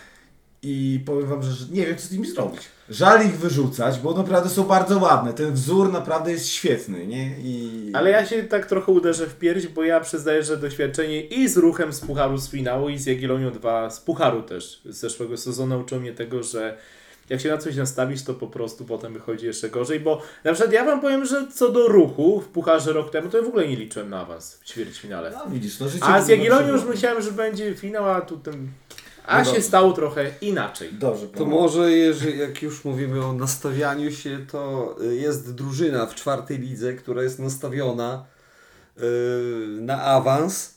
I 0.64 1.00
powiem 1.06 1.28
wam, 1.28 1.44
że 1.44 1.66
nie 1.72 1.86
wiem 1.86 1.98
co 1.98 2.08
z 2.08 2.12
nimi 2.12 2.28
zrobić. 2.28 2.62
Żal 2.90 3.26
ich 3.26 3.38
wyrzucać, 3.38 4.00
bo 4.00 4.14
naprawdę 4.14 4.50
są 4.50 4.64
bardzo 4.64 5.00
ładne. 5.00 5.34
Ten 5.34 5.54
wzór 5.54 5.92
naprawdę 5.92 6.32
jest 6.32 6.48
świetny, 6.48 7.08
nie? 7.08 7.40
I... 7.40 7.92
Ale 7.94 8.10
ja 8.10 8.26
się 8.26 8.44
tak 8.44 8.66
trochę 8.66 8.92
uderzę 8.92 9.28
w 9.28 9.36
pierś, 9.36 9.68
bo 9.68 9.84
ja 9.84 10.00
przyznaję, 10.00 10.44
że 10.44 10.58
doświadczenie 10.58 11.22
i 11.22 11.48
z 11.48 11.58
ruchem 11.58 11.94
z 11.94 12.00
Pucharu 12.00 12.38
z 12.38 12.50
finału 12.50 12.90
i 12.90 12.98
z 12.98 13.06
Jagiellonią 13.06 13.52
2 13.52 13.90
z 13.90 14.00
Pucharu 14.00 14.44
też 14.44 14.82
z 14.86 14.96
zeszłego 14.96 15.38
sezonu 15.38 15.76
nauczyło 15.76 16.02
mnie 16.02 16.14
tego, 16.14 16.44
że 16.44 16.78
jak 17.30 17.42
się 17.42 17.50
na 17.50 17.58
coś 17.58 17.76
nastawisz, 17.76 18.24
to 18.24 18.34
po 18.34 18.48
prostu 18.48 18.86
potem 18.86 19.14
wychodzi 19.14 19.46
jeszcze 19.46 19.70
gorzej, 19.70 20.00
bo 20.00 20.22
na 20.44 20.54
przykład 20.54 20.74
ja 20.74 20.86
wam 20.86 21.02
powiem, 21.02 21.26
że 21.26 21.48
co 21.54 21.72
do 21.72 21.88
ruchu 21.88 22.42
w 22.42 22.48
Pucharze 22.48 22.94
rok 22.94 23.12
temu, 23.12 23.30
to 23.30 23.38
ja 23.38 23.44
w 23.44 23.48
ogóle 23.48 23.68
nie 23.68 23.76
liczyłem 23.76 24.10
na 24.10 24.26
was 24.26 24.56
w 24.56 24.66
ćwierćfinale. 24.66 25.32
No 25.32 25.52
widzisz, 25.52 25.80
no 25.80 25.90
życie... 25.90 26.06
A 26.06 26.22
z 26.22 26.28
Jagiellonią 26.28 26.68
już 26.68 26.72
myślałem. 26.72 26.94
myślałem, 26.96 27.22
że 27.22 27.32
będzie 27.32 27.76
finał, 27.76 28.10
a 28.10 28.22
tu 28.22 28.38
ten... 28.38 28.68
A 29.26 29.38
No 29.38 29.44
się 29.44 29.52
dobrze. 29.52 29.68
stało 29.68 29.94
trochę 29.94 30.32
inaczej. 30.42 30.94
Dobrze, 30.94 31.28
To 31.28 31.46
może, 31.46 31.92
jeżeli, 31.92 32.40
jak 32.40 32.62
już 32.62 32.86
mówimy 32.86 33.26
o 33.26 33.34
nastawianiu 33.34 34.12
się, 34.12 34.46
to 34.52 34.96
jest 35.12 35.54
drużyna 35.56 36.06
w 36.06 36.16
czwartej 36.16 36.60
lidze, 36.60 36.94
która 36.94 37.24
jest 37.24 37.40
nastawiona 37.40 38.26
y, 38.98 39.02
na 39.82 40.02
awans 40.04 40.74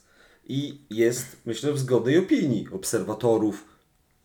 i 0.46 0.80
jest, 0.90 1.26
myślę, 1.46 1.72
w 1.72 1.78
zgodnej 1.78 2.18
opinii 2.18 2.68
obserwatorów, 2.72 3.64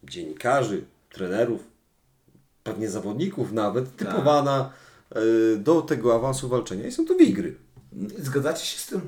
dziennikarzy, 0.03 0.83
trenerów, 1.09 1.61
pewnie 2.63 2.89
zawodników 2.89 3.51
nawet, 3.51 3.95
Tak. 3.95 4.07
typowana 4.07 4.71
y, 5.53 5.57
do 5.57 5.81
tego 5.81 6.15
awansu 6.15 6.49
walczenia 6.49 6.87
i 6.87 6.91
są 6.91 7.05
to 7.05 7.15
Wigry. 7.15 7.55
Zgadzacie 8.17 8.65
się 8.65 8.77
z 8.79 8.85
tym? 8.87 9.01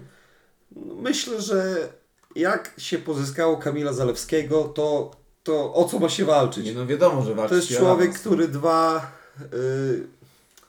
Myślę, 1.01 1.41
że 1.41 1.89
jak 2.35 2.73
się 2.77 2.97
pozyskało 2.97 3.57
Kamila 3.57 3.93
Zalewskiego, 3.93 4.63
to, 4.63 5.11
to 5.43 5.73
o 5.73 5.85
co 5.85 5.99
ma 5.99 6.09
się 6.09 6.25
walczyć? 6.25 6.65
Nie 6.65 6.73
no 6.73 6.85
wiadomo, 6.85 7.23
że 7.23 7.35
walczy 7.35 7.49
To 7.49 7.55
jest 7.55 7.77
człowiek, 7.77 8.13
który 8.13 8.47
dwa, 8.47 9.11
y, 9.53 10.07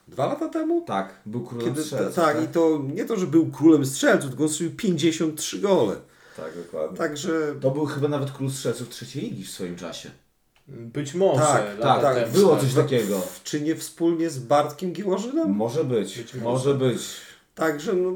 dwa 0.08 0.26
lata 0.26 0.48
temu? 0.48 0.84
Tak, 0.86 1.14
był 1.26 1.44
królem 1.44 1.66
Kiedy, 1.66 1.84
strzelców, 1.84 2.14
tak, 2.14 2.44
i 2.44 2.48
to 2.48 2.80
nie 2.94 3.04
to, 3.04 3.16
że 3.16 3.26
był 3.26 3.50
królem 3.50 3.86
strzelców, 3.86 4.30
tylko 4.30 4.44
on 4.44 4.50
strzelił 4.50 4.76
53 4.76 5.58
gole. 5.58 5.96
Tak, 6.36 6.56
dokładnie. 6.56 6.98
Także 6.98 7.54
To 7.60 7.70
był 7.70 7.86
chyba 7.86 8.08
nawet 8.08 8.30
król 8.30 8.50
strzelców 8.50 8.88
trzeciej 8.88 9.22
ligi 9.22 9.44
w 9.44 9.50
swoim 9.50 9.76
czasie. 9.76 10.10
Być 10.68 11.14
może. 11.14 11.40
Tak, 11.40 12.02
tak, 12.02 12.14
temu. 12.14 12.32
było 12.32 12.52
tak. 12.52 12.64
coś 12.64 12.74
takiego. 12.74 13.20
czy 13.44 13.60
nie 13.60 13.76
wspólnie 13.76 14.30
z 14.30 14.38
Bartkiem 14.38 14.92
Giłożynem? 14.92 15.50
Może 15.50 15.84
być, 15.84 16.18
Być 16.18 16.34
może 16.34 16.74
być. 16.74 17.00
Także 17.54 17.92
no, 17.92 18.12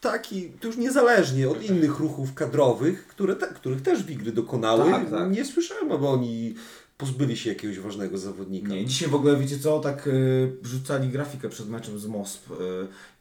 taki, 0.00 0.50
to 0.50 0.66
już 0.66 0.76
niezależnie 0.76 1.48
od 1.48 1.62
innych 1.62 1.98
ruchów 1.98 2.34
kadrowych, 2.34 3.06
które 3.06 3.36
te, 3.36 3.46
których 3.46 3.82
też 3.82 4.02
Wigry 4.02 4.32
dokonały, 4.32 4.90
Tak, 4.90 5.10
tak. 5.10 5.30
nie 5.30 5.44
słyszałem, 5.44 5.92
aby 5.92 6.06
oni 6.06 6.54
pozbyli 6.98 7.36
się 7.36 7.50
jakiegoś 7.50 7.78
ważnego 7.78 8.18
zawodnika. 8.18 8.68
Nie, 8.68 8.86
dzisiaj 8.86 9.08
w 9.08 9.14
ogóle 9.14 9.36
wiecie 9.36 9.58
co, 9.58 9.80
tak 9.80 10.06
y, 10.06 10.56
rzucali 10.62 11.08
grafikę 11.08 11.48
przed 11.48 11.68
meczem 11.68 11.98
z 11.98 12.06
Mosp 12.06 12.50
y, 12.50 12.54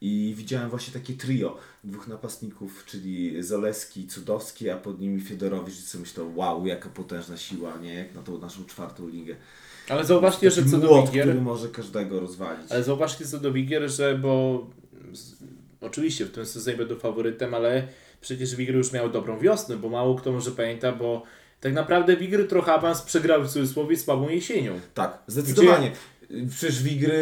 i 0.02 0.34
widziałem 0.38 0.70
właśnie 0.70 0.94
takie 0.94 1.14
trio 1.14 1.58
dwóch 1.84 2.08
napastników, 2.08 2.84
czyli 2.86 3.44
Zaleski, 3.44 4.08
Cudowski, 4.08 4.70
a 4.70 4.78
pod 4.78 5.00
nimi 5.00 5.22
Fiedorowicz 5.22 5.80
i 5.80 5.82
sobie 5.82 6.02
myślę, 6.02 6.24
wow, 6.36 6.66
jaka 6.66 6.90
potężna 6.90 7.38
siła, 7.38 7.78
nie, 7.78 7.94
jak 7.94 8.16
na 8.16 8.22
tą 8.22 8.38
naszą 8.38 8.66
czwartą 8.66 9.08
ligę. 9.08 9.36
Ale 9.90 10.06
zauważcie, 10.06 10.52
że 10.52 10.66
co 10.66 10.78
do 10.78 11.02
Wigier... 11.02 11.26
który 11.28 11.42
może 11.42 11.70
każdego 11.70 12.20
rozwalić. 12.20 12.72
Ale 12.72 12.84
zauważcie 12.84 13.26
co 13.26 13.40
do 13.40 13.54
Wigier, 13.54 13.90
że 13.92 14.18
bo 14.18 14.66
oczywiście 15.82 16.26
w 16.26 16.32
tym 16.32 16.46
sezonie 16.46 16.78
będą 16.78 16.96
faworytem, 16.96 17.54
ale 17.54 17.88
przecież 18.22 18.56
Wigry 18.56 18.78
już 18.78 18.92
miały 18.92 19.10
dobrą 19.10 19.40
wiosnę, 19.40 19.78
bo 19.78 19.90
mało 19.90 20.16
kto 20.16 20.32
może 20.32 20.52
pamięta, 20.52 20.92
bo 20.92 21.24
tak 21.60 21.74
naprawdę 21.74 22.18
Wigry 22.18 22.46
trochę 22.46 22.74
awans 22.74 23.02
przegrały 23.02 23.46
w 23.46 23.52
cudzysłowie 23.52 23.98
słabą 23.98 24.30
jesienią. 24.30 24.80
Tak, 24.94 25.24
zdecydowanie. 25.28 25.92
Przecież 26.50 26.84
Wigry 26.84 27.18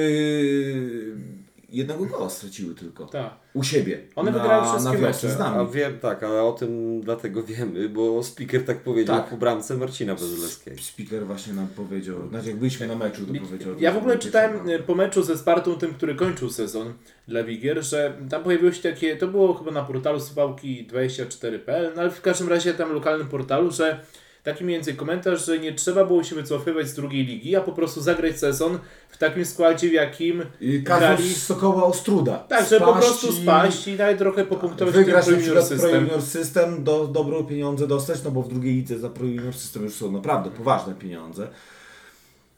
jednego 1.70 2.06
gola 2.06 2.30
straciły 2.30 2.76
tylko. 2.76 3.06
Tak. 3.06 3.34
U 3.54 3.64
siebie. 3.64 4.02
One 4.16 4.32
na, 4.32 4.40
wygrały 4.40 4.68
wszystkie 4.68 4.84
na 4.84 4.92
wiosnę 4.92 5.08
mecze, 5.08 5.38
z 5.38 5.40
nami. 5.40 5.60
A 5.60 5.66
wiem, 5.66 6.00
tak, 6.00 6.24
ale 6.24 6.44
o 6.44 6.52
tym 6.52 7.02
dlatego 7.02 7.44
wiemy, 7.44 7.90
bo 7.90 8.24
speaker 8.24 8.66
tak 8.66 8.80
powiedział 8.80 9.16
Tak. 9.16 9.30
po 9.30 9.38
bramce 9.38 9.78
Marcina 9.78 10.14
Bezulewskiego. 10.16 10.82
Speaker 10.82 11.26
właśnie 11.26 11.54
nam 11.54 11.68
powiedział, 11.68 12.30
znaczy 12.30 12.48
jak 12.48 12.58
byliśmy 12.58 12.88
na 12.88 12.96
meczu, 12.96 13.26
to 13.26 13.34
powiedział. 13.46 13.76
Ja 13.80 13.92
w 13.92 13.98
ogóle 13.98 14.20
czytałem 14.20 14.70
e, 14.70 14.80
po 14.80 14.96
meczu 14.96 15.24
ze 15.24 15.38
Spartą, 15.38 15.76
tym, 15.76 15.94
który 15.94 16.16
kończył 16.16 16.50
sezon 16.50 16.94
dla 17.28 17.44
Wigier, 17.44 17.84
że 17.84 18.18
tam 18.30 18.44
pojawiło 18.44 18.72
się 18.72 18.82
takie, 18.82 19.16
to 19.18 19.28
było 19.28 19.54
chyba 19.54 19.72
na 19.72 19.84
portalu 19.84 20.20
Suwałki24.pl, 20.20 21.92
no 21.96 22.02
ale 22.02 22.12
w 22.12 22.22
każdym 22.22 22.50
razie 22.50 22.74
tam 22.74 22.94
lokalnym 22.94 23.28
portalu, 23.28 23.72
że 23.72 24.00
taki 24.46 24.64
mniej 24.64 24.78
więcej 24.78 24.96
komentarz, 24.96 25.46
że 25.46 25.60
nie 25.60 25.74
trzeba 25.74 26.06
było 26.06 26.24
się 26.24 26.36
wycofywać 26.36 26.88
z 26.88 26.94
drugiej 26.94 27.26
ligi, 27.26 27.56
a 27.56 27.62
po 27.62 27.72
prostu 27.72 28.02
zagrać 28.02 28.40
sezon 28.40 28.80
w 29.10 29.18
takim 29.18 29.46
składzie, 29.46 29.90
w 29.90 29.94
jakim 29.94 30.46
I 30.62 30.80
grali. 30.80 31.34
Sokoła 31.34 31.84
Ostruda. 31.84 32.38
Tak, 32.38 32.70
żeby 32.70 32.86
po 32.86 32.94
prostu 32.94 33.32
spaść 33.32 33.88
i 33.88 33.94
nawet 33.94 34.18
trochę 34.18 34.46
popunktować 34.46 34.94
ten 34.94 35.04
Wygrać 35.04 35.26
Pro 35.26 35.38
przykład 35.38 35.68
Pro 35.68 35.78
System. 35.78 36.04
Junior 36.04 36.22
System, 36.22 36.84
do, 36.84 37.08
dobre 37.08 37.44
pieniądze 37.44 37.88
dostać, 37.88 38.24
no 38.24 38.32
bo 38.32 38.42
w 38.42 38.50
drugiej 38.50 38.76
lidze 38.76 39.00
za 39.00 39.10
Pro 39.10 39.26
Junior 39.26 39.54
System 39.54 39.84
już 39.84 39.94
są 39.94 40.12
naprawdę 40.12 40.50
poważne 40.50 40.96
pieniądze. 40.96 41.48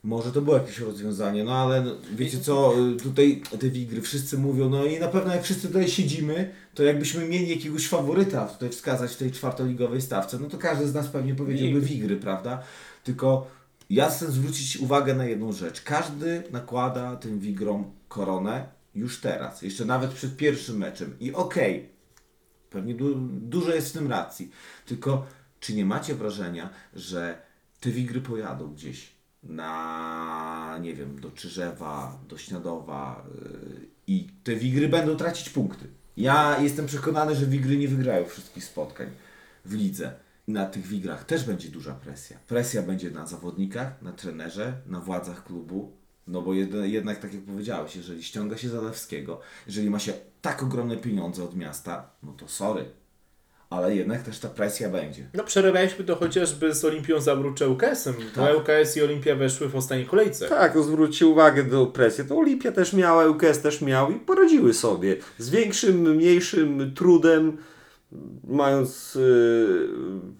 Może 0.03 0.31
to 0.31 0.41
było 0.41 0.57
jakieś 0.57 0.79
rozwiązanie, 0.79 1.43
no 1.43 1.55
ale 1.55 1.85
wiecie 2.15 2.39
co, 2.39 2.73
y, 2.95 2.97
tutaj 2.97 3.41
te 3.59 3.69
wigry 3.69 4.01
wszyscy 4.01 4.37
mówią, 4.37 4.69
no 4.69 4.85
i 4.85 4.99
na 4.99 5.07
pewno 5.07 5.33
jak 5.33 5.43
wszyscy 5.43 5.67
tutaj 5.67 5.89
siedzimy, 5.89 6.53
to 6.73 6.83
jakbyśmy 6.83 7.27
mieli 7.27 7.49
jakiegoś 7.49 7.87
faworyta 7.87 8.45
tutaj 8.45 8.69
wskazać 8.69 9.11
w 9.11 9.17
tej 9.17 9.31
czwartoligowej 9.31 10.01
stawce, 10.01 10.39
no 10.39 10.49
to 10.49 10.57
każdy 10.57 10.87
z 10.87 10.93
nas 10.93 11.07
pewnie 11.07 11.35
powiedziałby 11.35 11.81
Wigry. 11.81 12.15
prawda? 12.15 12.63
Tylko 13.03 13.47
ja 13.89 14.09
chcę 14.09 14.31
zwrócić 14.31 14.77
uwagę 14.77 15.15
na 15.15 15.25
jedną 15.25 15.53
rzecz. 15.53 15.81
Każdy 15.81 16.43
nakłada 16.51 17.15
tym 17.15 17.39
wigrom 17.39 17.91
koronę 18.07 18.65
już 18.95 19.21
teraz, 19.21 19.61
jeszcze 19.61 19.85
nawet 19.85 20.11
przed 20.11 20.37
pierwszym 20.37 20.77
meczem. 20.77 21.15
I 21.19 21.33
okej, 21.33 21.97
Pewnie 22.69 22.95
du 22.95 23.15
dużo 23.29 23.75
jest 23.75 23.89
w 23.89 23.93
tym 23.93 24.07
racji. 24.07 24.51
Tylko 24.85 25.25
czy 25.59 25.73
nie 25.73 25.85
macie 25.85 26.15
wrażenia, 26.15 26.69
że 26.93 27.41
te 27.79 27.89
wigry 27.89 28.21
pojadą 28.21 28.73
gdzieś 28.73 29.16
na, 29.47 30.77
nie 30.81 30.93
wiem, 30.93 31.19
do 31.19 31.31
Czyżewa, 31.31 32.19
do 32.29 32.37
Śniadowa 32.37 33.25
yy, 33.41 33.87
i 34.07 34.27
te 34.43 34.55
wigry 34.55 34.89
będą 34.89 35.15
tracić 35.15 35.49
punkty. 35.49 35.87
Ja 36.17 36.61
jestem 36.61 36.85
przekonany, 36.85 37.35
że 37.35 37.45
wigry 37.45 37.77
nie 37.77 37.87
wygrają 37.87 38.25
wszystkich 38.25 38.63
spotkań 38.63 39.07
w 39.65 39.73
lidze. 39.73 40.13
Na 40.47 40.65
tych 40.65 40.87
wigrach 40.87 41.25
też 41.25 41.43
będzie 41.43 41.69
duża 41.69 41.93
presja. 41.93 42.37
Presja 42.47 42.81
będzie 42.81 43.11
na 43.11 43.27
zawodnikach, 43.27 44.01
na 44.01 44.11
trenerze, 44.11 44.73
na 44.85 44.99
władzach 44.99 45.43
klubu. 45.43 45.91
No 46.27 46.41
bo 46.41 46.53
jed 46.53 46.69
jednak, 46.83 47.19
tak 47.19 47.33
jak 47.33 47.43
powiedziałeś, 47.43 47.95
jeżeli 47.95 48.23
ściąga 48.23 48.57
się 48.57 48.69
Zalewskiego, 48.69 49.39
jeżeli 49.67 49.89
ma 49.89 49.99
się 49.99 50.13
tak 50.41 50.63
ogromne 50.63 50.97
pieniądze 50.97 51.43
od 51.43 51.55
miasta, 51.55 52.09
no 52.23 52.33
to 52.33 52.47
sorry. 52.47 52.85
Ale 53.69 53.95
jednak 53.95 54.23
też 54.23 54.39
ta 54.39 54.49
presja 54.49 54.89
będzie. 54.89 55.29
No 55.33 55.43
przerabialiśmy 55.43 56.05
to 56.05 56.15
chociażby 56.15 56.73
z 56.73 56.85
Olimpią 56.85 57.21
Zawrócze 57.21 57.69
UKS-em, 57.69 58.15
bo 58.35 58.41
Tak. 58.41 58.57
UKS 58.57 58.97
i 58.97 59.01
Olimpia 59.01 59.35
weszły 59.35 59.69
w 59.69 59.75
ostatniej 59.75 60.07
kolejce. 60.07 60.49
Tak, 60.49 60.75
no 60.75 60.83
zwróćcie 60.83 61.27
uwagę 61.27 61.63
do 61.63 61.85
presji. 61.85 62.23
To 62.25 62.37
Olimpia 62.37 62.71
też 62.71 62.93
miała, 62.93 63.25
UKS 63.25 63.59
też 63.61 63.81
miał 63.81 64.11
i 64.11 64.15
poradziły 64.15 64.73
sobie. 64.73 65.17
Z 65.37 65.49
większym, 65.49 66.15
mniejszym 66.15 66.91
trudem, 66.95 67.57
mając, 68.47 69.15
yy, 69.15 69.89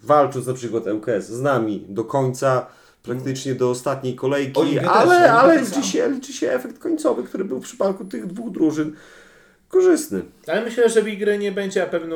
walcząc 0.03 0.47
na 0.47 0.53
przykład 0.53 0.87
ŁKS 0.87 1.27
z 1.27 1.41
nami 1.41 1.85
do 1.89 2.03
końca, 2.03 2.67
praktycznie 3.03 3.55
do 3.55 3.69
ostatniej 3.69 4.15
kolejki, 4.15 4.59
Olimpia 4.59 4.81
też, 4.81 4.91
ale, 4.91 5.31
ale 5.33 5.61
liczy, 5.61 5.83
się, 5.83 6.09
liczy 6.09 6.33
się 6.33 6.51
efekt 6.51 6.79
końcowy, 6.79 7.23
który 7.23 7.45
był 7.45 7.59
w 7.59 7.63
przypadku 7.63 8.05
tych 8.05 8.25
dwóch 8.25 8.51
drużyn 8.51 8.95
korzystny. 9.67 10.21
Ale 10.47 10.61
myślę, 10.63 10.89
że 10.89 11.03
Wigry 11.03 11.37
nie 11.37 11.51
będzie 11.51 11.79
na 11.79 11.85
pewno 11.85 12.15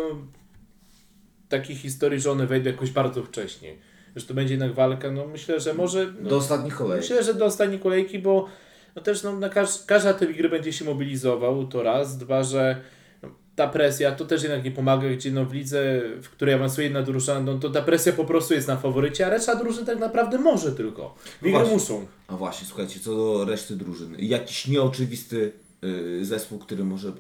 takiej 1.52 1.76
historii, 1.76 2.20
że 2.20 2.32
one 2.32 2.48
wejdą 2.48 2.70
jakoś 2.72 2.92
bardzo 2.92 3.24
wcześnie. 3.24 3.76
Że 4.16 4.26
to 4.26 4.34
będzie 4.34 4.54
jednak 4.54 4.74
walka, 4.74 5.12
no 5.12 5.28
myślę, 5.28 5.60
że 5.60 5.74
może... 5.74 6.14
No, 6.22 6.30
Do 6.30 6.38
ostatnich 6.38 6.76
kolejek. 6.76 7.02
myślę, 7.02 7.24
że 7.24 7.34
do 7.34 7.46
ostatniej 7.46 7.80
kolejki, 7.80 8.20
bo 8.20 8.48
no 8.96 9.02
też 9.02 9.24
no, 9.24 9.40
na 9.40 9.50
każ, 9.50 9.86
każda 9.86 10.14
te 10.14 10.28
Wigry 10.28 10.50
będzie 10.50 10.74
się 10.74 10.86
mobilizował, 10.86 11.68
to 11.68 11.84
raz. 11.84 12.18
Dwa, 12.18 12.44
że 12.44 12.82
no, 13.24 13.30
ta 13.56 13.68
presja 13.68 14.12
to 14.12 14.26
też 14.26 14.44
jednak 14.44 14.64
nie 14.64 14.72
pomaga, 14.72 15.10
gdzie 15.10 15.32
no 15.32 15.46
w 15.46 15.54
lidze, 15.54 16.02
w 16.22 16.30
której 16.30 16.56
awansuje 16.56 16.88
jedna 16.88 17.02
drużyna, 17.02 17.40
no 17.40 17.60
to 17.60 17.70
ta 17.70 17.82
presja 17.82 18.14
po 18.14 18.26
prostu 18.26 18.54
jest 18.54 18.68
na 18.68 18.78
faworycie, 18.78 19.26
a 19.28 19.30
reszta 19.30 19.56
drużyn 19.56 19.86
tak 19.86 20.00
naprawdę 20.00 20.38
może 20.40 20.72
tylko. 20.72 21.16
Wigry 21.42 21.52
właśnie. 21.60 21.74
muszą. 21.74 22.06
A 22.28 22.36
właśnie, 22.38 22.68
słuchajcie, 22.68 23.00
co 23.00 23.16
do 23.16 23.46
reszty 23.46 23.76
drużyn. 23.76 24.16
Jakiś 24.20 24.68
nieoczywisty 24.68 25.52
y, 25.84 26.26
zespół, 26.26 26.60
który 26.60 26.84
może 26.84 27.10
y, 27.10 27.14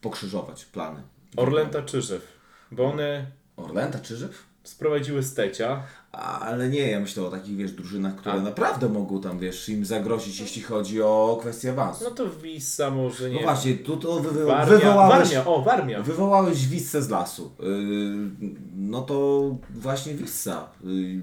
pokrzyżować 0.00 0.64
plany. 0.64 1.02
Orlęta 1.36 1.82
Czyżew, 1.82 2.39
bo 2.72 2.84
one 2.84 3.26
Orlęta, 3.56 3.98
Czyżew? 3.98 4.46
sprowadziły 4.64 5.22
Stecia, 5.22 5.82
Ale 6.12 6.68
nie, 6.68 6.90
ja 6.90 7.00
myślę 7.00 7.22
o 7.22 7.30
takich, 7.30 7.56
wiesz, 7.56 7.72
drużynach, 7.72 8.16
które 8.16 8.34
A. 8.34 8.40
naprawdę 8.40 8.88
mogą 8.88 9.20
tam, 9.20 9.38
wiesz, 9.38 9.68
im 9.68 9.84
zagrozić, 9.84 10.40
jeśli 10.40 10.62
chodzi 10.62 11.02
o 11.02 11.38
kwestię 11.40 11.70
awansu. 11.70 12.04
no 12.04 12.10
to 12.10 12.30
Wissa 12.30 12.90
może 12.90 13.30
nie. 13.30 13.36
No 13.36 13.42
właśnie, 13.42 13.74
tu 13.74 13.96
to 13.96 14.20
wywo- 14.20 14.46
Warmia, 14.46 14.78
wywołałeś, 14.78 15.28
Warmia, 15.28 15.46
o 15.46 15.62
Warmia. 15.62 16.02
wywołałeś 16.02 16.66
Wissę 16.66 17.02
z 17.02 17.10
lasu. 17.10 17.52
Yy, 17.58 18.48
no 18.76 19.02
to 19.02 19.40
właśnie 19.70 20.14
Wissa. 20.14 20.68
Yy, 20.84 21.20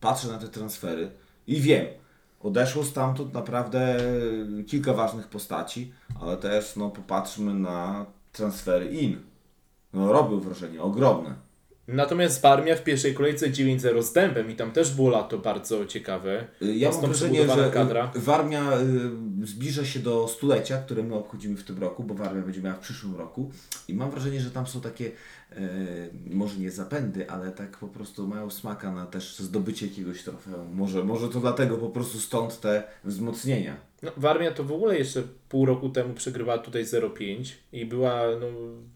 patrzę 0.00 0.28
na 0.28 0.38
te 0.38 0.48
transfery 0.48 1.10
i 1.46 1.60
wiem, 1.60 1.86
odeszło 2.40 2.84
stamtąd 2.84 3.34
naprawdę 3.34 3.96
kilka 4.68 4.92
ważnych 4.94 5.28
postaci, 5.28 5.92
ale 6.20 6.36
też 6.36 6.76
no, 6.76 6.90
popatrzmy 6.90 7.54
na 7.54 8.06
transfery 8.32 8.86
in. 8.86 9.29
No, 9.92 10.12
robił 10.12 10.40
wrażenie 10.40 10.82
ogromne. 10.82 11.34
Natomiast 11.88 12.42
Warmia 12.42 12.76
w 12.76 12.84
pierwszej 12.84 13.14
kolejce 13.14 13.50
9-0 13.50 14.02
z 14.02 14.12
Dębem 14.12 14.50
i 14.50 14.54
tam 14.56 14.70
też 14.72 14.94
było 14.94 15.10
lato 15.10 15.38
bardzo 15.38 15.86
ciekawe. 15.86 16.46
Y, 16.62 16.74
Ja 16.76 16.90
mam 16.90 17.00
wrażenie, 17.00 17.48
że 17.48 17.70
kadra. 17.70 18.12
y, 18.16 18.20
Warmia 18.20 18.72
y, 19.42 19.46
zbliża 19.46 19.84
się 19.84 20.00
do 20.00 20.28
stulecia, 20.28 20.78
które 20.78 21.02
my 21.02 21.14
obchodzimy 21.14 21.56
w 21.56 21.64
tym 21.64 21.78
roku, 21.78 22.04
bo 22.04 22.14
Warmia 22.14 22.42
będzie 22.42 22.62
miała 22.62 22.76
w 22.76 22.80
przyszłym 22.80 23.16
roku. 23.16 23.50
I 23.88 23.94
mam 23.94 24.10
wrażenie, 24.10 24.40
że 24.40 24.50
tam 24.50 24.66
są 24.66 24.80
takie, 24.80 25.10
może 26.30 26.56
nie 26.58 26.70
zapędy, 26.70 27.30
ale 27.30 27.50
tak 27.52 27.76
po 27.78 27.88
prostu 27.88 28.26
mają 28.26 28.50
smaka 28.50 28.92
na 28.92 29.06
też 29.06 29.38
zdobycie 29.38 29.86
jakiegoś 29.86 30.22
trofeum. 30.22 30.74
Może, 30.74 31.04
może 31.04 31.28
to 31.28 31.40
dlatego 31.40 31.76
po 31.76 31.88
prostu 31.88 32.18
stąd 32.18 32.60
te 32.60 32.82
wzmocnienia. 33.04 33.76
No, 34.02 34.12
Warmia 34.16 34.50
to 34.50 34.64
w 34.64 34.72
ogóle 34.72 34.98
jeszcze 34.98 35.22
pół 35.48 35.66
roku 35.66 35.88
temu 35.88 36.14
przegrywała 36.14 36.58
tutaj 36.58 36.84
0-5 36.84 37.52
i 37.72 37.86
była 37.86 38.22
no, 38.40 38.46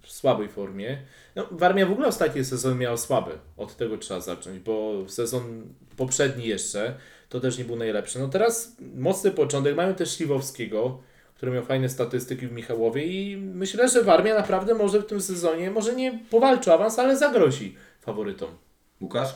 w 0.03 0.13
słabej 0.13 0.49
formie. 0.49 0.99
No, 1.35 1.47
Warmia 1.51 1.87
w 1.87 1.93
ogóle 1.93 2.09
ostatni 2.09 2.45
sezon 2.45 2.79
miała 2.79 2.97
słaby. 2.97 3.31
Od 3.57 3.77
tego 3.77 3.99
trzeba 3.99 4.21
zacząć, 4.21 4.59
bo 4.59 5.05
sezon 5.09 5.75
poprzedni 5.97 6.47
jeszcze 6.47 6.95
to 7.29 7.41
też 7.41 7.59
nie 7.59 7.65
był 7.65 7.77
najlepszy. 7.77 8.19
No 8.19 8.29
teraz 8.29 8.77
mocny 8.95 9.31
początek. 9.31 9.77
Mają 9.77 9.95
też 9.95 10.17
Śliwowskiego, 10.17 10.99
który 11.35 11.53
miał 11.53 11.65
fajne 11.65 11.89
statystyki 11.89 12.47
w 12.47 12.53
Michałowie 12.53 13.05
i 13.05 13.37
myślę, 13.37 13.89
że 13.89 14.03
Warmia 14.03 14.35
naprawdę 14.35 14.75
może 14.75 15.01
w 15.01 15.07
tym 15.07 15.21
sezonie, 15.21 15.71
może 15.71 15.95
nie 15.95 16.19
powalczy 16.31 16.73
awans, 16.73 16.99
ale 16.99 17.17
zagrozi 17.17 17.77
faworytom. 18.01 18.51
Łukasz? 19.01 19.35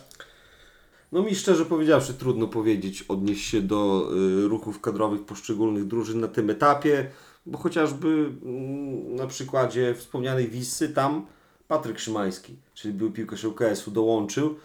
No 1.12 1.22
mi 1.22 1.34
szczerze 1.34 1.64
powiedziawszy 1.64 2.14
trudno 2.14 2.48
powiedzieć, 2.48 3.02
odnieść 3.02 3.50
się 3.50 3.62
do 3.62 4.10
y, 4.44 4.48
ruchów 4.48 4.80
kadrowych 4.80 5.24
poszczególnych 5.24 5.86
drużyn 5.86 6.20
na 6.20 6.28
tym 6.28 6.50
etapie, 6.50 7.10
bo 7.46 7.58
chociażby 7.58 8.08
mm, 8.08 9.14
na 9.14 9.26
przykładzie 9.26 9.94
wspomnianej 9.94 10.48
Wissy 10.48 10.88
tam 10.88 11.26
Patryk 11.68 11.98
Szymański, 11.98 12.56
czyli 12.74 12.94
był 12.94 13.10
piłkarz 13.10 13.44
UKS-u, 13.44 13.90
dołączył, 13.90 14.56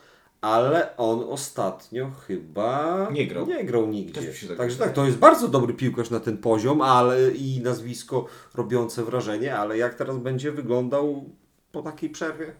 ale 0.41 0.97
on 0.97 1.25
ostatnio 1.29 2.11
chyba 2.27 3.09
Nie 3.11 3.27
grał. 3.27 3.47
Nie 3.47 3.63
grał 3.63 3.87
nigdzie. 3.87 4.21
tak 4.47 4.57
Także 4.57 4.77
tak, 4.77 4.93
to 4.93 5.05
jest 5.05 5.17
bardzo 5.17 5.47
dobry 5.47 5.73
piłkarz 5.73 6.09
na 6.09 6.19
ten 6.19 6.37
poziom, 6.37 6.81
ale 6.81 7.31
i 7.31 7.61
nazwisko 7.61 8.25
robiące 8.55 9.03
wrażenie, 9.03 9.57
ale 9.57 9.77
jak 9.77 9.93
teraz 9.95 10.17
będzie 10.17 10.51
wyglądał 10.51 11.29
po 11.71 11.81
takiej 11.81 12.09
przerwie? 12.09 12.53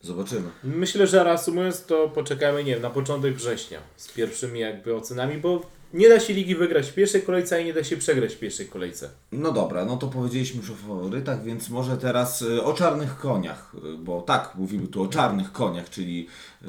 Zobaczymy. 0.00 0.50
Myślę, 0.64 1.06
że 1.06 1.24
reasumując 1.24 1.86
to 1.86 2.08
poczekamy, 2.08 2.64
nie 2.64 2.72
wiem, 2.72 2.82
na 2.82 2.90
początek 2.90 3.34
września 3.34 3.78
z 3.96 4.12
pierwszymi 4.12 4.60
jakby 4.60 4.96
ocenami, 4.96 5.38
bo 5.38 5.60
nie 5.94 6.08
da 6.08 6.20
się 6.20 6.32
ligi 6.32 6.54
wygrać 6.56 6.90
w 6.90 6.94
pierwszej 6.94 7.22
kolejce, 7.22 7.56
a 7.56 7.62
nie 7.62 7.72
da 7.72 7.84
się 7.84 7.96
przegrać 7.96 8.34
w 8.34 8.38
pierwszej 8.38 8.66
kolejce. 8.66 9.10
No 9.32 9.52
dobra, 9.52 9.84
no 9.84 9.96
to 9.96 10.06
powiedzieliśmy 10.06 10.60
już 10.60 10.70
o 10.70 10.74
faworytach, 10.74 11.44
więc 11.44 11.68
może 11.68 11.96
teraz 11.96 12.42
y, 12.42 12.64
o 12.64 12.72
czarnych 12.72 13.16
koniach, 13.16 13.72
y, 13.94 13.98
bo 13.98 14.22
tak, 14.22 14.54
mówimy 14.54 14.88
tu 14.88 15.02
o 15.02 15.08
czarnych 15.08 15.52
koniach, 15.52 15.90
czyli 15.90 16.26
y, 16.62 16.66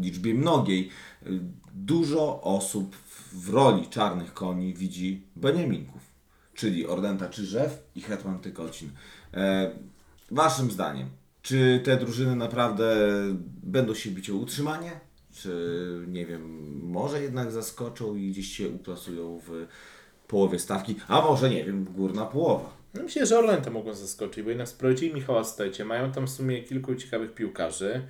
liczbie 0.00 0.34
mnogiej. 0.34 0.88
Y, 1.26 1.40
dużo 1.74 2.42
osób 2.42 2.96
w, 2.96 3.46
w 3.46 3.54
roli 3.54 3.88
czarnych 3.88 4.34
koni 4.34 4.74
widzi 4.74 5.22
Beniaminków, 5.36 6.02
czyli 6.54 6.86
Ordenta 6.86 7.28
Czyżew 7.28 7.82
i 7.94 8.00
Hetman 8.00 8.38
Tykocin. 8.38 8.90
E, 9.34 9.70
waszym 10.30 10.70
zdaniem, 10.70 11.08
czy 11.42 11.80
te 11.84 11.96
drużyny 11.96 12.36
naprawdę 12.36 12.96
będą 13.62 13.94
się 13.94 14.10
bić 14.10 14.30
o 14.30 14.34
utrzymanie? 14.34 15.00
Czy, 15.34 16.04
nie 16.08 16.26
wiem, 16.26 16.72
może 16.82 17.22
jednak 17.22 17.50
zaskoczą 17.50 18.16
i 18.16 18.30
gdzieś 18.30 18.46
się 18.46 18.68
uplasują 18.68 19.40
w 19.46 19.66
połowie 20.28 20.58
stawki, 20.58 20.96
a 21.08 21.20
może 21.20 21.50
nie 21.50 21.64
wiem, 21.64 21.84
górna 21.84 22.26
połowa. 22.26 22.76
No 22.94 23.02
myślę, 23.02 23.26
że 23.26 23.38
Orlęta 23.38 23.70
mogą 23.70 23.94
zaskoczyć, 23.94 24.44
bo 24.44 24.50
jednak 24.50 24.68
sprowadzili 24.68 25.14
Michała 25.14 25.44
Stecie, 25.44 25.84
mają 25.84 26.12
tam 26.12 26.26
w 26.26 26.30
sumie 26.30 26.62
kilku 26.62 26.94
ciekawych 26.94 27.34
piłkarzy, 27.34 28.02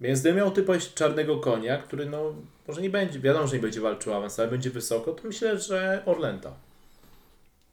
więc 0.00 0.20
gdybym 0.20 0.36
miał 0.36 0.50
typować 0.50 0.94
czarnego 0.94 1.36
konia, 1.36 1.78
który 1.78 2.06
no 2.06 2.34
może 2.68 2.82
nie 2.82 2.90
będzie, 2.90 3.20
wiadomo, 3.20 3.46
że 3.46 3.56
nie 3.56 3.62
będzie 3.62 3.80
walczył 3.80 4.14
awans, 4.14 4.40
ale 4.40 4.48
będzie 4.48 4.70
wysoko, 4.70 5.12
to 5.12 5.28
myślę, 5.28 5.58
że 5.58 6.02
Orlęta. 6.06 6.54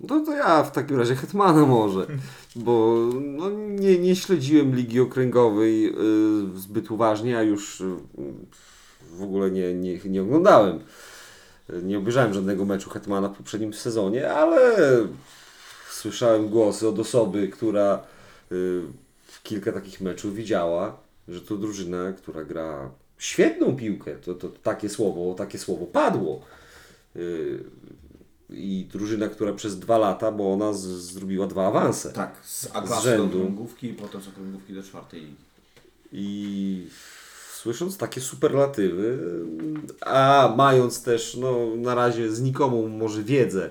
No 0.03 0.19
to 0.25 0.33
ja 0.33 0.63
w 0.63 0.71
takim 0.71 0.99
razie 0.99 1.15
Hetmana 1.15 1.65
może, 1.65 2.07
bo 2.55 2.97
no, 3.21 3.49
nie, 3.49 3.99
nie 3.99 4.15
śledziłem 4.15 4.75
Ligi 4.75 4.99
Okręgowej 4.99 5.87
y, 5.87 6.59
zbyt 6.59 6.91
uważnie, 6.91 7.37
a 7.37 7.43
już 7.43 7.81
y, 7.81 7.95
w 9.11 9.23
ogóle 9.23 9.51
nie, 9.51 9.73
nie, 9.73 9.99
nie 10.05 10.21
oglądałem. 10.21 10.79
Nie 11.83 11.97
obejrzałem 11.97 12.33
żadnego 12.33 12.65
meczu 12.65 12.89
Hetmana 12.89 13.29
w 13.29 13.37
poprzednim 13.37 13.73
sezonie, 13.73 14.31
ale 14.31 14.75
słyszałem 15.89 16.49
głosy 16.49 16.87
od 16.87 16.99
osoby, 16.99 17.47
która 17.47 18.03
y, 18.51 18.81
kilka 19.43 19.71
takich 19.71 20.01
meczów 20.01 20.35
widziała, 20.35 20.97
że 21.27 21.41
to 21.41 21.57
drużyna, 21.57 22.13
która 22.13 22.43
gra 22.43 22.89
świetną 23.17 23.75
piłkę. 23.75 24.15
To, 24.15 24.33
to 24.33 24.49
takie 24.49 24.89
słowo, 24.89 25.33
takie 25.33 25.59
słowo 25.59 25.85
padło. 25.85 26.41
Y, 27.15 27.63
i 28.53 28.87
drużyna, 28.91 29.27
która 29.27 29.53
przez 29.53 29.79
dwa 29.79 29.97
lata, 29.97 30.31
bo 30.31 30.53
ona 30.53 30.73
z, 30.73 30.81
zrobiła 30.85 31.47
dwa 31.47 31.67
awanse. 31.67 32.13
Tak, 32.13 32.37
z 32.43 32.61
Z 32.61 32.75
A-klasy 32.75 33.17
do 33.17 33.23
okręgówki 33.23 33.87
i 33.87 33.93
potem 33.93 34.21
z 34.21 34.27
okręgówki 34.27 34.73
do 34.73 34.83
czwartej 34.83 35.21
ligi. 35.21 35.35
I 36.11 36.87
słysząc 37.53 37.97
takie 37.97 38.21
superlatywy, 38.21 39.19
a 40.01 40.53
mając 40.57 41.03
też 41.03 41.37
no, 41.41 41.75
na 41.75 41.95
razie 41.95 42.31
znikomą 42.31 42.87
może 42.87 43.23
wiedzę 43.23 43.69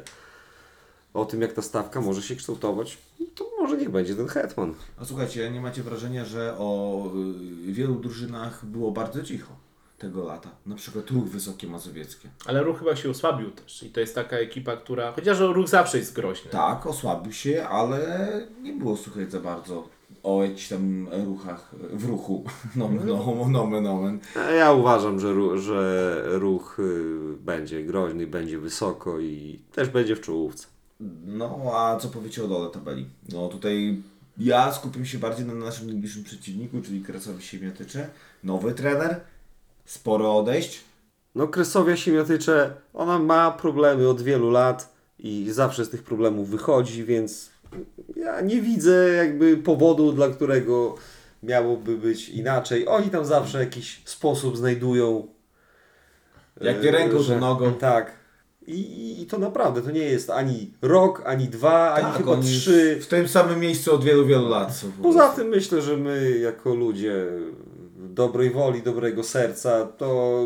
o 1.14 1.24
tym, 1.24 1.42
jak 1.42 1.52
ta 1.52 1.62
stawka 1.62 2.00
może 2.00 2.22
się 2.22 2.36
kształtować, 2.36 2.98
to 3.34 3.50
może 3.60 3.76
niech 3.76 3.90
będzie 3.90 4.14
ten 4.14 4.28
Hetman. 4.28 4.74
A 4.98 5.04
słuchajcie, 5.04 5.50
nie 5.50 5.60
macie 5.60 5.82
wrażenia, 5.82 6.24
że 6.24 6.54
o 6.58 7.02
y, 7.68 7.72
wielu 7.72 7.94
drużynach 7.94 8.66
było 8.66 8.90
bardzo 8.90 9.22
cicho 9.22 9.52
tego 10.02 10.24
lata? 10.24 10.50
Na 10.66 10.76
przykład 10.76 11.10
Ruch 11.10 11.24
Wysokie 11.24 11.66
Mazowieckie. 11.66 12.28
Ale 12.46 12.62
Ruch 12.62 12.78
chyba 12.78 12.96
się 12.96 13.10
osłabił 13.10 13.50
też 13.50 13.82
i 13.82 13.90
to 13.90 14.00
jest 14.00 14.14
taka 14.14 14.36
ekipa, 14.36 14.76
która, 14.76 15.12
chociaż 15.12 15.38
Ruch 15.40 15.68
zawsze 15.68 15.98
jest 15.98 16.14
groźny. 16.14 16.50
Tak, 16.50 16.86
osłabił 16.86 17.32
się, 17.32 17.66
ale 17.68 18.30
nie 18.62 18.72
było 18.72 18.96
słuchać 18.96 19.30
za 19.32 19.40
bardzo 19.40 19.88
o 20.22 20.42
jakichś 20.42 20.68
tam 20.68 21.08
ruchach 21.24 21.74
w 21.92 22.04
ruchu. 22.04 22.44
Nomen, 22.76 23.06
no, 23.06 23.46
nomen, 23.50 23.82
nomen. 23.82 24.18
A 24.36 24.50
Ja 24.50 24.72
uważam, 24.72 25.20
że, 25.20 25.32
ru- 25.32 25.58
że 25.58 26.22
ruch 26.26 26.76
y, 26.78 27.36
będzie 27.40 27.84
groźny, 27.84 28.26
będzie 28.26 28.58
wysoko 28.58 29.20
i 29.20 29.60
też 29.72 29.88
będzie 29.88 30.16
w 30.16 30.20
czołówce. 30.20 30.66
No, 31.26 31.72
a 31.74 31.96
co 31.96 32.08
powiecie 32.08 32.44
o 32.44 32.48
dole 32.48 32.70
tabeli? 32.70 33.06
No 33.32 33.48
tutaj 33.48 34.02
ja 34.38 34.72
skupię 34.72 35.06
się 35.06 35.18
bardziej 35.18 35.46
na 35.46 35.54
naszym 35.54 35.86
najbliższym 35.86 36.24
przeciwniku, 36.24 36.80
czyli 36.82 37.00
Kresowi 37.02 37.42
Siemiatycze. 37.42 38.08
Nowy 38.44 38.72
trener, 38.74 39.20
sporo 39.84 40.36
odejść. 40.36 40.80
No 41.34 41.48
Kresowia 41.48 41.96
Siemiatycze, 41.96 42.70
ona 42.94 43.18
ma 43.18 43.50
problemy 43.50 44.08
od 44.08 44.22
wielu 44.22 44.50
lat 44.50 44.92
i 45.18 45.46
zawsze 45.50 45.84
z 45.84 45.90
tych 45.90 46.02
problemów 46.02 46.48
wychodzi, 46.50 47.04
więc 47.04 47.50
ja 48.16 48.40
nie 48.40 48.60
widzę 48.60 49.08
jakby 49.08 49.56
powodu, 49.56 50.12
dla 50.12 50.28
którego 50.28 50.94
miałoby 51.42 51.96
być 51.98 52.28
inaczej. 52.28 52.88
Oni 52.88 53.10
tam 53.10 53.24
zawsze 53.24 53.58
jakiś 53.60 54.02
sposób 54.04 54.56
znajdują. 54.56 55.26
Jak 56.60 56.76
e, 56.76 56.80
nie 56.80 56.90
ręką, 56.90 57.22
że- 57.22 57.40
nogą. 57.40 57.74
Tak. 57.74 58.12
I, 58.66 59.22
i- 59.22 59.26
to 59.26 59.38
naprawdę, 59.38 59.82
to 59.82 59.90
nie 59.90 60.04
jest 60.04 60.30
ani 60.30 60.70
rok, 60.82 61.22
ani 61.26 61.48
dwa, 61.48 61.92
ani 61.94 62.12
chyba 62.18 62.34
Tak, 62.36 62.44
trzy. 62.44 62.98
w 63.00 63.06
tym 63.06 63.28
samym 63.28 63.60
miejscu 63.60 63.94
od 63.94 64.04
wielu, 64.04 64.26
wielu 64.26 64.48
lat 64.48 64.80
Poza 65.02 65.28
tym 65.28 65.48
myślę, 65.48 65.82
że 65.82 65.96
my 65.96 66.38
jako 66.38 66.74
ludzie 66.74 67.26
dobrej 68.02 68.50
woli, 68.50 68.82
dobrego 68.82 69.24
serca, 69.24 69.86
to 69.86 70.40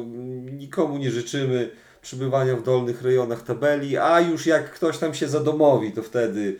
nikomu 0.52 0.98
nie 0.98 1.10
życzymy 1.10 1.70
przebywania 2.02 2.56
w 2.56 2.62
dolnych 2.62 3.02
rejonach 3.02 3.42
tabeli, 3.42 3.98
a 3.98 4.20
już 4.20 4.46
jak 4.46 4.70
ktoś 4.70 4.98
tam 4.98 5.14
się 5.14 5.28
zadomowi, 5.28 5.92
to 5.92 6.02
wtedy 6.02 6.58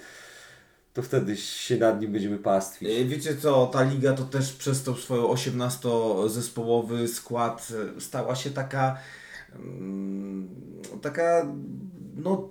to 0.97 1.03
wtedy 1.03 1.37
się 1.37 1.77
nad 1.77 2.01
nim 2.01 2.13
będziemy 2.13 2.39
pastwić. 2.39 2.89
E, 2.89 3.05
Wiecie 3.05 3.37
co, 3.37 3.67
ta 3.67 3.83
liga 3.83 4.13
to 4.13 4.23
też 4.25 4.53
przez 4.53 4.83
tą 4.83 4.95
swoją 4.95 5.23
18-zespołowy 5.35 7.09
skład 7.09 7.73
stała 7.99 8.37
się 8.37 8.51
taka 8.51 8.99
mm, 9.55 10.49
taka 11.03 11.47
no 12.17 12.49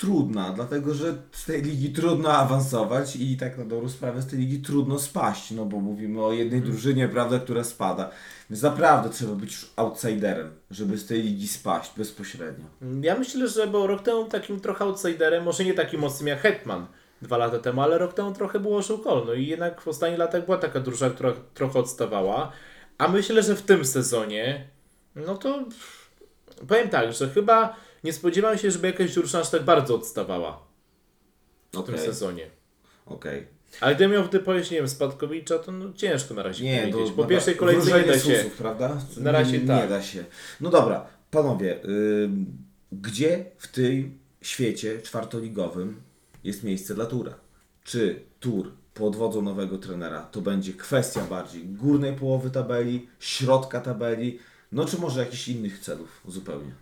trudna, 0.00 0.52
dlatego 0.52 0.94
że 0.94 1.14
z 1.32 1.44
tej 1.44 1.62
ligi 1.62 1.90
trudno 1.92 2.32
awansować 2.32 3.16
i 3.16 3.36
tak 3.36 3.58
na 3.58 3.64
dobrą 3.64 3.88
sprawę 3.88 4.22
z 4.22 4.26
tej 4.26 4.38
ligi 4.38 4.58
trudno 4.58 4.98
spaść, 4.98 5.50
no 5.50 5.64
bo 5.64 5.80
mówimy 5.80 6.24
o 6.24 6.32
jednej 6.32 6.60
drużynie, 6.60 7.08
prawda, 7.08 7.38
która 7.38 7.64
spada. 7.64 8.10
Więc 8.50 8.62
naprawdę 8.62 9.10
trzeba 9.10 9.32
być 9.32 9.50
już 9.50 9.72
outsiderem, 9.76 10.50
żeby 10.70 10.98
z 10.98 11.06
tej 11.06 11.22
ligi 11.22 11.48
spaść 11.48 11.92
bezpośrednio. 11.96 12.64
Ja 13.02 13.18
myślę, 13.18 13.48
że 13.48 13.66
bo 13.66 13.86
rok 13.86 14.02
temu 14.02 14.24
takim 14.24 14.60
trochę 14.60 14.84
outsiderem, 14.84 15.44
może 15.44 15.64
nie 15.64 15.74
takim 15.74 16.00
mocnym 16.00 16.28
jak 16.28 16.40
Hetman 16.40 16.86
dwa 17.22 17.36
lata 17.36 17.58
temu, 17.58 17.80
ale 17.82 17.98
rok 17.98 18.12
temu 18.12 18.32
trochę 18.32 18.60
było 18.60 18.82
Żółkol. 18.82 19.22
No 19.26 19.34
i 19.34 19.46
jednak 19.46 19.80
w 19.80 19.88
ostatnich 19.88 20.18
latach 20.18 20.44
była 20.44 20.58
taka 20.58 20.80
drużyna, 20.80 21.10
która 21.10 21.32
trochę 21.54 21.78
odstawała. 21.78 22.52
A 22.98 23.08
myślę, 23.08 23.42
że 23.42 23.56
w 23.56 23.62
tym 23.62 23.84
sezonie 23.84 24.68
No 25.16 25.36
to 25.36 25.64
powiem 26.68 26.88
tak, 26.88 27.12
że 27.12 27.28
chyba 27.28 27.76
nie 28.04 28.12
spodziewałem 28.12 28.58
się, 28.58 28.70
żeby 28.70 28.86
jakaś 28.86 29.14
drużyna 29.14 29.40
aż 29.40 29.50
tak 29.50 29.64
bardzo 29.64 29.94
odstawała 29.94 30.62
w 31.72 31.78
Okej, 31.78 31.94
tym 31.94 32.04
sezonie. 32.04 32.46
okej. 33.06 33.46
Ale 33.80 33.94
gdybym 33.94 34.12
miał 34.12 34.28
wypowiedzieć, 34.30 34.70
nie 34.70 34.76
wiem, 34.76 34.88
Spadkowicza, 34.88 35.58
to 35.58 35.72
no 35.72 35.92
ciężko 35.92 36.34
na 36.34 36.42
razie 36.42 36.64
Nie, 36.64 36.88
powiedzieć. 36.92 37.14
Po 37.16 37.24
pierwszej 37.24 37.56
kolejce 37.56 38.00
nie 38.00 38.06
da 38.06 38.18
się. 38.18 38.36
susów, 38.38 38.52
prawda? 38.58 38.96
Na 39.16 39.32
razie 39.32 39.58
nie, 39.58 39.66
tak. 39.66 39.82
Nie 39.82 39.88
da 39.88 40.02
się. 40.02 40.24
No 40.60 40.70
dobra, 40.70 41.06
panowie, 41.30 41.84
ym, 41.84 42.46
gdzie 42.92 43.44
w 43.58 43.68
tym 43.68 44.18
świecie 44.42 45.02
czwartoligowym 45.02 46.00
jest 46.44 46.64
miejsce 46.64 46.94
dla 46.94 47.06
Tura? 47.06 47.34
Czy 47.84 48.22
Tur 48.40 48.72
pod 48.94 49.16
wodzą 49.16 49.42
nowego 49.42 49.78
trenera 49.78 50.20
to 50.22 50.40
będzie 50.40 50.72
kwestia 50.72 51.24
bardziej 51.24 51.64
górnej 51.66 52.12
połowy 52.16 52.50
tabeli, 52.50 53.08
środka 53.20 53.80
tabeli, 53.80 54.38
no 54.72 54.84
czy 54.84 54.98
może 54.98 55.20
jakichś 55.20 55.48
innych 55.48 55.78
celów 55.78 56.20
zupełnie? 56.28 56.72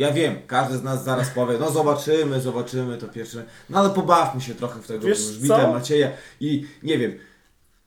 Ja 0.00 0.12
wiem, 0.12 0.36
każdy 0.46 0.78
z 0.78 0.82
nas 0.82 1.04
zaraz 1.04 1.30
powie, 1.30 1.58
no 1.58 1.70
zobaczymy, 1.70 2.40
zobaczymy 2.40 2.98
to 2.98 3.08
pierwsze, 3.08 3.44
no 3.70 3.78
ale 3.78 3.90
pobawmy 3.90 4.40
się 4.40 4.54
trochę 4.54 4.82
w 4.82 4.86
tego 4.86 5.14
żbita? 5.14 5.72
Macieja 5.72 6.12
i 6.40 6.66
nie 6.82 6.98
wiem, 6.98 7.18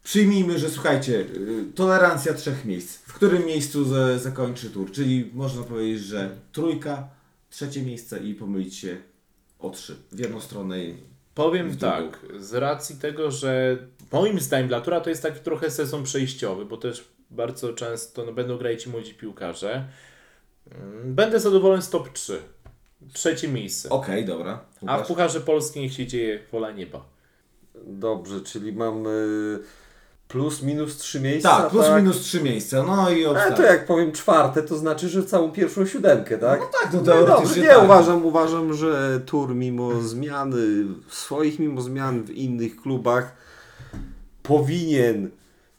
Przyjmijmy, 0.03 0.59
że 0.59 0.69
słuchajcie, 0.69 1.13
y, 1.19 1.65
tolerancja 1.75 2.33
trzech 2.33 2.65
miejsc. 2.65 2.97
W 2.97 3.13
którym 3.13 3.45
miejscu 3.45 3.85
z, 3.85 4.21
zakończy 4.21 4.69
tur? 4.69 4.91
Czyli 4.91 5.31
można 5.33 5.63
powiedzieć, 5.63 6.03
że 6.03 6.29
trójka, 6.51 7.07
trzecie 7.49 7.81
miejsce 7.81 8.19
i 8.19 8.33
pomylić 8.33 8.75
się 8.75 8.97
o 9.59 9.69
trzy. 9.69 9.95
W 10.11 10.19
jedną 10.19 10.41
stronę 10.41 10.83
i 10.83 10.97
Powiem 11.35 11.69
w 11.69 11.75
drugą. 11.75 11.95
tak, 11.95 12.19
z 12.39 12.53
racji 12.53 12.95
tego, 12.95 13.31
że 13.31 13.77
moim 14.11 14.39
zdaniem 14.39 14.67
dla 14.67 14.81
Tura 14.81 15.01
to 15.01 15.09
jest 15.09 15.23
taki 15.23 15.39
trochę 15.39 15.71
sezon 15.71 16.03
przejściowy, 16.03 16.65
bo 16.65 16.77
też 16.77 17.07
bardzo 17.31 17.73
często 17.73 18.25
no, 18.25 18.33
będą 18.33 18.57
grać 18.57 18.83
ci 18.83 18.89
młodzi 18.89 19.13
piłkarze. 19.13 19.85
Mm, 20.71 21.15
Będę 21.15 21.39
zadowolony 21.39 21.81
z 21.81 21.89
top 21.89 22.09
3. 22.13 22.41
Trzecie 23.13 23.47
miejsce. 23.47 23.89
Okej, 23.89 24.25
dobra. 24.25 24.59
A 24.81 24.85
w 24.85 24.91
Łukasz? 24.91 25.07
Pucharze 25.07 25.41
Polskim 25.41 25.81
niech 25.83 25.93
się 25.93 26.07
dzieje 26.07 26.39
wola 26.51 26.71
nieba. 26.71 27.05
Dobrze, 27.87 28.41
czyli 28.41 28.73
mamy 28.73 29.19
plus 30.27 30.61
minus 30.61 30.97
trzy 30.97 31.19
miejsca. 31.21 31.49
Tak, 31.61 31.69
plus 31.69 31.85
minus 31.95 32.19
trzy 32.19 32.41
miejsca. 32.43 32.83
No 32.83 33.09
i 33.09 33.25
Ale 33.25 33.29
obstawiam. 33.29 33.55
to 33.57 33.63
jak 33.63 33.85
powiem 33.85 34.11
czwarte, 34.11 34.63
to 34.63 34.77
znaczy, 34.77 35.09
że 35.09 35.23
całą 35.23 35.51
pierwszą 35.51 35.85
siódemkę, 35.85 36.37
tak? 36.37 36.59
No 36.59 36.65
tak, 36.81 36.93
no 36.93 36.99
No 36.99 37.05
teoretycznie 37.05 37.45
dobrze, 37.45 37.61
nie, 37.61 37.67
tak. 37.67 37.83
uważam, 37.83 38.25
uważam, 38.25 38.73
że 38.73 39.21
Tur 39.25 39.55
mimo 39.55 40.01
zmiany, 40.01 40.85
swoich 41.09 41.59
mimo 41.59 41.81
zmian 41.81 42.23
w 42.23 42.29
innych 42.29 42.75
klubach 42.81 43.35
powinien, 44.43 45.29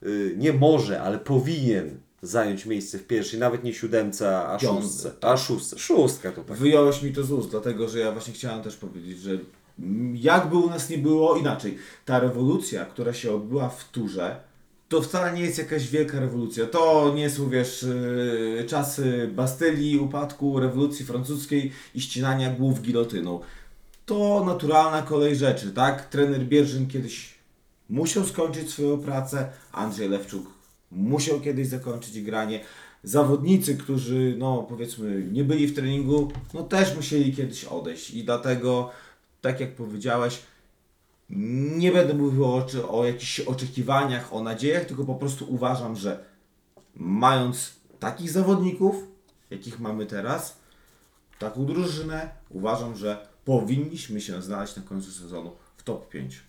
y, 0.03 0.35
nie 0.39 0.53
może, 0.53 1.03
ale 1.03 1.19
powinien 1.19 2.01
zająć 2.27 2.67
miejsce 2.67 2.99
w 2.99 3.07
pierwszej, 3.07 3.41
nawet 3.41 3.65
nie 3.65 3.75
siódemce, 3.75 4.39
a 4.39 4.59
Piątce, 4.59 4.83
szóstce. 4.83 5.13
A 5.21 5.37
szóstce, 5.37 5.79
szóstka 5.79 6.33
to 6.33 6.45
tak. 6.45 6.57
Wyjąłeś 6.57 7.03
mi 7.03 7.13
to 7.13 7.25
z 7.25 7.33
ust, 7.33 7.51
dlatego 7.51 7.89
że 7.89 7.99
ja 7.99 8.13
właśnie 8.13 8.35
chciałem 8.35 8.63
też 8.63 8.77
powiedzieć, 8.77 9.19
że 9.21 9.31
jakby 10.15 10.57
u 10.57 10.71
nas 10.71 10.91
nie 10.91 10.99
było 10.99 11.37
inaczej, 11.37 11.79
ta 12.05 12.21
rewolucja, 12.21 12.85
która 12.85 13.13
się 13.13 13.35
odbyła 13.35 13.69
w 13.69 13.89
turze, 13.91 14.37
to 14.89 15.03
wcale 15.03 15.33
nie 15.33 15.43
jest 15.43 15.59
jakaś 15.59 15.89
wielka 15.89 16.21
rewolucja. 16.21 16.67
To 16.67 17.13
nie 17.17 17.31
są, 17.31 17.51
wiesz, 17.51 17.87
yy, 18.59 18.65
czasy 18.69 19.31
Bastylii, 19.35 19.99
upadku 19.99 20.61
rewolucji 20.61 21.07
francuskiej 21.07 21.73
i 21.95 22.01
ścinania 22.01 22.51
głów 22.51 22.83
gilotyną. 22.83 23.41
To 24.07 24.45
naturalna 24.47 25.03
kolej 25.03 25.37
rzeczy, 25.37 25.73
tak? 25.73 26.09
Trener 26.09 26.45
Bierzyn 26.45 26.87
kiedyś 26.87 27.35
musiał 27.89 28.25
skończyć 28.25 28.71
swoją 28.71 28.99
pracę, 28.99 29.49
Andrzej 29.73 30.09
Lewczuk 30.09 30.54
musiał 30.95 31.41
kiedyś 31.41 31.69
zakończyć 31.69 32.21
granie. 32.21 32.61
Zawodnicy, 33.03 33.77
którzy, 33.77 34.35
no 34.39 34.67
powiedzmy, 34.69 35.29
nie 35.33 35.45
byli 35.45 35.67
w 35.67 35.75
treningu, 35.75 36.33
no 36.55 36.63
też 36.63 36.97
musieli 36.97 37.37
kiedyś 37.37 37.65
odejść 37.65 38.11
i 38.11 38.25
dlatego, 38.25 38.91
tak 39.41 39.61
jak 39.61 39.75
powiedziałeś, 39.75 40.43
nie 41.77 41.93
będę 41.93 42.15
mówił 42.15 42.45
o, 42.45 42.67
o 42.89 43.05
jakichś 43.05 43.41
oczekiwaniach, 43.41 44.33
o 44.33 44.43
nadziejach, 44.43 44.85
tylko 44.85 45.05
po 45.05 45.15
prostu 45.15 45.47
uważam, 45.49 45.97
że 45.97 46.25
mając 46.97 47.73
takich 47.99 48.31
zawodników, 48.31 48.97
jakich 49.51 49.81
mamy 49.81 50.07
teraz, 50.07 50.57
taką 51.39 51.67
drużynę, 51.67 52.31
uważam, 52.51 52.97
że 52.97 53.29
powinniśmy 53.45 54.21
się 54.21 54.43
znaleźć 54.43 54.77
na 54.77 54.83
końcu 54.83 55.11
sezonu 55.11 55.53
w 55.77 55.83
top 55.83 56.09
5. 56.09 56.43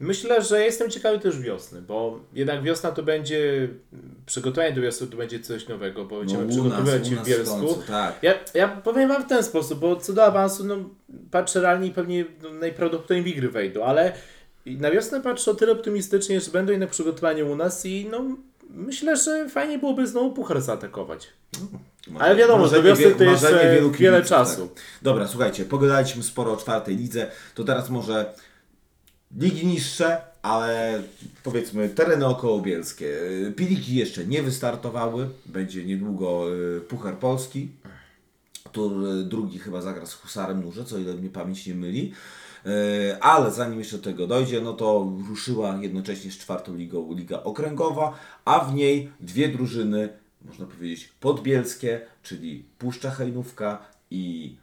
Myślę, 0.00 0.42
że 0.42 0.64
jestem 0.64 0.90
ciekawy 0.90 1.18
też 1.18 1.40
wiosny, 1.40 1.82
bo 1.82 2.20
jednak 2.34 2.62
wiosna 2.62 2.90
to 2.92 3.02
będzie, 3.02 3.68
przygotowanie 4.26 4.72
do 4.72 4.80
wiosny 4.80 5.06
to 5.06 5.16
będzie 5.16 5.40
coś 5.40 5.68
nowego, 5.68 6.04
bo 6.04 6.18
będziemy 6.18 6.44
No, 6.44 6.50
przygotowywać 6.50 7.08
się 7.08 7.16
w 7.16 7.18
w 7.22 7.26
Bielsku. 7.26 7.56
końcu, 7.56 7.82
tak. 7.86 8.18
Ja, 8.22 8.34
ja 8.54 8.68
powiem 8.68 9.08
Wam 9.08 9.22
w 9.22 9.26
ten 9.26 9.42
sposób, 9.42 9.78
bo 9.78 9.96
co 9.96 10.12
do 10.12 10.24
awansu, 10.24 10.64
no 10.64 10.76
patrzę 11.30 11.60
realnie 11.60 11.86
i 11.86 11.90
pewnie 11.90 12.24
no, 12.42 12.50
najprawdopodobniej 12.52 13.24
Wigry 13.24 13.48
wejdą, 13.48 13.84
ale 13.84 14.12
na 14.66 14.90
wiosnę 14.90 15.20
patrzę 15.20 15.50
o 15.50 15.54
tyle 15.54 15.72
optymistycznie, 15.72 16.40
że 16.40 16.50
będą 16.50 16.72
jednak 16.72 16.90
przygotowania 16.90 17.44
u 17.44 17.56
nas 17.56 17.86
i 17.86 18.08
no 18.10 18.24
myślę, 18.70 19.16
że 19.16 19.48
fajnie 19.48 19.78
byłoby 19.78 20.06
znowu 20.06 20.32
puchar 20.32 20.60
zaatakować. 20.60 21.28
Ale 22.18 22.36
wiadomo, 22.36 22.68
że 22.68 22.76
Marzenie 22.76 22.88
wiosny 22.96 23.14
to 23.14 23.24
jeszcze 23.24 23.50
marzenie 23.52 23.74
wielu 23.74 23.90
wiele 23.90 24.16
kibiców, 24.16 24.36
czasu. 24.38 24.68
Tak. 24.68 24.82
Dobra, 25.02 25.26
słuchajcie, 25.28 25.64
pogadaliśmy 25.64 26.22
sporo 26.22 26.52
o 26.52 26.56
czwartej 26.56 26.96
lidze, 26.96 27.30
to 27.54 27.64
teraz 27.64 27.90
może 27.90 28.32
ligi 29.36 29.66
niższe, 29.66 30.20
ale 30.42 31.02
powiedzmy 31.42 31.88
tereny 31.88 32.26
okołobielskie. 32.26 33.16
Piliki 33.56 33.96
jeszcze 33.96 34.26
nie 34.26 34.42
wystartowały, 34.42 35.28
będzie 35.46 35.84
niedługo 35.84 36.54
y, 36.76 36.80
Puchar 36.80 37.18
Polski. 37.18 37.68
Tur 38.72 39.06
y, 39.06 39.24
drugi 39.24 39.58
chyba 39.58 39.80
zagra 39.80 40.06
z 40.06 40.14
Husarem 40.14 40.62
Nurze, 40.62 40.84
co 40.84 40.98
ile 40.98 41.14
mnie 41.14 41.30
pamięć 41.30 41.66
nie 41.66 41.74
myli. 41.74 42.12
Y, 42.66 43.20
Ale 43.20 43.50
zanim 43.50 43.78
jeszcze 43.78 43.96
do 43.96 44.04
tego 44.04 44.26
dojdzie, 44.26 44.60
no 44.60 44.72
to 44.72 45.12
ruszyła 45.28 45.78
jednocześnie 45.80 46.30
z 46.30 46.38
czwartą 46.38 46.76
ligą 46.76 47.14
Liga 47.14 47.42
Okręgowa, 47.42 48.18
a 48.44 48.58
w 48.60 48.74
niej 48.74 49.10
dwie 49.20 49.48
drużyny, 49.48 50.08
można 50.44 50.66
powiedzieć 50.66 51.12
podbielskie, 51.20 52.00
czyli 52.22 52.64
Puszcza 52.78 53.10
Hejnówka 53.10 53.78
i 54.10 54.56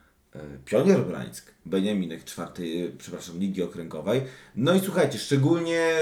Pionier 0.65 1.05
Brańsk, 1.05 1.53
Beniaminek 1.65 2.23
czwartej, 2.23 2.85
e, 2.85 2.89
przepraszam, 2.89 3.39
Ligi 3.39 3.63
Okręgowej. 3.63 4.21
No 4.55 4.73
i 4.73 4.79
słuchajcie, 4.79 5.17
szczególnie 5.17 5.79
e, 5.79 6.01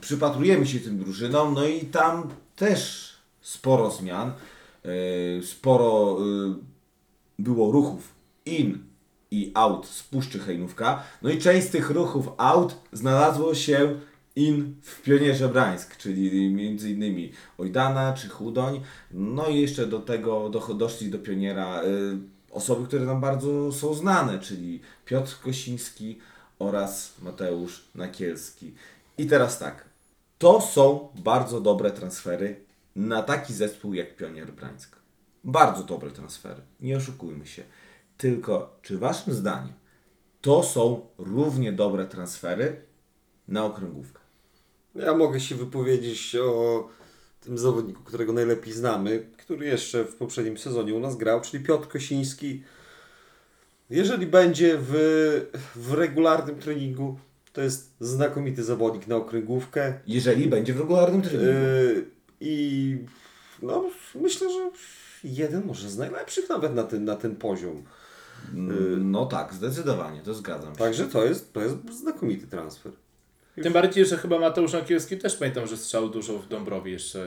przypatrujemy 0.00 0.66
się 0.66 0.80
tym 0.80 0.98
drużynom, 0.98 1.54
no 1.54 1.66
i 1.66 1.80
tam 1.80 2.28
też 2.56 3.12
sporo 3.40 3.90
zmian, 3.90 4.32
e, 4.84 5.42
sporo 5.42 6.18
e, 6.18 6.54
było 7.38 7.72
ruchów 7.72 8.14
in 8.46 8.78
i 9.30 9.50
out 9.54 9.86
z 9.86 10.02
Puszczy 10.02 10.38
Hejnówka. 10.38 11.02
No 11.22 11.30
i 11.30 11.38
część 11.38 11.66
z 11.66 11.70
tych 11.70 11.90
ruchów 11.90 12.28
out 12.36 12.76
znalazło 12.92 13.54
się 13.54 14.00
in 14.36 14.74
w 14.82 15.02
Pionierze 15.02 15.48
Brańsk, 15.48 15.96
czyli 15.96 16.50
między 16.50 16.90
innymi 16.90 17.32
Ojdana 17.58 18.12
czy 18.12 18.28
Chudoń. 18.28 18.80
No 19.10 19.48
i 19.48 19.60
jeszcze 19.60 19.86
do 19.86 20.00
tego 20.00 20.48
do, 20.48 20.74
doszli 20.74 21.10
do 21.10 21.18
Pioniera 21.18 21.82
osoby, 22.52 22.86
które 22.86 23.04
nam 23.04 23.20
bardzo 23.20 23.72
są 23.72 23.94
znane, 23.94 24.38
czyli 24.38 24.80
Piotr 25.04 25.40
Kosiński 25.40 26.18
oraz 26.58 27.14
Mateusz 27.22 27.84
Nakielski. 27.94 28.74
I 29.18 29.26
teraz 29.26 29.58
tak, 29.58 29.84
to 30.38 30.60
są 30.60 31.08
bardzo 31.14 31.60
dobre 31.60 31.90
transfery 31.90 32.64
na 32.96 33.22
taki 33.22 33.54
zespół 33.54 33.94
jak 33.94 34.16
Pionier 34.16 34.52
Brańsk. 34.52 34.96
Bardzo 35.44 35.84
dobre 35.84 36.10
transfery, 36.10 36.62
nie 36.80 36.96
oszukujmy 36.96 37.46
się. 37.46 37.62
Tylko, 38.16 38.78
czy 38.82 38.98
waszym 38.98 39.34
zdaniem 39.34 39.72
to 40.40 40.62
są 40.62 41.06
równie 41.18 41.72
dobre 41.72 42.06
transfery 42.06 42.82
na 43.48 43.64
okręgówkę? 43.64 44.20
Ja 44.94 45.14
mogę 45.14 45.40
się 45.40 45.54
wypowiedzieć 45.54 46.36
o 46.36 46.88
tym 47.44 47.58
zawodniku, 47.58 48.02
którego 48.02 48.32
najlepiej 48.32 48.72
znamy, 48.72 49.26
który 49.36 49.66
jeszcze 49.66 50.04
w 50.04 50.16
poprzednim 50.16 50.58
sezonie 50.58 50.94
u 50.94 51.00
nas 51.00 51.16
grał, 51.16 51.40
czyli 51.40 51.64
Piotr 51.64 51.88
Kosiński. 51.88 52.62
Jeżeli 53.90 54.26
będzie 54.26 54.78
w, 54.80 54.92
w 55.74 55.92
regularnym 55.92 56.58
treningu, 56.58 57.18
to 57.52 57.60
jest 57.60 57.90
znakomity 58.00 58.64
zawodnik 58.64 59.06
na 59.06 59.16
okręgówkę. 59.16 59.94
Jeżeli 60.06 60.46
będzie 60.46 60.74
w 60.74 60.80
regularnym 60.80 61.22
treningu. 61.22 61.52
Yy, 61.52 62.06
I 62.40 62.96
no, 63.62 63.84
myślę, 64.14 64.48
że 64.52 64.70
jeden 65.24 65.66
może 65.66 65.90
z 65.90 65.98
najlepszych 65.98 66.48
nawet 66.48 66.74
na 66.74 66.84
ten, 66.84 67.04
na 67.04 67.16
ten 67.16 67.36
poziom. 67.36 67.82
Mm, 68.54 69.10
No 69.10 69.26
tak, 69.26 69.54
zdecydowanie, 69.54 70.20
to 70.20 70.34
zgadzam 70.34 70.72
się. 70.72 70.78
Także 70.78 71.04
to 71.04 71.24
jest, 71.24 71.52
to 71.52 71.60
jest 71.60 71.76
znakomity 71.90 72.46
transfer. 72.46 72.92
Tym 73.62 73.72
bardziej, 73.72 74.06
że 74.06 74.16
chyba 74.16 74.38
Mateusz 74.38 74.72
Nakielski 74.72 75.18
też 75.18 75.36
pamiętam, 75.36 75.66
że 75.66 75.76
strzał 75.76 76.08
dużo 76.08 76.38
w 76.38 76.48
Dąbrowie 76.48 76.92
jeszcze. 76.92 77.22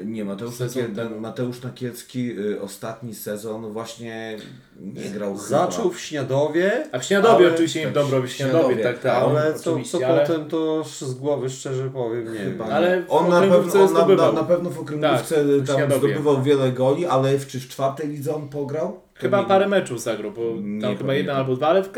E, 0.00 0.04
Nie, 0.04 0.24
Mateusz, 0.24 0.54
Sezon 0.54 0.92
Nakiel. 0.94 1.20
Mateusz 1.20 1.62
Nakielski 1.62 2.38
y, 2.40 2.60
ostatni 2.60 3.14
sezon 3.14 3.72
właśnie 3.72 4.36
nie 4.80 5.10
grał 5.10 5.38
Zaczął 5.38 5.82
chyba. 5.82 5.94
w 5.94 6.00
Śniadowie, 6.00 6.86
A 6.92 6.98
w 6.98 7.04
Śniadowie 7.04 7.44
Ale- 7.46 7.54
oczywiście, 7.54 7.80
nie 7.80 7.88
w 7.88 7.92
Dąbrowie, 7.92 8.28
w 8.28 8.32
Śniadowie, 8.32 8.62
Śniadowie, 8.64 8.82
tak, 8.82 8.98
tak. 8.98 9.22
ale 9.22 9.54
co, 9.54 9.76
co 9.82 10.06
ale... 10.06 10.20
potem 10.26 10.48
to 10.48 10.84
z 10.84 11.14
głowy 11.14 11.50
szczerze 11.50 11.90
powiem, 11.90 12.32
nie 12.32 12.38
Chyba. 12.38 12.64
Ale 12.64 13.02
on 13.08 13.28
na 13.30 13.40
pewno, 13.40 13.84
on 13.84 14.16
na, 14.16 14.32
na, 14.32 14.44
pewno 14.44 14.70
w 14.70 14.78
okręgówce 14.80 15.34
Tak, 15.58 15.66
tam 15.66 15.76
Śniadowie. 15.76 15.98
zdobywał 16.14 16.42
wiele 16.42 16.72
goli, 16.72 17.06
ale 17.06 17.38
w, 17.38 17.46
czy 17.46 17.60
w 17.60 17.68
czwartej 17.68 18.08
lidze 18.08 18.34
on 18.34 18.48
pograł? 18.48 19.00
Chyba 19.14 19.40
Nie- 19.40 19.46
parę 19.46 19.68
meczów 19.68 20.02
zagrał, 20.02 20.30
bo 20.32 20.42
Nie 20.42 20.80
tam 20.80 20.90
chyba 20.90 21.06
pamiętam. 21.06 21.16
jeden 21.16 21.36
albo 21.36 21.56
dwa, 21.56 21.68
ale 21.68 21.82
w 21.82 21.90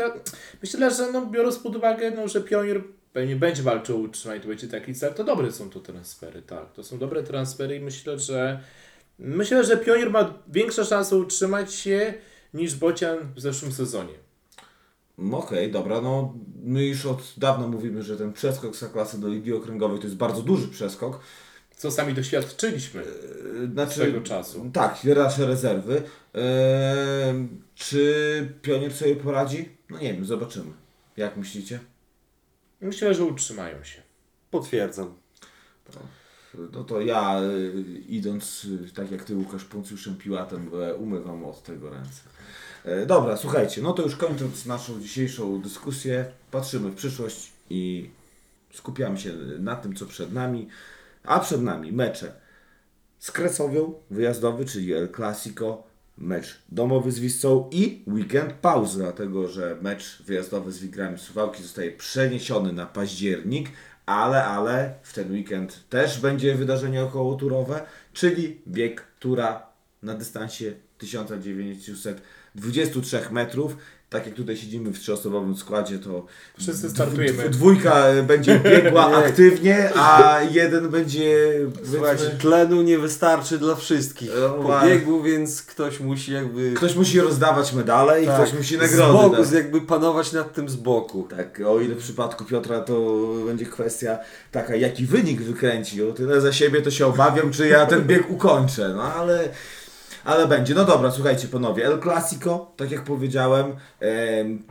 myślę, 0.63 0.91
że 0.91 1.11
no, 1.11 1.25
biorąc 1.25 1.57
pod 1.59 1.75
uwagę, 1.75 2.11
no, 2.11 2.27
że 2.27 2.41
Pionier 2.41 2.81
pewnie 3.13 3.35
będzie 3.35 3.63
walczył 3.63 3.97
o 3.97 3.99
utrzymanie, 3.99 4.41
to 4.41 4.47
będzie 4.47 4.67
taki 4.67 4.95
cel, 4.95 5.13
to 5.13 5.23
dobre 5.23 5.51
są 5.51 5.69
to 5.69 5.79
transfery, 5.79 6.41
tak. 6.41 6.73
To 6.73 6.83
są 6.83 6.97
dobre 6.97 7.23
transfery 7.23 7.75
i 7.75 7.79
myślę, 7.79 8.19
że 8.19 8.59
myślę, 9.19 9.63
że 9.63 9.77
Pionier 9.77 10.11
ma 10.11 10.33
większe 10.47 10.85
szanse 10.85 11.17
utrzymać 11.17 11.73
się 11.73 12.13
niż 12.53 12.75
Bocian 12.75 13.17
w 13.35 13.41
zeszłym 13.41 13.71
sezonie. 13.71 14.13
No 15.17 15.37
Okej, 15.37 15.71
dobra, 15.71 16.01
no 16.01 16.33
my 16.63 16.85
już 16.85 17.05
od 17.05 17.33
dawna 17.37 17.67
mówimy, 17.67 18.03
że 18.03 18.17
ten 18.17 18.33
przeskok 18.33 18.75
z 18.75 18.91
klasy 18.91 19.21
do 19.21 19.27
Ligi 19.27 19.53
Okręgowej 19.53 19.99
to 19.99 20.03
jest 20.03 20.15
bardzo 20.15 20.41
duży 20.41 20.67
przeskok. 20.67 21.19
Co 21.77 21.91
sami 21.91 22.13
doświadczyliśmy. 22.13 23.03
Yy, 23.61 23.71
Znaczy, 23.73 23.93
Swego 23.93 24.21
czasu. 24.21 24.69
Tak, 24.73 25.03
nasze 25.03 25.47
rezerwy. 25.47 26.03
Eee, 26.33 27.47
czy 27.75 28.53
Pionier 28.61 28.93
sobie 28.93 29.15
poradzi? 29.15 29.69
No 29.89 29.99
nie 29.99 30.13
wiem, 30.13 30.25
zobaczymy. 30.25 30.71
Jak 31.17 31.37
myślicie? 31.37 31.79
Myślę, 32.81 33.13
że 33.13 33.23
utrzymają 33.23 33.83
się. 33.83 34.01
Potwierdzam. 34.51 35.13
No 36.73 36.83
to 36.83 37.01
ja 37.01 37.41
y, 37.41 37.73
idąc, 38.07 38.65
y, 38.65 38.93
tak 38.93 39.11
jak 39.11 39.23
ty 39.23 39.35
Łukasz 39.35 39.63
Poncjuszem 39.63 40.17
Piłatem, 40.17 40.71
umywam 40.97 41.45
od 41.45 41.63
tego 41.63 41.89
ręce. 41.89 42.21
E, 42.85 43.05
dobra, 43.05 43.37
słuchajcie, 43.37 43.81
no 43.81 43.93
to 43.93 44.03
już 44.03 44.15
kończąc 44.15 44.65
naszą 44.65 45.01
dzisiejszą 45.01 45.61
dyskusję, 45.61 46.25
patrzymy 46.51 46.89
w 46.89 46.95
przyszłość 46.95 47.51
i 47.69 48.09
skupiamy 48.73 49.17
się 49.17 49.33
na 49.59 49.75
tym, 49.75 49.95
co 49.95 50.05
przed 50.05 50.33
nami. 50.33 50.67
A 51.23 51.39
przed 51.39 51.61
nami 51.61 51.91
mecze 51.91 52.33
z 53.19 53.31
Kresowią, 53.31 53.93
wyjazdowy, 54.11 54.65
czyli 54.65 54.93
El 54.93 55.09
Clasico, 55.15 55.83
mecz 56.17 56.61
domowy 56.69 57.11
z 57.11 57.19
Wisłą 57.19 57.69
i 57.71 58.03
weekend 58.07 58.53
pauzy, 58.53 58.99
dlatego 58.99 59.47
że 59.47 59.77
mecz 59.81 60.23
wyjazdowy 60.23 60.71
z 60.71 60.79
Wigrami 60.79 61.17
Suwałki 61.17 61.63
zostaje 61.63 61.91
przeniesiony 61.91 62.73
na 62.73 62.85
październik, 62.85 63.69
ale, 64.05 64.45
ale 64.45 64.93
w 65.03 65.13
ten 65.13 65.31
weekend 65.31 65.89
też 65.89 66.19
będzie 66.19 66.55
wydarzenie 66.55 67.03
okołoturowe, 67.03 67.85
czyli 68.13 68.61
bieg 68.67 69.07
tura 69.19 69.67
na 70.03 70.13
dystansie 70.13 70.73
1923 70.97 73.21
metrów. 73.31 73.77
Tak 74.11 74.25
jak 74.25 74.35
tutaj 74.35 74.57
siedzimy 74.57 74.91
w 74.91 74.99
trzyosobowym 74.99 75.57
składzie, 75.57 75.99
to 75.99 76.25
Wszyscy 76.59 76.89
startujemy. 76.89 77.43
dw- 77.43 77.49
Dwójka 77.49 78.05
będzie 78.27 78.59
biegła 78.59 79.05
aktywnie, 79.25 79.89
a 79.95 80.39
jeden 80.51 80.89
będzie 80.89 81.53
Słuchajcie, 81.91 82.23
tlenu 82.39 82.81
nie 82.81 82.97
wystarczy 82.97 83.57
dla 83.57 83.75
wszystkich 83.75 84.31
No, 84.41 84.49
po 84.49 84.85
biegu, 84.87 85.23
więc 85.23 85.61
ktoś 85.61 85.99
musi 85.99 86.33
jakby 86.33 86.73
Ktoś 86.73 86.95
musi 86.95 87.19
rozdawać 87.21 87.73
medale 87.73 88.23
i 88.23 88.25
tak, 88.25 88.35
ktoś 88.35 88.53
musi 88.53 88.77
z 88.77 88.81
nagrody. 88.81 89.13
boku, 89.13 89.35
dać. 89.43 89.51
jakby 89.51 89.81
panować 89.81 90.31
nad 90.31 90.53
tym 90.53 90.69
z 90.69 90.75
boku. 90.75 91.27
Tak, 91.37 91.61
o 91.67 91.79
ile 91.79 91.95
w 91.95 91.99
przypadku 92.03 92.45
Piotra 92.45 92.79
to 92.81 93.17
będzie 93.45 93.65
kwestia 93.65 94.17
taka, 94.51 94.75
jaki 94.75 95.05
wynik 95.05 95.41
wykręci. 95.41 96.03
O 96.03 96.11
tyle 96.13 96.41
za 96.41 96.53
siebie 96.53 96.81
to 96.81 96.91
się 96.91 97.05
obawiam, 97.07 97.51
czy 97.51 97.67
ja 97.67 97.85
ten 97.85 98.01
bieg 98.03 98.29
ukończę. 98.31 98.93
No 98.95 99.03
ale, 99.03 99.49
ale 100.25 100.47
będzie. 100.47 100.73
No 100.75 100.85
dobra, 100.85 101.11
słuchajcie 101.11 101.47
panowie, 101.47 101.85
El 101.85 102.01
Clasico, 102.01 102.71
tak 102.77 102.91
jak 102.91 103.03
powiedziałem, 103.03 103.65
em, 103.99 104.63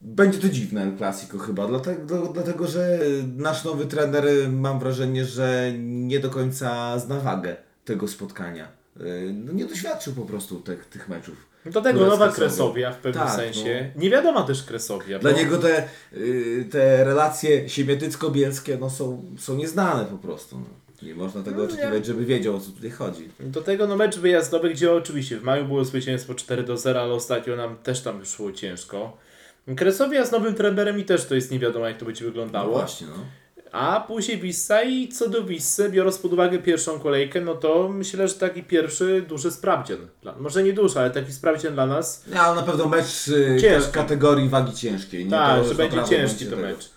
będzie 0.00 0.38
to 0.38 0.48
dziwne 0.48 0.82
El 0.82 0.96
Clasico 0.96 1.38
chyba, 1.38 1.66
dlatego, 1.66 2.26
dlatego 2.34 2.66
że 2.66 2.98
nasz 3.36 3.64
nowy 3.64 3.86
trener, 3.86 4.24
mam 4.52 4.78
wrażenie, 4.78 5.24
że 5.24 5.72
nie 5.78 6.20
do 6.20 6.30
końca 6.30 6.98
zna 6.98 7.20
wagę 7.20 7.56
tego 7.84 8.08
spotkania. 8.08 8.64
E, 9.00 9.02
No 9.32 9.52
nie 9.52 9.64
doświadczył 9.66 10.12
po 10.14 10.22
prostu 10.22 10.60
tych, 10.60 10.84
tych 10.86 11.08
meczów. 11.08 11.46
Do 11.66 11.82
tego 11.82 12.06
nowa. 12.06 12.28
Kresowia 12.32 12.92
w 12.92 12.96
pewnym 12.96 13.24
Tak, 13.26 13.36
sensie. 13.36 13.90
Nie 13.96 14.10
wiadoma 14.10 14.42
też 14.42 14.62
Kresowia. 14.62 15.18
Dla 15.18 15.30
bo- 15.32 15.38
niego 15.38 15.58
te, 15.58 15.88
y, 16.12 16.66
te 16.70 17.04
relacje 17.04 17.68
siemiatycko-bielskie 17.68 18.78
no, 18.80 18.90
są, 18.90 19.24
są 19.38 19.56
nieznane 19.56 20.04
po 20.04 20.18
prostu. 20.18 20.58
No. 20.58 20.64
Nie 21.02 21.14
można 21.14 21.42
tego 21.42 21.58
No, 21.58 21.64
oczekiwać, 21.64 21.92
nie. 21.98 22.04
żeby 22.04 22.24
wiedział 22.24 22.56
o 22.56 22.60
co 22.60 22.70
tutaj 22.70 22.90
chodzi. 22.90 23.28
Do 23.40 23.62
tego 23.62 23.86
no 23.86 23.96
mecz 23.96 24.18
wyjazdowy, 24.18 24.70
gdzie 24.70 24.92
oczywiście 24.92 25.36
w 25.38 25.42
maju 25.42 25.64
było 25.64 25.84
zwycięstwo 25.84 26.34
4 26.34 26.62
do 26.62 26.76
0, 26.76 27.00
ale 27.00 27.12
ostatnio 27.12 27.56
nam 27.56 27.76
też 27.76 28.00
tam 28.00 28.24
szło 28.24 28.52
ciężko. 28.52 29.16
Kresowia 29.76 30.24
z 30.26 30.32
nowym 30.32 30.54
trenerem 30.54 30.98
i 30.98 31.04
też 31.04 31.24
to 31.24 31.34
jest 31.34 31.50
nie 31.50 31.58
wiadomo 31.58 31.86
jak 31.88 31.96
to 31.98 32.04
będzie 32.04 32.24
No 32.24 32.30
wyglądało. 32.30 32.72
właśnie, 32.72 33.06
no. 33.06 33.14
A 33.72 34.04
później 34.08 34.38
Wissa 34.38 34.82
i 34.82 35.08
co 35.08 35.28
do 35.28 35.44
Wissy, 35.44 35.88
biorąc 35.90 36.18
pod 36.18 36.32
uwagę 36.32 36.58
pierwszą 36.58 37.00
kolejkę, 37.00 37.40
no 37.40 37.54
to 37.54 37.88
myślę, 37.88 38.28
że 38.28 38.34
taki 38.34 38.62
pierwszy 38.62 39.24
duży 39.28 39.50
sprawdzian. 39.50 39.98
Może 40.38 40.62
nie 40.62 40.72
duży, 40.72 40.98
ale 41.00 41.10
taki 41.10 41.32
sprawdzian 41.32 41.74
dla 41.74 41.86
nas. 41.86 42.24
Nie, 42.32 42.40
ale 42.40 42.56
na 42.56 42.62
pewno 42.62 42.88
mecz 42.88 43.28
y, 43.28 43.56
Ciężki. 43.60 43.92
kategorii 43.92 44.48
wagi 44.48 44.72
ciężkiej. 44.74 45.24
Nie? 45.24 45.30
tak, 45.30 45.56
To 45.58 45.62
że 45.62 45.68
już 45.68 45.76
będzie 45.78 46.04
ciężki 46.04 46.46
to 46.46 46.56
mecz. 46.56 46.90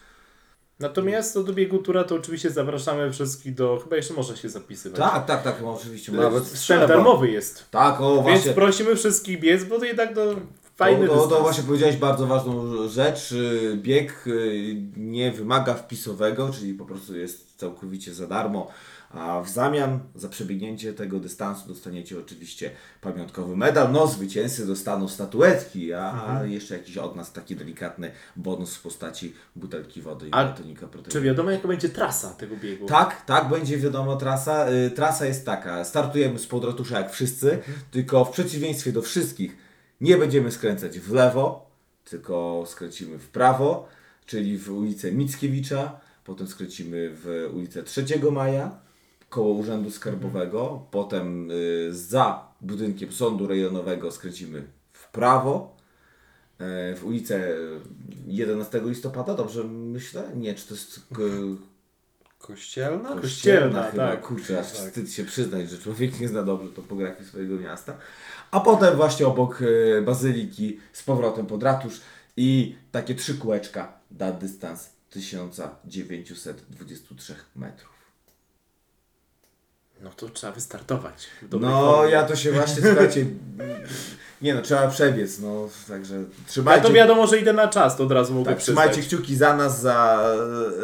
Natomiast 0.79 1.39
do 1.43 1.53
biegu 1.53 1.77
tura, 1.77 2.03
to 2.03 2.15
oczywiście 2.15 2.51
zapraszamy 2.51 3.11
wszystkich 3.11 3.55
do... 3.55 3.79
Chyba 3.83 3.95
jeszcze 3.95 4.13
można 4.13 4.35
się 4.35 4.49
zapisywać. 4.49 4.99
Tak, 4.99 5.25
tak, 5.25 5.43
tak, 5.43 5.61
no, 5.61 5.73
oczywiście. 5.73 6.11
Nawet 6.11 6.43
Wstęp 6.43 6.87
darmowy 6.87 7.31
jest. 7.31 7.71
Tak, 7.71 8.01
o 8.01 8.21
właśnie. 8.21 8.41
Więc 8.41 8.55
prosimy 8.55 8.95
wszystkich 8.95 9.39
biec, 9.39 9.63
bo 9.63 9.79
to 9.79 9.85
jednak 9.85 10.15
to 10.15 10.35
to, 10.79 10.85
fajny 10.85 11.07
to, 11.07 11.13
to 11.13 11.21
dystans. 11.21 11.41
właśnie 11.41 11.63
powiedziałeś 11.63 11.95
bardzo 11.95 12.27
ważną 12.27 12.87
rzecz. 12.87 13.31
Y, 13.31 13.77
Bieg 13.77 14.27
y, 14.27 14.75
nie 14.97 15.31
wymaga 15.31 15.73
wpisowego, 15.73 16.49
czyli 16.53 16.73
po 16.73 16.85
prostu 16.85 17.17
jest 17.17 17.55
całkowicie 17.57 18.13
za 18.13 18.27
darmo. 18.27 18.71
A 19.09 19.41
w 19.41 19.49
zamian 19.49 19.99
za 20.15 20.29
przebiegnięcie 20.29 20.93
tego 20.93 21.19
dystansu 21.19 21.67
dostaniecie 21.67 22.19
oczywiście 22.19 22.71
pamiątkowy 23.01 23.57
medal. 23.57 23.91
No, 23.91 24.07
zwycięzcy 24.07 24.67
dostaną 24.67 25.07
statuetki, 25.07 25.93
a 25.93 26.11
Mhm. 26.11 26.51
jeszcze 26.51 26.77
jakiś 26.77 26.97
od 26.97 27.15
nas 27.15 27.33
taki 27.33 27.55
delikatny 27.55 28.11
bonus 28.35 28.75
w 28.75 28.81
postaci 28.81 29.33
butelki 29.55 30.01
wody 30.01 30.27
i 30.27 30.31
A 30.33 30.45
batonika 30.45 30.87
proteiny. 30.87 31.11
Czy 31.11 31.21
wiadomo 31.21 31.51
jaka 31.51 31.67
będzie 31.67 31.89
trasa 31.89 32.29
tego 32.29 32.55
biegu? 32.55 32.85
Tak, 32.85 33.25
tak, 33.25 33.49
będzie 33.49 33.77
wiadomo 33.77 34.15
trasa. 34.15 34.69
Y, 34.71 34.91
Trasa 34.91 35.25
jest 35.25 35.45
taka, 35.45 35.83
startujemy 35.85 36.39
z 36.39 36.47
ratusza 36.63 36.97
jak 36.99 37.11
wszyscy, 37.11 37.59
tylko 37.91 38.25
w 38.25 38.31
przeciwieństwie 38.31 38.91
do 38.91 39.01
wszystkich 39.01 39.57
nie 40.01 40.17
będziemy 40.17 40.51
skręcać 40.51 40.99
w 40.99 41.11
lewo, 41.13 41.69
tylko 42.03 42.63
skręcimy 42.67 43.19
w 43.19 43.29
prawo, 43.29 43.87
czyli 44.25 44.57
w 44.57 44.69
ulicę 44.71 45.11
Mickiewicza, 45.11 45.99
potem 46.23 46.47
skręcimy 46.47 47.09
w 47.13 47.49
ulicę 47.53 47.83
3 47.83 48.05
Maja, 48.31 48.79
koło 49.29 49.53
Urzędu 49.53 49.91
Skarbowego, 49.91 50.85
potem 50.91 51.51
y, 51.51 51.87
za 51.93 52.47
budynkiem 52.61 53.11
Sądu 53.11 53.47
Rejonowego 53.47 54.11
skręcimy 54.11 54.63
w 54.93 55.11
prawo, 55.11 55.75
e, 56.59 56.95
w 56.95 57.05
ulicę 57.05 57.49
11 58.27 58.81
listopada, 58.85 59.33
dobrze 59.33 59.63
myślę? 59.63 60.23
Nie, 60.35 60.55
czy 60.55 60.67
to 60.67 60.73
jest 60.73 60.99
k- 61.13 61.21
Kościelna? 62.39 63.15
Kościelna, 63.21 63.83
chyba, 63.83 64.11
tak. 64.11 64.21
kurczę, 64.21 64.59
aż 64.59 64.65
wstyd 64.65 65.11
się 65.11 65.25
przyznać, 65.25 65.69
że 65.69 65.77
człowiek 65.77 66.19
nie 66.19 66.27
zna 66.27 66.43
dobrze 66.43 66.69
topografii 66.69 67.29
swojego 67.29 67.55
miasta. 67.55 67.97
A 68.51 68.59
potem 68.59 68.95
właśnie 68.95 69.27
obok 69.27 69.61
e, 69.97 70.01
Bazyliki 70.01 70.79
z 70.93 71.03
powrotem 71.03 71.45
pod 71.45 71.63
ratusz 71.63 72.01
i 72.37 72.75
takie 72.91 73.15
trzy 73.15 73.37
kółeczka 73.37 73.99
da 74.11 74.31
dystans 74.31 74.89
1923 75.09 77.35
metrów. 77.55 77.98
No 80.03 80.09
to 80.09 80.29
trzeba 80.29 80.53
wystartować. 80.53 81.27
No, 81.51 81.59
formie. 81.59 82.11
ja 82.11 82.23
to 82.23 82.35
się 82.35 82.51
właśnie, 82.51 82.81
słuchajcie, 82.81 83.25
nie 84.41 84.53
no, 84.53 84.61
trzeba 84.61 84.87
przebiec, 84.87 85.39
no, 85.39 85.69
także 85.87 86.23
trzymajcie... 86.47 86.87
to 86.87 86.93
wiadomo, 86.93 87.27
że 87.27 87.39
idę 87.39 87.53
na 87.53 87.67
czas, 87.67 87.97
to 87.97 88.03
od 88.03 88.11
razu 88.11 88.33
mogę 88.33 88.49
Tak, 88.49 88.57
przyznać. 88.57 88.89
trzymajcie 88.89 89.07
kciuki 89.07 89.35
za 89.35 89.55
nas, 89.55 89.81
za, 89.81 90.25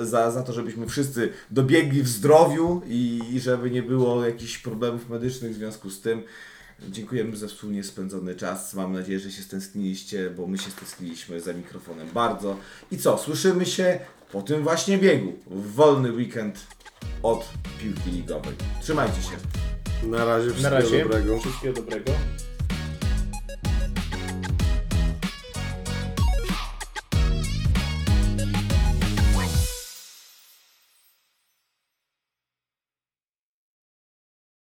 za, 0.01 0.31
za 0.31 0.43
to, 0.43 0.53
żebyśmy 0.53 0.87
wszyscy 0.87 1.29
dobiegli 1.51 2.03
w 2.03 2.07
zdrowiu 2.07 2.81
i, 2.87 3.21
i 3.31 3.39
żeby 3.39 3.71
nie 3.71 3.83
było 3.83 4.25
jakichś 4.25 4.57
problemów 4.57 5.09
medycznych 5.09 5.51
w 5.51 5.55
związku 5.55 5.89
z 5.89 6.01
tym. 6.01 6.23
Dziękujemy 6.89 7.37
za 7.37 7.47
wspólnie 7.47 7.83
spędzony 7.83 8.35
czas. 8.35 8.73
Mam 8.73 8.93
nadzieję, 8.93 9.19
że 9.19 9.31
się 9.31 9.41
stęskniliście, 9.41 10.29
bo 10.29 10.47
my 10.47 10.57
się 10.57 10.71
stęskniliśmy 10.71 11.41
za 11.41 11.53
mikrofonem 11.53 12.07
bardzo. 12.13 12.57
I 12.91 12.97
co, 12.97 13.17
słyszymy 13.17 13.65
się 13.65 13.99
po 14.31 14.41
tym 14.41 14.63
właśnie 14.63 14.97
biegu 14.97 15.33
w 15.47 15.73
wolny 15.73 16.11
weekend 16.11 16.59
od 17.23 17.49
piłki 17.81 18.11
ligowej. 18.11 18.53
Trzymajcie 18.81 19.21
się. 19.21 19.37
Na 20.07 20.25
razie 20.25 20.47
Na 20.47 20.53
wszystkiego 20.53 20.75
razie. 20.79 21.03
dobrego. 21.03 21.39
Wszystkiego 21.39 21.73
dobrego. 21.73 22.11